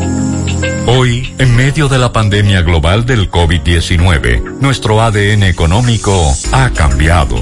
[0.88, 7.42] Hoy, en medio de la pandemia global del COVID-19, nuestro ADN económico ha cambiado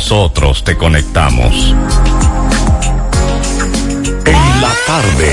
[0.01, 1.75] nosotros te conectamos.
[4.25, 5.31] En la tarde.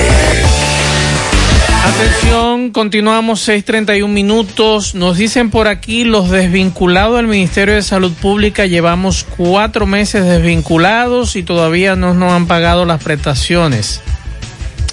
[1.87, 4.95] Atención, continuamos 6:31 minutos.
[4.95, 8.67] Nos dicen por aquí los desvinculados del Ministerio de Salud Pública.
[8.67, 14.03] Llevamos cuatro meses desvinculados y todavía no nos han pagado las prestaciones.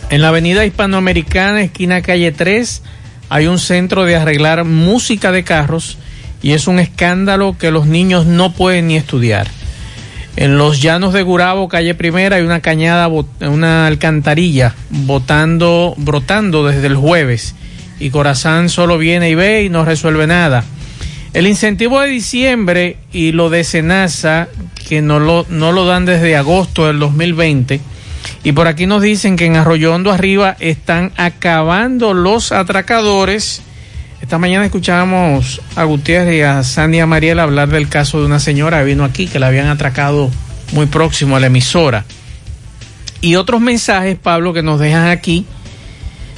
[0.10, 2.82] En la avenida hispanoamericana, esquina calle 3,
[3.28, 5.98] hay un centro de arreglar música de carros
[6.42, 9.48] y es un escándalo que los niños no pueden ni estudiar.
[10.38, 16.88] En los llanos de Gurabo, calle primera, hay una cañada, una alcantarilla botando, brotando desde
[16.88, 17.56] el jueves.
[18.00, 20.66] Y Corazán solo viene y ve y no resuelve nada.
[21.34, 24.50] El incentivo de diciembre y lo de Senasa,
[24.88, 27.80] que no lo, no lo dan desde agosto del 2020.
[28.44, 33.62] Y por aquí nos dicen que en Arroyondo arriba están acabando los atracadores.
[34.22, 38.40] Esta mañana escuchábamos a Gutiérrez y a Sandy a Mariela hablar del caso de una
[38.40, 40.32] señora que vino aquí que la habían atracado
[40.72, 42.06] muy próximo a la emisora.
[43.22, 45.46] Y otros mensajes, Pablo, que nos dejan aquí.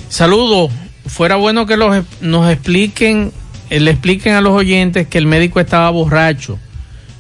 [0.09, 0.71] Saludos.
[1.05, 1.77] Fuera bueno que
[2.21, 3.31] nos expliquen,
[3.69, 6.59] eh, le expliquen a los oyentes que el médico estaba borracho,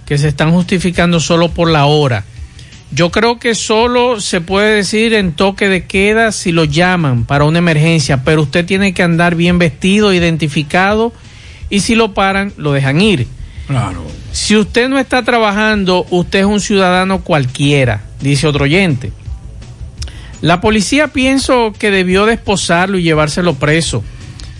[0.05, 2.25] que se están justificando solo por la hora.
[2.91, 7.43] Yo creo que solo se puede decir en toque de queda si lo llaman para
[7.43, 11.11] una emergencia, pero usted tiene que andar bien vestido, identificado,
[11.69, 13.27] y si lo paran, lo dejan ir.
[13.67, 14.05] Claro.
[14.31, 19.11] Si usted no está trabajando, usted es un ciudadano cualquiera, dice otro oyente.
[20.41, 24.03] La policía pienso que debió desposarlo y llevárselo preso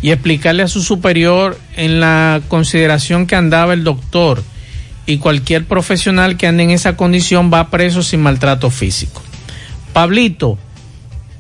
[0.02, 4.44] y explicarle a su superior en la consideración que andaba el doctor
[5.08, 9.24] y cualquier profesional que ande en esa condición va preso sin maltrato físico.
[9.94, 10.60] Pablito,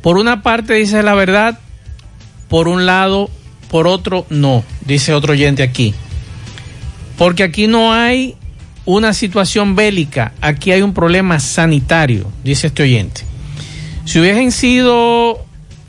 [0.01, 1.59] por una parte dice la verdad,
[2.49, 3.29] por un lado,
[3.69, 5.93] por otro no, dice otro oyente aquí.
[7.17, 8.35] Porque aquí no hay
[8.85, 13.21] una situación bélica, aquí hay un problema sanitario, dice este oyente.
[14.05, 15.45] Si hubiesen sido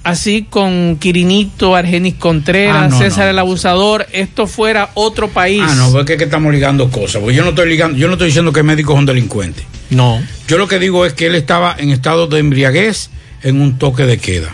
[0.09, 3.30] así con Quirinito, Argenis Contreras, Ah, no, César no.
[3.30, 5.62] el Abusador, esto fuera otro país.
[5.64, 7.20] Ah, no, porque es que estamos ligando cosas.
[7.20, 9.62] Porque yo no estoy ligando, yo no estoy diciendo que el médico es un delincuente.
[9.90, 10.20] No.
[10.47, 13.10] Yo lo que digo es que él estaba en estado de embriaguez
[13.43, 14.52] en un toque de queda.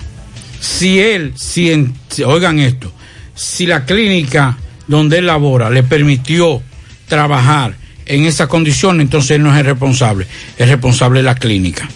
[0.60, 2.93] Si él, si, en- si- oigan esto,
[3.35, 4.56] si la clínica
[4.86, 6.62] donde él labora le permitió
[7.09, 7.74] trabajar
[8.06, 10.26] en esas condiciones, entonces él no es el responsable,
[10.59, 11.89] es responsable de la clínica.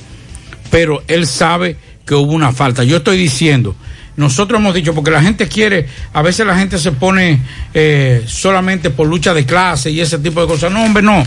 [0.71, 1.77] Pero él sabe
[2.09, 2.83] que hubo una falta.
[2.85, 3.77] Yo estoy diciendo,
[4.17, 7.41] nosotros hemos dicho, porque la gente quiere, a veces la gente se pone
[7.75, 10.73] eh, solamente por lucha de clase y ese tipo de cosas.
[10.73, 11.25] No, hombre, no.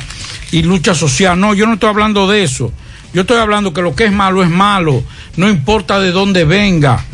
[0.51, 2.73] Y lucha social, no, yo no estoy hablando de eso.
[3.13, 5.03] Yo estoy hablando que lo que es malo es malo,
[5.37, 7.05] no importa de dónde venga.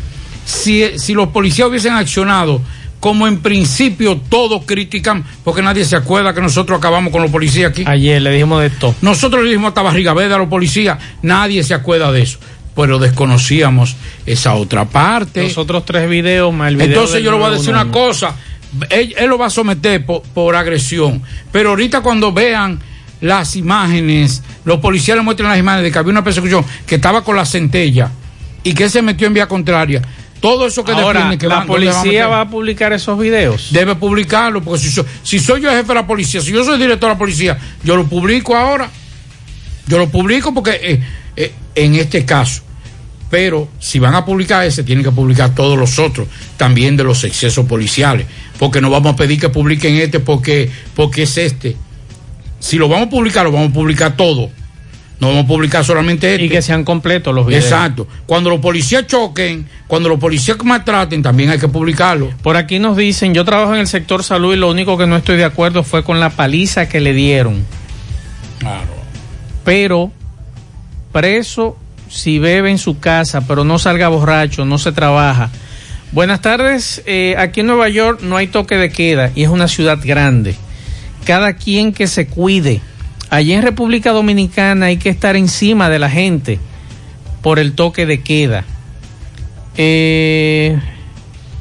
[0.46, 2.62] Si, si los policías hubiesen accionado
[3.00, 7.70] como en principio todos critican, porque nadie se acuerda que nosotros acabamos con los policías
[7.70, 7.84] aquí.
[7.86, 8.94] Ayer le dijimos de todo.
[9.02, 12.38] Nosotros le dijimos hasta barriga verde a los policías, nadie se acuerda de eso,
[12.78, 15.42] pero desconocíamos esa otra parte.
[15.42, 17.90] Los otros tres videos más el video Entonces yo le voy a decir una 911.
[17.90, 18.36] cosa,
[18.90, 22.78] él, él lo va a someter por, por agresión, pero ahorita cuando vean
[23.20, 27.24] las imágenes, los policías le muestran las imágenes de que había una persecución que estaba
[27.24, 28.12] con la centella
[28.62, 30.00] y que se metió en vía contraria.
[30.38, 33.18] Todo eso que Ahora, que la van- ¿dónde van a policía va a publicar esos
[33.18, 33.72] videos.
[33.72, 36.78] Debe publicarlo, porque si, so- si soy yo jefe de la policía, si yo soy
[36.78, 38.88] director de la policía, yo lo publico ahora.
[39.88, 41.00] Yo lo publico porque eh,
[41.34, 42.62] eh, en este caso.
[43.30, 47.24] Pero si van a publicar ese, tienen que publicar todos los otros, también de los
[47.24, 48.26] excesos policiales.
[48.58, 51.76] Porque no vamos a pedir que publiquen este porque, porque es este.
[52.58, 54.50] Si lo vamos a publicar, lo vamos a publicar todo.
[55.20, 56.44] No vamos a publicar solamente este.
[56.44, 57.64] Y que sean completos los videos.
[57.64, 58.06] Exacto.
[58.26, 62.30] Cuando los policías choquen, cuando los policías maltraten, también hay que publicarlo.
[62.42, 65.16] Por aquí nos dicen, yo trabajo en el sector salud y lo único que no
[65.16, 67.64] estoy de acuerdo fue con la paliza que le dieron.
[68.58, 68.96] Claro.
[69.64, 70.12] Pero
[71.12, 71.76] preso
[72.08, 75.50] si bebe en su casa, pero no salga borracho, no se trabaja.
[76.12, 79.68] Buenas tardes, eh, aquí en Nueva York no hay toque de queda y es una
[79.68, 80.54] ciudad grande.
[81.24, 82.80] Cada quien que se cuide.
[83.28, 86.58] Allí en República Dominicana hay que estar encima de la gente
[87.42, 88.64] por el toque de queda.
[89.76, 90.78] Eh,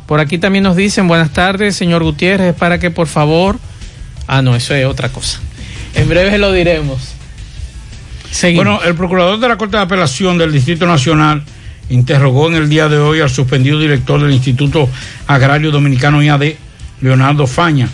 [0.06, 3.60] por aquí también nos dicen, buenas tardes, señor Gutiérrez, para que por favor...
[4.28, 5.40] Ah, no, eso es otra cosa.
[5.94, 7.17] En breve lo diremos.
[8.56, 11.44] Bueno, el procurador de la Corte de Apelación del Distrito Nacional
[11.90, 14.90] interrogó en el día de hoy al suspendido director del Instituto
[15.28, 16.54] Agrario Dominicano IAD,
[17.02, 17.90] Leonardo Faña,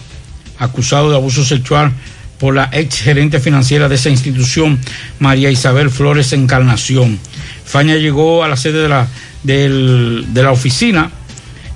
[0.57, 1.91] acusado de abuso sexual
[2.39, 4.79] por la ex gerente financiera de esa institución,
[5.19, 7.19] María Isabel Flores Encarnación.
[7.63, 9.07] Faña llegó a la sede de la,
[9.43, 11.11] de la oficina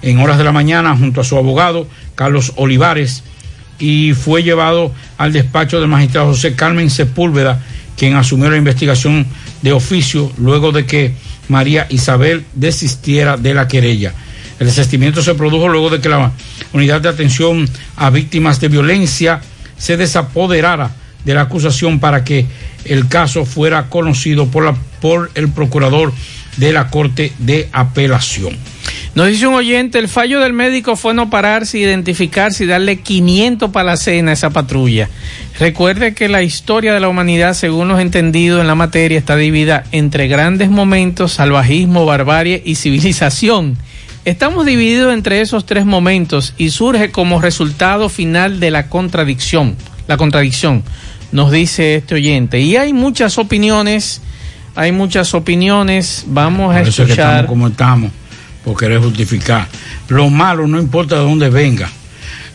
[0.02, 3.24] en horas de la mañana junto a su abogado, Carlos Olivares,
[3.80, 7.64] y fue llevado al despacho del magistrado José Carmen Sepúlveda,
[7.98, 9.26] quien asumió la investigación
[9.62, 11.14] de oficio luego de que
[11.50, 14.14] María Isabel desistiera de la querella.
[14.60, 16.32] El desistimiento se produjo luego de que la
[16.74, 19.42] unidad de atención a víctimas de violencia
[19.78, 20.92] se desapoderara
[21.26, 22.46] de la acusación para que
[22.86, 26.14] el caso fuera conocido por, la, por el procurador
[26.58, 28.58] de la Corte de Apelación.
[29.18, 33.72] Nos dice un oyente, el fallo del médico fue no pararse, identificarse y darle 500
[33.72, 35.10] para la cena a esa patrulla.
[35.60, 39.86] Recuerde que la historia de la humanidad, según los entendidos en la materia, está dividida
[39.92, 43.76] entre grandes momentos, salvajismo, barbarie y civilización.
[44.24, 49.76] Estamos divididos entre esos tres momentos y surge como resultado final de la contradicción.
[50.08, 50.84] La contradicción,
[51.32, 52.60] nos dice este oyente.
[52.60, 54.22] Y hay muchas opiniones,
[54.76, 56.26] hay muchas opiniones.
[56.28, 57.30] Vamos a Por eso es que escuchar.
[57.30, 58.12] estamos como estamos,
[58.68, 59.66] por querer justificar.
[60.10, 61.90] Lo malo no importa de dónde venga.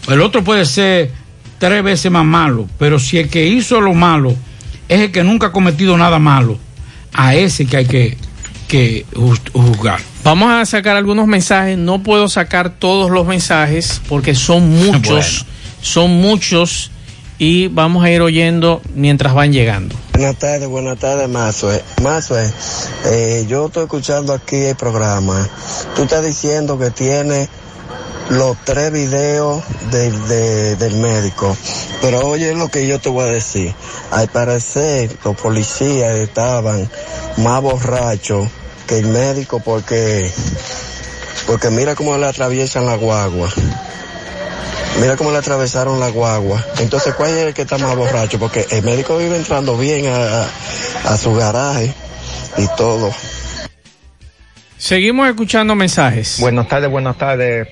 [0.08, 1.10] El otro puede ser
[1.58, 4.36] tres veces más malo, pero si el que hizo lo malo
[4.90, 6.58] es el que nunca ha cometido nada malo,
[7.14, 8.18] a ese que hay que,
[8.68, 10.00] que juz- juzgar.
[10.22, 11.78] Vamos a sacar algunos mensajes.
[11.78, 15.46] No puedo sacar todos los mensajes porque son muchos,
[15.80, 16.90] son muchos
[17.44, 19.96] y vamos a ir oyendo mientras van llegando.
[20.12, 21.82] Buenas tardes, buenas tardes, Mazue.
[22.00, 22.48] Mazue,
[23.06, 25.48] eh, yo estoy escuchando aquí el programa.
[25.96, 27.48] Tú estás diciendo que tiene
[28.30, 29.60] los tres videos
[29.90, 31.56] de- del médico.
[32.00, 33.74] Pero oye lo que yo te voy a decir.
[34.12, 36.88] Al parecer, los policías estaban
[37.38, 38.46] más borrachos
[38.86, 40.30] que el médico porque,
[41.48, 43.48] porque mira cómo le atraviesan la guagua.
[45.00, 46.64] Mira cómo le atravesaron la guagua.
[46.78, 48.38] Entonces, ¿cuál es el que está más borracho?
[48.38, 50.48] Porque el médico vive entrando bien a, a-
[51.04, 51.92] a su garaje
[52.56, 53.10] y todo.
[54.78, 56.38] Seguimos escuchando mensajes.
[56.40, 57.68] Buenas tardes, buenas tardes.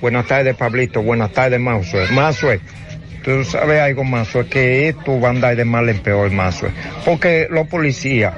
[0.00, 1.02] Buenas tardes, Pablito.
[1.02, 2.08] Buenas tardes, Mazue.
[2.10, 2.60] Mazue,
[3.22, 6.70] tú sabes algo, Mazue, que esto va a andar de mal en peor, Mazue.
[7.04, 8.32] Porque los policías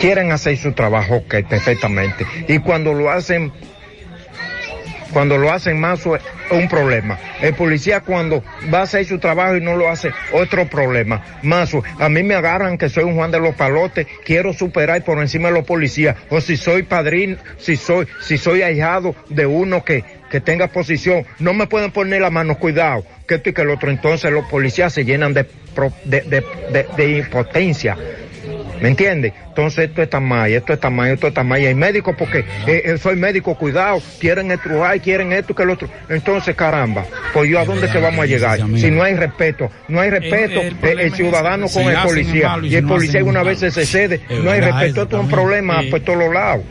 [0.00, 2.26] quieren hacer su trabajo, ok, perfectamente.
[2.48, 3.52] Y cuando lo hacen,
[5.14, 6.20] cuando lo hacen más es
[6.50, 7.18] un problema.
[7.40, 11.22] El policía cuando va a hacer su trabajo y no lo hace, otro problema.
[11.42, 15.18] Más a mí me agarran que soy un Juan de los Palotes, quiero superar por
[15.20, 16.16] encima de los policías.
[16.28, 21.24] O si soy padrino, si soy, si soy ahijado de uno que, que tenga posición,
[21.38, 23.90] no me pueden poner la mano, cuidado, que esto y que el otro.
[23.90, 25.46] Entonces los policías se llenan de,
[26.04, 27.96] de, de- de impotencia.
[28.80, 29.32] ¿Me entiendes?
[29.48, 31.60] Entonces esto está mal, esto está mal, esto está mal.
[31.60, 35.74] Y hay médicos porque eh, eh, soy médico, cuidado, quieren estrujar, quieren esto que lo
[35.74, 35.88] otro.
[36.08, 38.58] Entonces, caramba, pues yo a dónde que vamos a llegar?
[38.76, 41.96] Si no hay respeto, no hay respeto, el eh, el, problema es ciudadano con el
[42.02, 42.48] policía.
[42.48, 43.46] malo y si el no policía una malo.
[43.46, 46.64] vez se cede, no hay respeto, esto es un problema por todos los lados.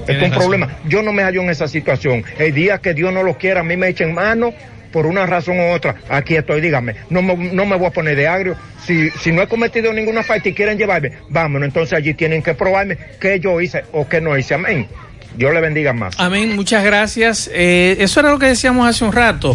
[0.00, 0.38] Esto es un razón.
[0.38, 0.68] problema.
[0.86, 2.22] Yo no me hallo en esa situación.
[2.38, 4.52] El día que Dios no lo quiera, a mí me echen mano
[4.96, 5.96] por una razón u otra.
[6.08, 6.94] Aquí estoy, dígame.
[7.10, 8.56] No me, no me voy a poner de agrio.
[8.86, 11.66] Si, si no he cometido ninguna falta y quieren llevarme, vámonos.
[11.66, 14.54] Entonces allí tienen que probarme qué yo hice o qué no hice.
[14.54, 14.88] Amén.
[15.36, 16.14] Dios le bendiga más.
[16.18, 17.50] Amén, muchas gracias.
[17.52, 19.54] Eh, eso era lo que decíamos hace un rato.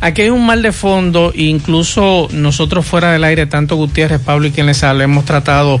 [0.00, 4.48] Aquí hay un mal de fondo, e incluso nosotros fuera del aire, tanto Gutiérrez, Pablo
[4.48, 5.80] y quien les habla, hemos tratado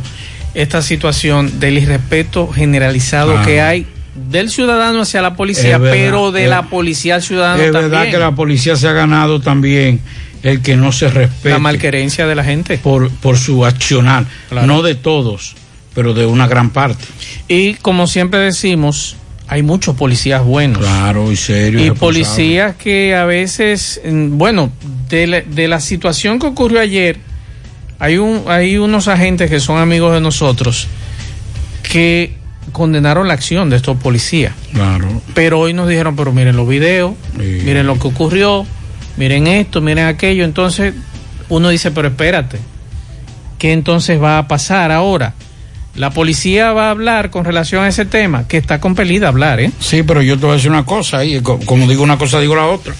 [0.54, 3.42] esta situación del irrespeto generalizado Ah.
[3.44, 3.86] que hay
[4.28, 7.90] del ciudadano hacia la policía, verdad, pero de es- la policía al ciudadano Es también.
[7.90, 10.00] verdad que la policía se ha ganado también
[10.42, 11.50] el que no se respete.
[11.50, 12.78] La malquerencia de la gente.
[12.78, 14.24] Por, por su accionar.
[14.64, 15.54] No de todos,
[15.94, 17.04] pero de una gran parte.
[17.48, 19.16] Y como siempre decimos,
[19.48, 20.78] hay muchos policías buenos.
[20.78, 21.82] Claro, y serios.
[21.84, 24.70] y policías que a veces, mm, bueno,
[25.08, 27.18] de la, de la situación que ocurrió ayer,
[27.98, 30.86] hay, un, hay unos agentes que son amigos de nosotros
[31.82, 32.34] que
[32.72, 34.52] condenaron la acción de estos policías.
[34.72, 35.08] Claro.
[35.34, 38.66] Pero hoy nos dijeron, pero miren los videos, miren lo que ocurrió,
[39.16, 40.44] miren esto, miren aquello.
[40.44, 40.94] Entonces
[41.48, 42.58] uno dice, pero espérate,
[43.58, 45.34] ¿qué entonces va a pasar ahora?
[45.96, 49.58] La policía va a hablar con relación a ese tema, que está compelida a hablar,
[49.58, 49.72] ¿eh?
[49.80, 52.38] Sí, pero yo te voy a decir una cosa, y co- como digo una cosa,
[52.40, 52.94] digo la otra.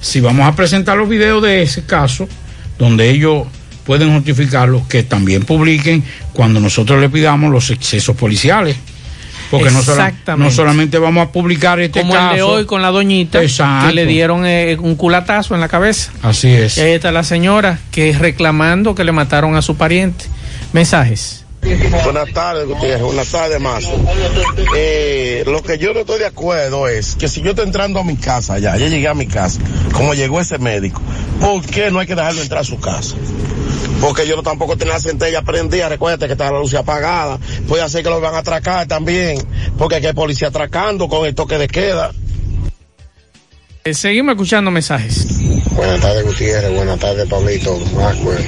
[0.00, 2.28] Si vamos a presentar los videos de ese caso,
[2.78, 3.46] donde ellos
[3.84, 6.02] pueden justificarlo, que también publiquen
[6.32, 8.76] cuando nosotros le pidamos los excesos policiales.
[9.50, 10.50] Porque no, sola- Exactamente.
[10.50, 12.30] no solamente vamos a publicar este Como caso.
[12.30, 13.88] el de hoy con la doñita, Exacto.
[13.88, 16.10] que le dieron eh, un culatazo en la cabeza.
[16.22, 16.78] Así es.
[16.78, 20.24] Y ahí está la señora que reclamando que le mataron a su pariente.
[20.72, 21.44] Mensajes.
[22.04, 23.02] Buenas tardes, Gutiérrez.
[23.02, 23.90] Buenas tardes, Mazo.
[24.76, 28.04] Eh, lo que yo no estoy de acuerdo es que si yo estoy entrando a
[28.04, 29.60] mi casa ya, ya llegué a mi casa,
[29.92, 31.00] como llegó ese médico,
[31.40, 33.14] ¿por qué no hay que dejarlo entrar a su casa?
[34.00, 37.38] Porque yo no tampoco tenía la centella prendida, recuérdate que está la luz apagada,
[37.68, 39.38] puede hacer que lo van a atracar también,
[39.78, 42.12] porque aquí hay policía atracando con el toque de queda.
[43.84, 45.26] Eh, seguimos escuchando mensajes.
[45.72, 46.74] Buenas tardes, Gutiérrez.
[46.74, 47.78] Buenas tardes, Pablito.
[47.94, 48.42] Maxwell.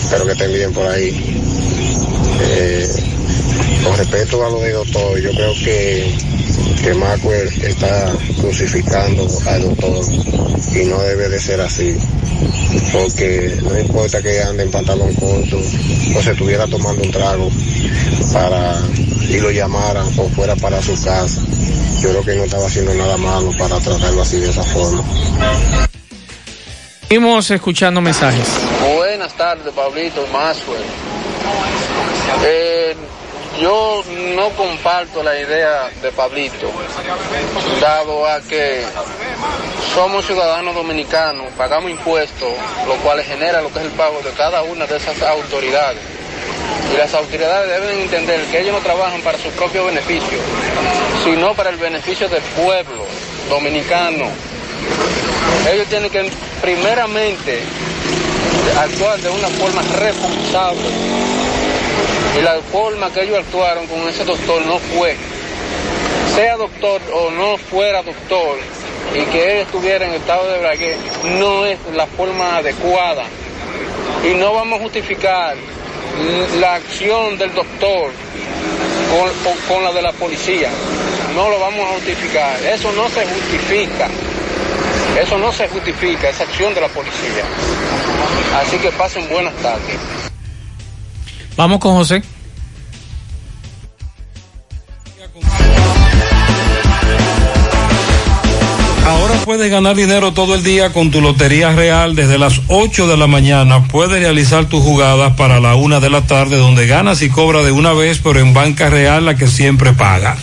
[0.00, 1.08] Espero que estén bien por ahí.
[2.40, 3.09] Eh,
[3.82, 6.14] con respeto a lo de doctor, yo creo que,
[6.82, 10.04] que está crucificando al doctor
[10.74, 11.96] y no debe de ser así.
[12.92, 17.50] Porque no importa que ande en pantalón corto o se estuviera tomando un trago
[18.32, 18.80] para
[19.28, 21.40] y lo llamaran o fuera para su casa.
[22.02, 25.04] yo creo que no estaba haciendo nada malo para tratarlo así de esa forma.
[27.08, 28.46] Seguimos escuchando mensajes.
[28.96, 30.80] Buenas tardes, Pablito Maxwell.
[32.44, 32.69] Eh,
[33.60, 34.02] yo
[34.36, 36.70] no comparto la idea de Pablito,
[37.80, 38.82] dado a que
[39.94, 42.48] somos ciudadanos dominicanos, pagamos impuestos,
[42.86, 46.00] lo cual genera lo que es el pago de cada una de esas autoridades.
[46.92, 50.38] Y las autoridades deben entender que ellos no trabajan para su propio beneficio,
[51.22, 53.04] sino para el beneficio del pueblo
[53.48, 54.26] dominicano.
[55.70, 56.30] Ellos tienen que
[56.62, 57.60] primeramente
[58.80, 61.39] actuar de una forma responsable.
[62.38, 65.16] Y la forma que ellos actuaron con ese doctor no fue,
[66.34, 68.58] sea doctor o no fuera doctor,
[69.14, 70.96] y que él estuviera en estado de braguet,
[71.38, 73.24] no es la forma adecuada.
[74.24, 75.56] Y no vamos a justificar
[76.60, 78.12] la acción del doctor
[79.10, 80.70] con, con la de la policía.
[81.34, 82.62] No lo vamos a justificar.
[82.64, 84.08] Eso no se justifica.
[85.20, 87.44] Eso no se justifica, esa acción de la policía.
[88.60, 90.19] Así que pasen buenas tardes.
[91.56, 92.22] Vamos con José.
[99.06, 103.16] Ahora puedes ganar dinero todo el día con tu Lotería Real desde las 8 de
[103.16, 103.88] la mañana.
[103.88, 107.72] Puedes realizar tus jugadas para la una de la tarde donde ganas y cobras de
[107.72, 110.36] una vez, pero en Banca Real la que siempre paga.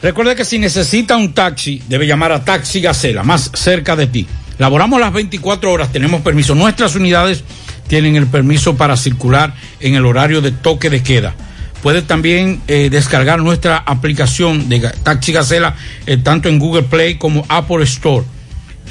[0.00, 4.26] Recuerde que si necesita un taxi, debe llamar a Taxi Gacela, más cerca de ti.
[4.58, 6.54] Laboramos las 24 horas, tenemos permiso.
[6.54, 7.42] Nuestras unidades
[7.88, 11.34] tienen el permiso para circular en el horario de toque de queda.
[11.82, 15.74] Puede también eh, descargar nuestra aplicación de Taxi Gacela
[16.06, 18.24] eh, tanto en Google Play como Apple Store.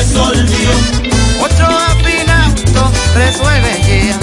[0.00, 0.70] Resolvió.
[1.42, 2.82] Ocho afinauto,
[3.14, 4.16] resuelve ya.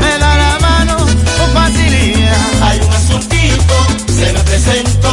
[0.00, 2.36] Me da la mano con facilidad.
[2.62, 3.74] Hay un asuntito,
[4.08, 5.12] se me presentó,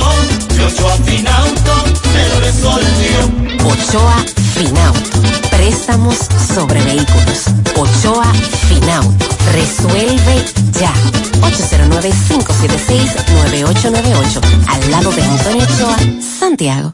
[0.57, 1.83] yo yo afinauto,
[2.13, 3.19] me lo resolvió.
[3.65, 4.17] Ochoa
[4.55, 5.19] Finauto.
[5.51, 6.15] Préstamos
[6.55, 7.45] sobre vehículos.
[7.75, 8.31] Ochoa
[8.67, 9.25] Finauto.
[9.53, 10.43] Resuelve
[10.79, 10.93] ya.
[11.41, 14.41] 809-576-9898.
[14.67, 15.97] Al lado de Antonio Ochoa,
[16.39, 16.93] Santiago.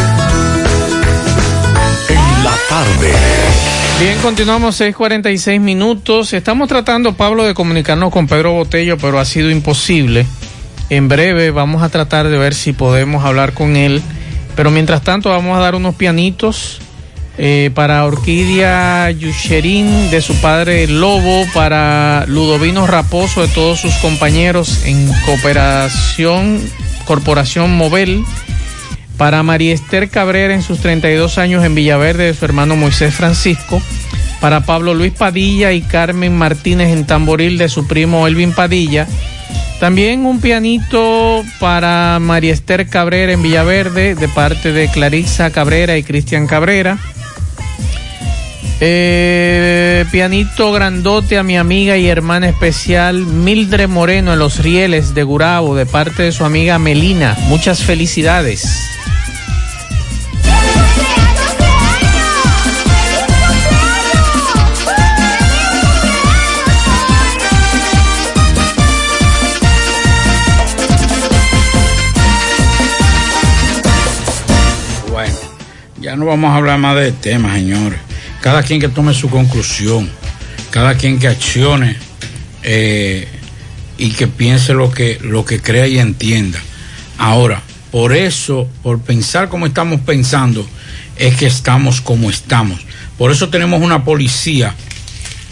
[3.99, 6.33] Bien, continuamos 6:46 minutos.
[6.33, 10.25] Estamos tratando, Pablo, de comunicarnos con Pedro Botello, pero ha sido imposible.
[10.89, 14.01] En breve vamos a tratar de ver si podemos hablar con él.
[14.55, 16.79] Pero mientras tanto vamos a dar unos pianitos
[17.37, 24.83] eh, para Orquídea Yucherín de su padre Lobo, para Ludovino Raposo de todos sus compañeros
[24.85, 26.59] en Cooperación,
[27.05, 28.23] Corporación Movel,
[29.21, 33.79] para María Esther Cabrera en sus 32 años en Villaverde de su hermano Moisés Francisco,
[34.39, 39.05] para Pablo Luis Padilla y Carmen Martínez en Tamboril de su primo Elvin Padilla,
[39.79, 46.01] también un pianito para María Esther Cabrera en Villaverde de parte de Clarissa Cabrera y
[46.01, 46.97] Cristian Cabrera.
[48.83, 55.21] Eh, pianito grandote a mi amiga y hermana especial Mildred Moreno en Los Rieles de
[55.21, 57.37] Gurabo de parte de su amiga Melina.
[57.41, 58.65] Muchas felicidades.
[75.11, 75.35] Bueno,
[75.99, 78.10] ya no vamos a hablar más de temas, señores.
[78.41, 80.09] Cada quien que tome su conclusión,
[80.71, 81.95] cada quien que accione
[82.63, 83.27] eh,
[83.97, 86.59] y que piense lo que, lo que crea y entienda.
[87.17, 87.61] Ahora,
[87.91, 90.65] por eso, por pensar como estamos pensando,
[91.17, 92.79] es que estamos como estamos.
[93.17, 94.73] Por eso tenemos una policía,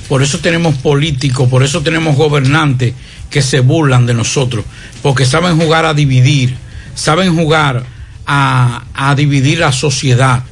[0.07, 2.93] por eso tenemos políticos, por eso tenemos gobernantes
[3.29, 4.65] que se burlan de nosotros,
[5.03, 6.55] porque saben jugar a dividir,
[6.95, 7.83] saben jugar
[8.25, 10.43] a, a dividir la sociedad.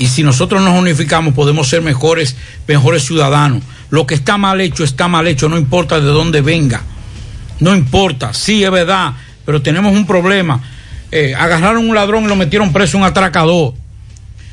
[0.00, 2.34] Y si nosotros nos unificamos, podemos ser mejores,
[2.66, 3.62] mejores ciudadanos.
[3.90, 6.80] Lo que está mal hecho, está mal hecho, no importa de dónde venga.
[7.58, 9.12] No importa, sí es verdad,
[9.44, 10.58] pero tenemos un problema.
[11.12, 13.74] Eh, agarraron un ladrón y lo metieron preso, un atracador.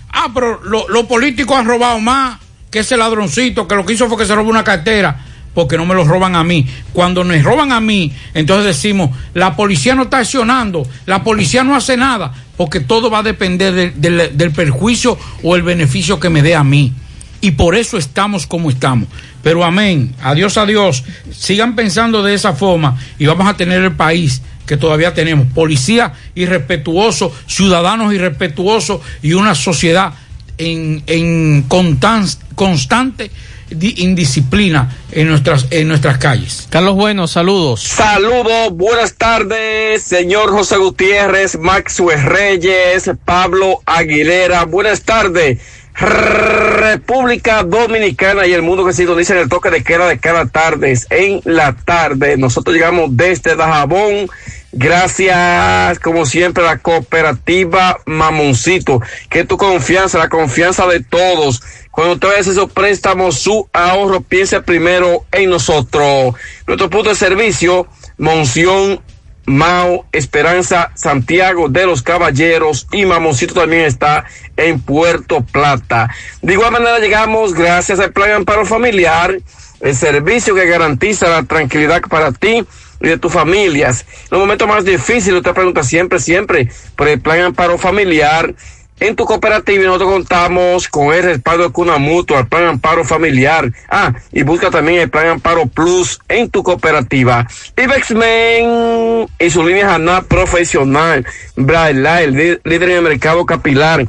[0.10, 4.10] Ah, pero lo- los políticos han robado más que ese ladroncito, que lo que hizo
[4.10, 5.18] fue que se robó una cartera,
[5.57, 6.67] porque no me lo roban a mí.
[6.93, 11.75] Cuando me roban a mí, entonces decimos, la policía no está accionando, la policía no
[11.75, 16.53] hace nada, porque todo va a depender del- perjuicio o el beneficio que me dé
[16.53, 16.93] a mí.
[17.41, 19.09] Y por eso estamos como estamos.
[19.41, 21.03] Pero amén, adiós, adiós.
[21.31, 25.47] Sigan pensando de esa forma y vamos a tener el país que todavía tenemos.
[25.55, 30.13] Policía irrespetuoso, ciudadanos irrespetuosos y una sociedad
[30.59, 33.31] en, en constan- constante
[33.69, 36.68] indisciplina en nuestras, en nuestras calles.
[36.69, 37.84] Carlos Bueno, saludos.
[37.84, 45.60] Saludos, buenas tardes, señor José Gutiérrez, Maxwell Reyes, Pablo Aguilera, buenas tardes.
[45.99, 50.95] República Dominicana y el mundo que sintoniza en el toque de queda de cada tarde
[51.10, 52.38] en la tarde.
[52.38, 54.30] Nosotros llegamos desde Dajabón.
[54.72, 61.64] Gracias, como siempre, a la cooperativa Mamoncito, que tu confianza, la confianza de todos.
[61.98, 66.36] Cuando usted vaya a hacer su ahorro, piense primero en nosotros.
[66.68, 67.88] Nuestro punto de servicio,
[68.19, 69.02] Monción,
[69.48, 74.26] Mao, Esperanza, Santiago de los Caballeros y Mamoncito también está
[74.57, 76.14] en Puerto Plata.
[76.44, 79.36] De igual manera llegamos gracias al Plan Amparo Familiar,
[79.80, 82.64] el servicio que garantiza la tranquilidad para ti
[83.02, 84.06] y de tus familias.
[84.30, 88.53] Los momentos más difíciles, usted pregunta siempre, siempre por el Plan Amparo Familiar.
[88.99, 93.72] En tu cooperativa nosotros contamos con el respaldo de Cuna Mutua, el Plan Amparo Familiar.
[93.90, 97.45] Ah, y busca también el Plan Amparo Plus en tu cooperativa.
[97.76, 101.26] Ibexmen y su línea Haná profesional.
[101.56, 104.07] Lí- líder en el mercado capilar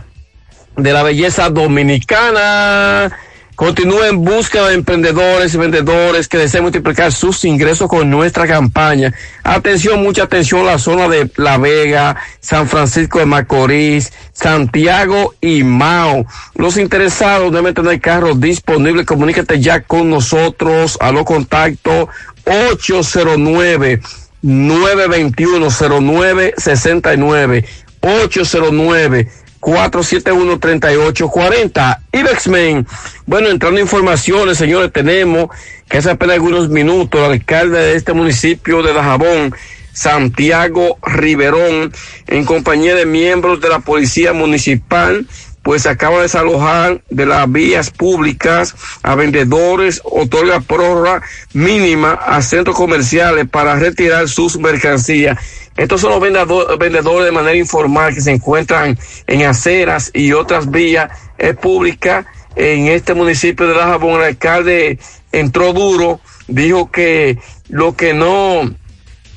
[0.76, 3.12] de la belleza dominicana.
[3.58, 9.12] Continúa en busca de emprendedores y vendedores que deseen multiplicar sus ingresos con nuestra campaña.
[9.42, 16.24] Atención, mucha atención, la zona de La Vega, San Francisco de Macorís, Santiago y Mao.
[16.54, 19.04] Los interesados deben tener carros disponibles.
[19.04, 22.10] Comunícate ya con nosotros a los contactos
[22.44, 24.00] 809
[24.40, 27.64] 921 0969
[28.02, 29.28] 809
[29.60, 31.98] 471-3840.
[32.12, 32.86] Ibexmen.
[33.26, 35.48] Bueno, entrando informaciones, señores, tenemos
[35.88, 39.54] que hace apenas algunos minutos el alcalde de este municipio de Dajabón,
[39.92, 41.92] Santiago Riverón,
[42.26, 45.26] en compañía de miembros de la Policía Municipal,
[45.62, 51.22] pues acaba de desalojar de las vías públicas a vendedores, otorga prórroga
[51.52, 55.38] mínima a centros comerciales para retirar sus mercancías.
[55.78, 60.70] Estos son los vendedor- vendedores de manera informal que se encuentran en aceras y otras
[60.70, 61.10] vías
[61.62, 62.26] públicas
[62.56, 64.20] en este municipio de Dajabón.
[64.20, 64.98] El alcalde
[65.32, 67.38] entró duro, dijo que
[67.68, 68.68] lo que no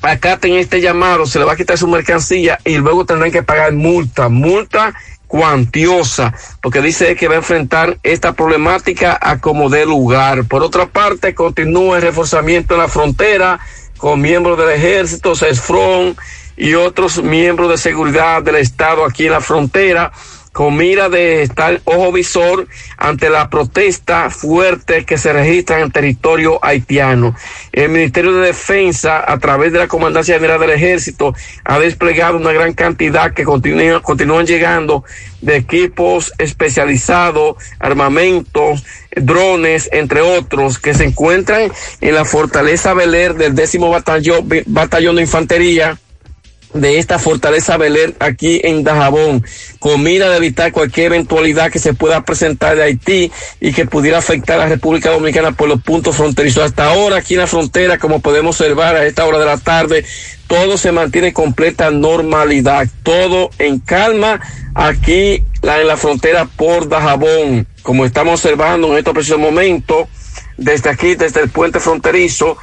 [0.02, 3.72] acaten este llamado se le va a quitar su mercancía y luego tendrán que pagar
[3.72, 4.92] multa, multa
[5.28, 10.44] cuantiosa, porque dice que va a enfrentar esta problemática a como dé lugar.
[10.44, 13.58] Por otra parte, continúa el reforzamiento en la frontera
[14.02, 16.16] con miembros del ejército, CESFRON
[16.56, 20.10] y otros miembros de seguridad del Estado aquí en la frontera
[20.52, 22.68] con mira de estar ojo visor
[22.98, 27.34] ante la protesta fuerte que se registra en el territorio haitiano.
[27.72, 31.34] El Ministerio de Defensa, a través de la Comandancia General del Ejército,
[31.64, 35.04] ha desplegado una gran cantidad que continúan, llegando
[35.40, 38.84] de equipos especializados, armamentos,
[39.16, 45.98] drones, entre otros, que se encuentran en la fortaleza Beler del décimo batallón de infantería
[46.74, 49.44] de esta fortaleza Beler aquí en Dajabón,
[49.78, 53.30] con mira de evitar cualquier eventualidad que se pueda presentar de Haití
[53.60, 56.64] y que pudiera afectar a la República Dominicana por los puntos fronterizos.
[56.64, 60.04] Hasta ahora aquí en la frontera, como podemos observar a esta hora de la tarde,
[60.46, 64.40] todo se mantiene en completa normalidad, todo en calma
[64.74, 70.08] aquí en la frontera por Dajabón, como estamos observando en estos precisos momentos,
[70.56, 72.56] desde aquí, desde el puente fronterizo,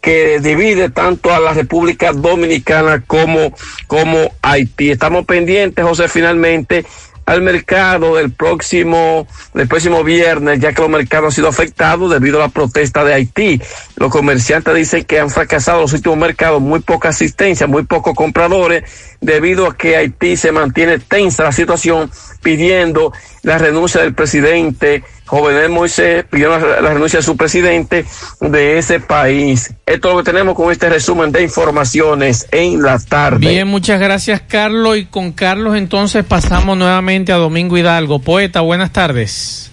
[0.00, 3.52] que divide tanto a la República Dominicana como,
[3.86, 4.90] como Haití.
[4.90, 6.84] Estamos pendientes, José, finalmente
[7.26, 12.38] al mercado del próximo, del próximo viernes, ya que los mercados han sido afectados debido
[12.38, 13.60] a la protesta de Haití.
[13.96, 18.84] Los comerciantes dicen que han fracasado los últimos mercados, muy poca asistencia, muy pocos compradores,
[19.20, 22.12] debido a que Haití se mantiene tensa la situación,
[22.42, 23.12] pidiendo
[23.42, 28.04] la renuncia del presidente Jovenel Moisés pidió la, la, renuncia de su presidente
[28.40, 29.72] de ese país.
[29.84, 33.38] Esto es lo que tenemos con este resumen de informaciones en la tarde.
[33.38, 34.96] Bien, muchas gracias Carlos.
[34.98, 38.20] Y con Carlos entonces pasamos nuevamente a Domingo Hidalgo.
[38.20, 39.70] Poeta, buenas tardes.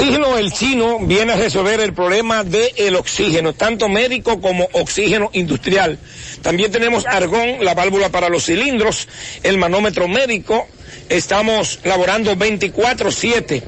[0.00, 5.98] El Chino viene a resolver el problema del oxígeno, tanto médico como oxígeno industrial.
[6.40, 9.06] También tenemos argón, la válvula para los cilindros,
[9.42, 10.66] el manómetro médico.
[11.08, 13.62] Estamos laborando 24-7.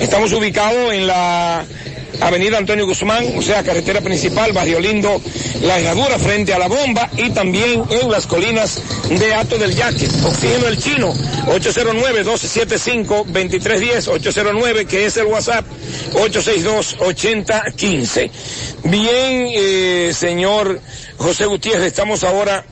[0.00, 1.64] Estamos ubicados en la
[2.20, 5.22] Avenida Antonio Guzmán, o sea, carretera principal, Barrio Lindo,
[5.62, 10.06] La Herradura, frente a la bomba y también en las colinas de Ato del Yaque.
[10.24, 11.14] Oxígeno El Chino,
[11.46, 15.64] 809-275-2310, 809, que es el WhatsApp,
[16.12, 18.30] 862-8015.
[18.84, 20.78] Bien, eh, señor
[21.16, 22.66] José Gutiérrez, estamos ahora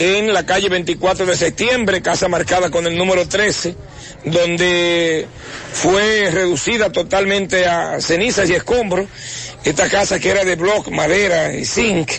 [0.00, 3.76] en la calle 24 de septiembre, casa marcada con el número 13,
[4.24, 5.26] donde
[5.74, 9.06] fue reducida totalmente a cenizas y escombros.
[9.62, 12.10] Esta casa que era de block, madera y zinc,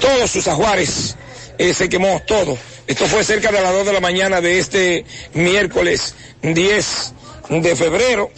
[0.00, 1.14] todos sus ajuares,
[1.58, 2.58] eh, se quemó todo.
[2.88, 7.12] Esto fue cerca de las 2 de la mañana de este miércoles 10
[7.50, 8.32] de febrero.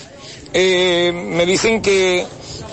[0.53, 2.27] Eh, me dicen que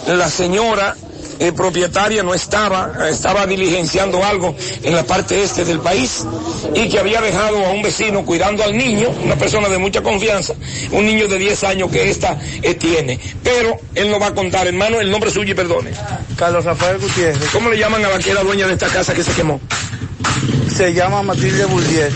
[0.07, 0.93] la señora
[1.39, 6.25] eh, propietaria no estaba, estaba diligenciando algo en la parte este del país
[6.73, 10.53] y que había dejado a un vecino cuidando al niño, una persona de mucha confianza,
[10.91, 13.19] un niño de 10 años que esta eh, tiene.
[13.43, 15.91] Pero él no va a contar, hermano, el nombre suyo y perdone.
[16.35, 17.49] Carlos Rafael Gutiérrez.
[17.51, 19.59] ¿Cómo le llaman a la que era dueña de esta casa que se quemó?
[20.73, 22.11] Se llama Matilde Bourdier.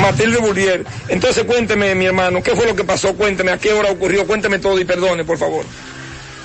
[0.00, 0.84] Matilde Bourdier.
[1.08, 3.14] Entonces cuénteme, mi hermano, ¿qué fue lo que pasó?
[3.14, 4.26] Cuénteme, ¿a qué hora ocurrió?
[4.26, 5.64] Cuénteme todo y perdone, por favor.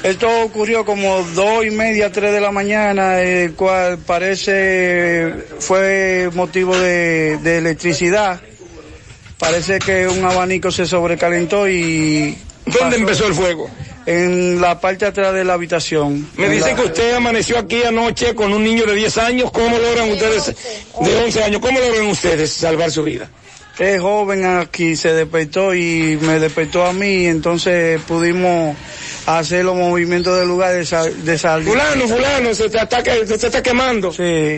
[0.03, 6.75] Esto ocurrió como dos y media, tres de la mañana, el cual parece fue motivo
[6.75, 8.41] de, de electricidad.
[9.37, 12.35] Parece que un abanico se sobrecalentó y...
[12.65, 13.69] ¿Dónde empezó el fuego?
[14.05, 16.29] En la parte atrás de la habitación.
[16.35, 16.81] Me dicen la...
[16.81, 19.51] que usted amaneció aquí anoche con un niño de 10 años.
[19.51, 20.55] ¿Cómo logran ustedes,
[20.99, 23.29] de 11 años, cómo logran ustedes salvar su vida?
[23.79, 28.75] Es joven aquí, se despertó y me despertó a mí, entonces pudimos
[29.25, 31.67] hacer los movimientos del lugar de, sal, de salir.
[31.67, 34.11] Fulano, fulano, se te, está, se te está quemando.
[34.11, 34.57] Sí.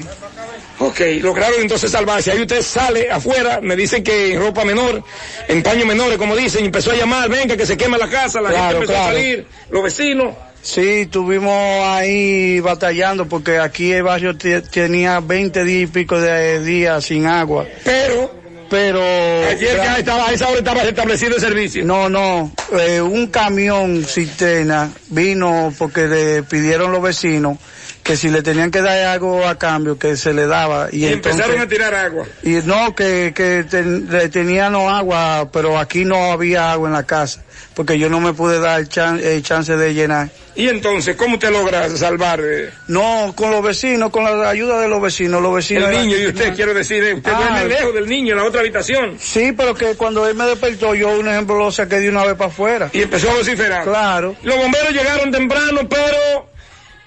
[0.79, 2.31] Ok, lograron entonces salvarse.
[2.31, 5.03] Ahí usted sale afuera, me dicen que en ropa menor,
[5.47, 8.49] en paños menores, como dicen, empezó a llamar, venga, que se quema la casa, la
[8.49, 9.09] claro, gente empezó claro.
[9.09, 10.35] a salir, los vecinos.
[10.61, 11.53] Sí, estuvimos
[11.85, 17.65] ahí batallando porque aquí el barrio tenía 20 días y pico de días sin agua.
[17.83, 18.42] Pero
[18.73, 19.03] pero
[19.47, 21.85] ayer ya estaba a esa hora estaba establecido el servicio.
[21.85, 27.59] No no eh, un camión cisterna vino porque le pidieron los vecinos
[28.03, 31.05] que si le tenían que dar algo a cambio que se le daba y, y
[31.07, 36.03] entonces, empezaron a tirar agua y no que, que ten, le tenían agua pero aquí
[36.03, 37.41] no había agua en la casa
[37.75, 40.29] porque yo no me pude dar el, chan- el chance de llenar.
[40.55, 42.39] Y entonces, ¿cómo usted logra salvar?
[42.43, 45.89] eh, No, con los vecinos, con la ayuda de los vecinos, los vecinos.
[45.89, 47.37] el niño y usted, quiero decir, eh, usted Ah.
[47.39, 49.17] duerme lejos del niño en la otra habitación.
[49.19, 52.35] Sí, pero que cuando él me despertó, yo un ejemplo lo saqué de una vez
[52.35, 52.89] para afuera.
[52.93, 53.85] Y empezó a vociferar.
[53.85, 54.35] Claro.
[54.43, 56.51] Los bomberos llegaron temprano, pero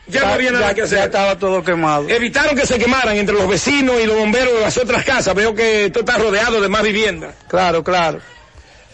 [0.09, 0.99] ya no había nada que hacer.
[0.99, 2.09] Ya estaba todo quemado.
[2.09, 5.35] Evitaron que se quemaran entre los vecinos y los bomberos de las otras casas.
[5.35, 7.35] Veo que esto está rodeado de más viviendas.
[7.49, 8.21] Claro, claro.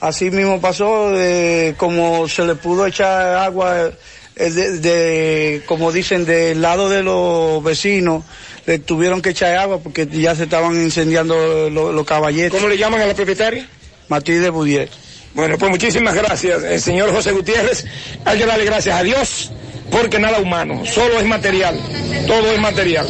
[0.01, 3.93] Así mismo pasó, de, como se le pudo echar agua,
[4.35, 8.25] eh, de, de- como dicen, del lado de los vecinos,
[8.67, 12.51] le tuvieron que echar agua porque ya se estaban incendiando los, los caballetes.
[12.51, 13.65] ¿Cómo le llaman a la propietaria?
[14.09, 14.89] Matilde Budier.
[15.35, 17.85] Bueno, pues muchísimas gracias, el señor José Gutiérrez.
[18.25, 19.53] Hay que darle gracias a Dios
[19.93, 21.79] porque nada humano, solo es material,
[22.27, 23.07] todo es material.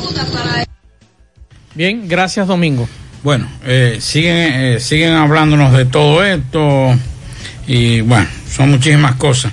[1.74, 2.88] Bien, gracias Domingo.
[3.22, 6.92] Bueno, eh, siguen, eh, siguen hablándonos de todo esto
[7.68, 9.52] y bueno, son muchísimas cosas.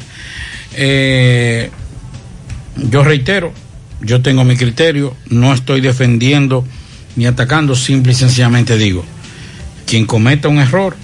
[0.74, 1.70] Eh,
[2.76, 3.54] yo reitero,
[4.02, 6.66] yo tengo mi criterio, no estoy defendiendo
[7.16, 9.06] ni atacando, simple y sencillamente digo,
[9.86, 10.96] quien cometa un error,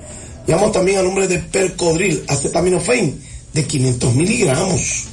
[0.47, 3.19] Llamamos también al nombre de Percodril, acetaminofén,
[3.53, 5.05] de 500 miligramos.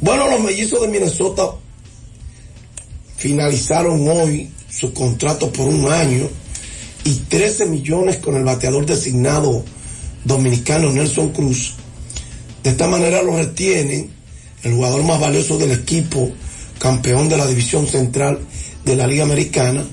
[0.00, 1.52] Bueno, los mellizos de Minnesota
[3.16, 6.28] finalizaron hoy su contrato por un año
[7.04, 9.64] y 13 millones con el bateador designado
[10.24, 11.74] dominicano Nelson Cruz.
[12.62, 14.15] De esta manera lo retienen
[14.66, 16.30] el jugador más valioso del equipo,
[16.78, 18.40] campeón de la división central
[18.84, 19.84] de la Liga Americana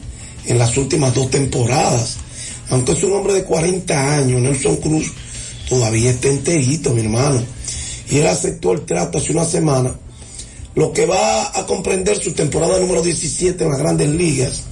[0.45, 2.17] en las últimas dos temporadas.
[2.69, 5.11] Aunque es un hombre de 40 años, Nelson Cruz
[5.69, 7.43] todavía está enterito, mi hermano.
[8.09, 9.95] Y él aceptó el trato hace una semana,
[10.73, 14.63] lo que va a comprender su temporada número 17 en las grandes ligas.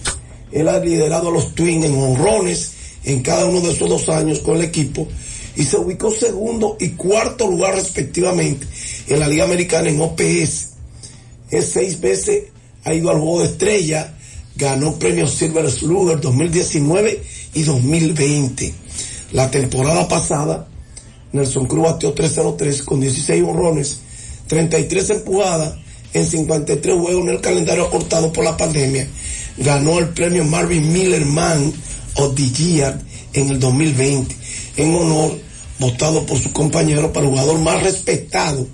[0.51, 2.71] Él ha liderado a los Twins en honrones
[3.03, 5.07] en cada uno de esos dos años con el equipo
[5.55, 8.67] y se ubicó segundo y cuarto lugar respectivamente
[9.07, 10.67] en la Liga Americana en OPS.
[11.49, 12.43] Es seis veces
[12.83, 14.13] ha ido al juego de estrella,
[14.55, 17.23] ganó premios Silver Slugger 2019
[17.53, 18.73] y 2020.
[19.33, 20.67] La temporada pasada,
[21.31, 23.99] Nelson Cruz bateó 303 con 16 honrones,
[24.47, 25.75] 33 empujadas
[26.13, 29.07] en 53 juegos en el calendario acortado por la pandemia.
[29.57, 31.71] Ganó el premio Marvin Miller Man
[32.15, 32.99] of the Year
[33.33, 34.35] en el 2020,
[34.77, 35.37] en honor
[35.79, 38.67] votado por su compañero para jugador más respetado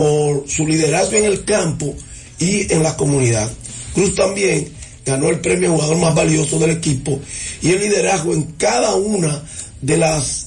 [0.00, 1.94] por su liderazgo en el campo
[2.38, 3.50] y en la comunidad.
[3.92, 4.72] Cruz también
[5.04, 7.20] ganó el premio jugador más valioso del equipo
[7.60, 9.42] y el liderazgo en cada una
[9.82, 10.46] de las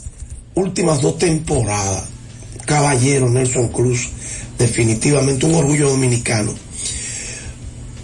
[0.55, 2.05] últimas dos temporadas.
[2.65, 4.07] Caballero Nelson Cruz,
[4.57, 6.55] definitivamente un orgullo dominicano.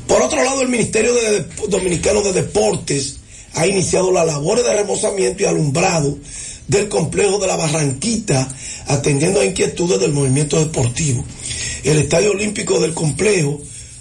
[0.07, 3.17] Por otro lado, el Ministerio de- Dominicano de Deportes
[3.55, 6.15] ha iniciado la labor de remozamiento y alumbrado
[6.67, 8.47] del complejo de la Barranquita,
[8.85, 11.23] atendiendo a inquietudes del movimiento deportivo.
[11.83, 13.59] El Estadio Olímpico del complejo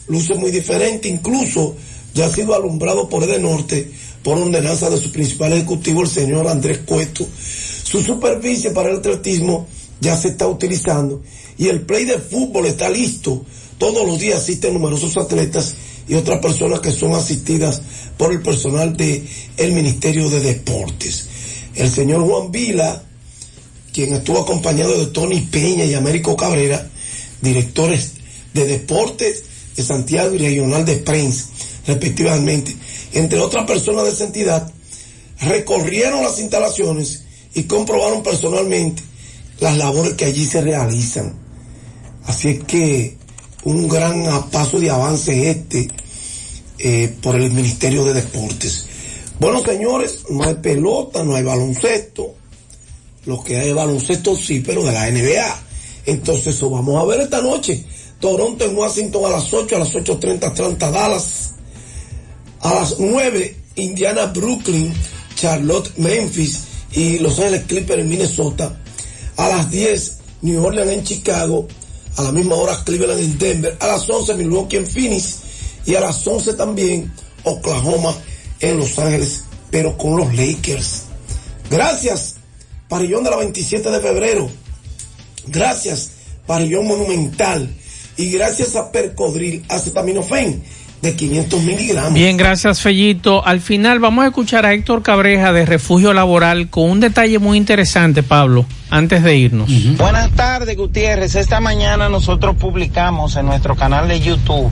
[0.09, 1.77] luce muy diferente, incluso
[2.15, 3.91] ya ha sido alumbrado por Edenorte
[4.23, 7.27] por ordenanza de su principal ejecutivo, el señor Andrés Cueto.
[7.83, 9.67] Su superficie para el atletismo
[10.01, 11.23] ya se está utilizando
[11.57, 13.45] y el play de fútbol está listo.
[13.79, 15.77] Todos los días asisten numerosos atletas
[16.09, 17.83] y otras personas que son asistidas
[18.17, 19.27] por el personal del
[19.57, 21.29] el Ministerio de Deportes.
[21.75, 23.03] El señor Juan Vila,
[23.93, 26.91] quien estuvo acompañado de Tony Peña y Américo Cabrera,
[27.41, 28.15] directores
[28.55, 29.45] de deportes
[29.77, 31.47] de Santiago y regional de prensa,
[31.87, 32.77] respectivamente,
[33.13, 34.73] entre otras personas de esa entidad,
[35.41, 37.25] recorrieron las instalaciones
[37.55, 39.03] y comprobaron personalmente
[39.61, 41.35] las labores que allí se realizan.
[42.27, 43.17] Así es que
[43.65, 45.89] un gran paso de avance este
[46.79, 48.87] eh, por el Ministerio de Deportes.
[49.41, 52.35] Bueno, señores, no hay pelota, no hay baloncesto.
[53.25, 55.68] Lo que hay es baloncesto sí, pero de la NBA.
[56.09, 57.85] Entonces eso vamos a ver esta noche.
[58.19, 61.51] Toronto en Washington a las 8, a las 8.30 Atlanta Dallas.
[62.61, 64.95] A las 9 Indiana Brooklyn,
[65.37, 66.61] Charlotte Memphis
[66.93, 68.81] y Los Ángeles Clippers en Minnesota.
[69.37, 71.69] A las 10 New Orleans en Chicago.
[72.17, 73.77] A la misma hora Cleveland en Denver.
[73.79, 75.41] A las 11 Milwaukee en Phoenix.
[75.85, 77.13] Y a las 11 también
[77.45, 78.15] Oklahoma
[78.61, 81.03] en Los Ángeles, pero con los Lakers.
[81.71, 82.37] Gracias,
[82.89, 84.49] Parillón de la 27 de febrero.
[85.51, 86.13] Gracias,
[86.47, 87.69] Parillón Monumental.
[88.17, 90.63] Y gracias a Percodril Acetaminofén
[91.03, 92.15] de 500 miligramos.
[92.15, 93.47] Bien, gracias Fellito.
[93.47, 97.57] Al final vamos a escuchar a Héctor Cabreja de Refugio Laboral con un detalle muy
[97.57, 99.71] interesante, Pablo, antes de irnos.
[99.97, 101.37] Buenas tardes, Gutiérrez.
[101.37, 104.71] Esta mañana nosotros publicamos en nuestro canal de YouTube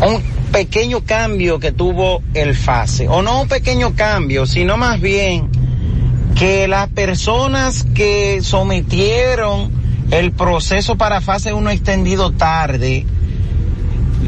[0.00, 0.22] un
[0.52, 3.08] pequeño cambio que tuvo el FASE.
[3.08, 5.50] O no un pequeño cambio, sino más bien
[6.38, 9.70] que las personas que sometieron
[10.10, 13.06] el proceso para fase 1 extendido tarde,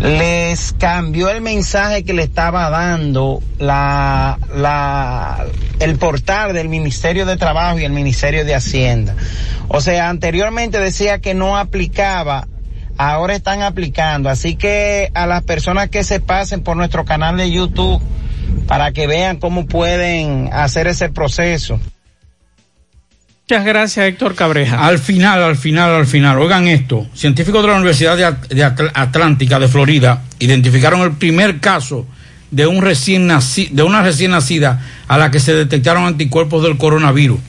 [0.02, 5.44] les cambió el mensaje que le estaba dando la, la,
[5.80, 9.14] el portal del Ministerio de Trabajo y el Ministerio de Hacienda.
[9.68, 12.48] O sea, anteriormente decía que no aplicaba,
[12.96, 14.30] ahora están aplicando.
[14.30, 18.00] Así que a las personas que se pasen por nuestro canal de YouTube
[18.66, 21.78] para que vean cómo pueden hacer ese proceso.
[23.50, 24.86] Muchas gracias, Héctor Cabreja.
[24.86, 28.62] Al final, al final, al final, oigan esto, científicos de la Universidad de, At de
[28.62, 32.06] Atl Atlántica de Florida identificaron el primer caso
[32.50, 36.76] de, un recién naci de una recién nacida a la que se detectaron anticuerpos del
[36.76, 37.40] coronavirus.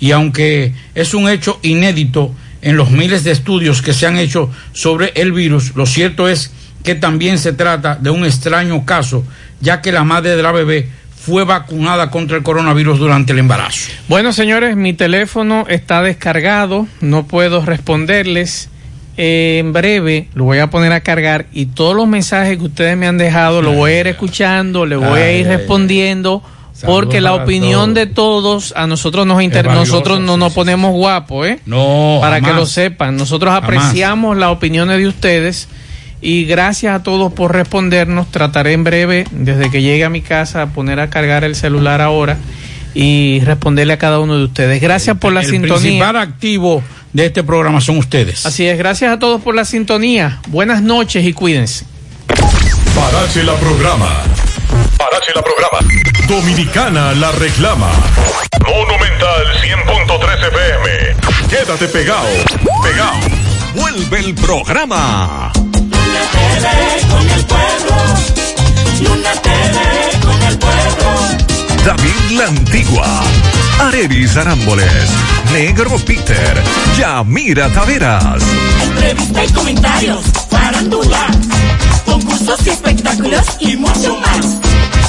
[0.00, 4.50] Y aunque es un hecho inédito en los miles de estudios que se han hecho
[4.72, 6.52] sobre el virus, lo cierto es
[6.84, 9.26] que también se trata de un extraño caso,
[9.60, 10.88] ya que la madre de la bebé
[11.26, 13.90] fue vacunada contra el coronavirus durante el embarazo.
[14.08, 18.68] Bueno, señores, mi teléfono está descargado, no puedo responderles.
[19.16, 22.96] Eh, en breve lo voy a poner a cargar y todos los mensajes que ustedes
[22.96, 26.42] me han dejado lo voy a ir escuchando, le voy a ir respondiendo.
[26.84, 31.60] Porque la opinión de todos a nosotros nos inter nosotros no nos ponemos guapos, ¿eh?
[31.64, 32.18] No.
[32.20, 32.50] Para jamás.
[32.50, 33.64] que lo sepan, nosotros Jamás.
[33.64, 35.68] apreciamos las opiniones de ustedes
[36.24, 38.30] y gracias a todos por respondernos.
[38.30, 42.00] Trataré en breve, desde que llegue a mi casa, a poner a cargar el celular
[42.00, 42.38] ahora
[42.94, 44.80] y responderle a cada uno de ustedes.
[44.80, 45.78] Gracias por la el sintonía.
[45.78, 46.82] principal activo
[47.12, 48.46] de este programa son ustedes.
[48.46, 50.40] Así es, gracias a todos por la sintonía.
[50.48, 51.84] Buenas noches y cuídense.
[52.26, 54.22] Parache la programa.
[54.96, 55.78] Parache la programa.
[56.26, 57.90] Dominicana la reclama.
[58.66, 61.48] Monumental 100.13 FM.
[61.50, 62.28] Quédate pegado.
[62.82, 63.18] Pegado.
[63.74, 65.52] Vuelve el programa.
[67.10, 67.96] Con el pueblo.
[69.00, 71.84] Luna TV con el pueblo.
[71.84, 73.22] David La Antigua.
[73.80, 75.10] Arevis Arámboles.
[75.52, 76.62] Negro Peter.
[76.98, 78.42] Yamira Taveras.
[78.82, 80.24] Entrevista y comentarios.
[80.50, 81.26] Farándula.
[82.06, 84.56] Concursos y espectáculos y mucho más.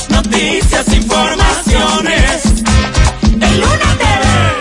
[0.10, 2.44] Noticias, informaciones.
[3.34, 3.85] En Luna TV.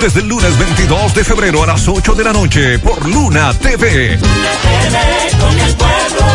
[0.01, 4.19] Desde el lunes 22 de febrero a las 8 de la noche por Luna TV.
[4.19, 6.27] Luna TV con el pueblo.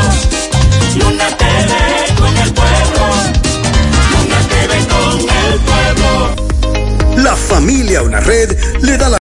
[0.95, 3.03] Luna TV con el pueblo.
[4.11, 6.49] Luna TV con el pueblo.
[7.23, 9.07] La familia Una Red le da la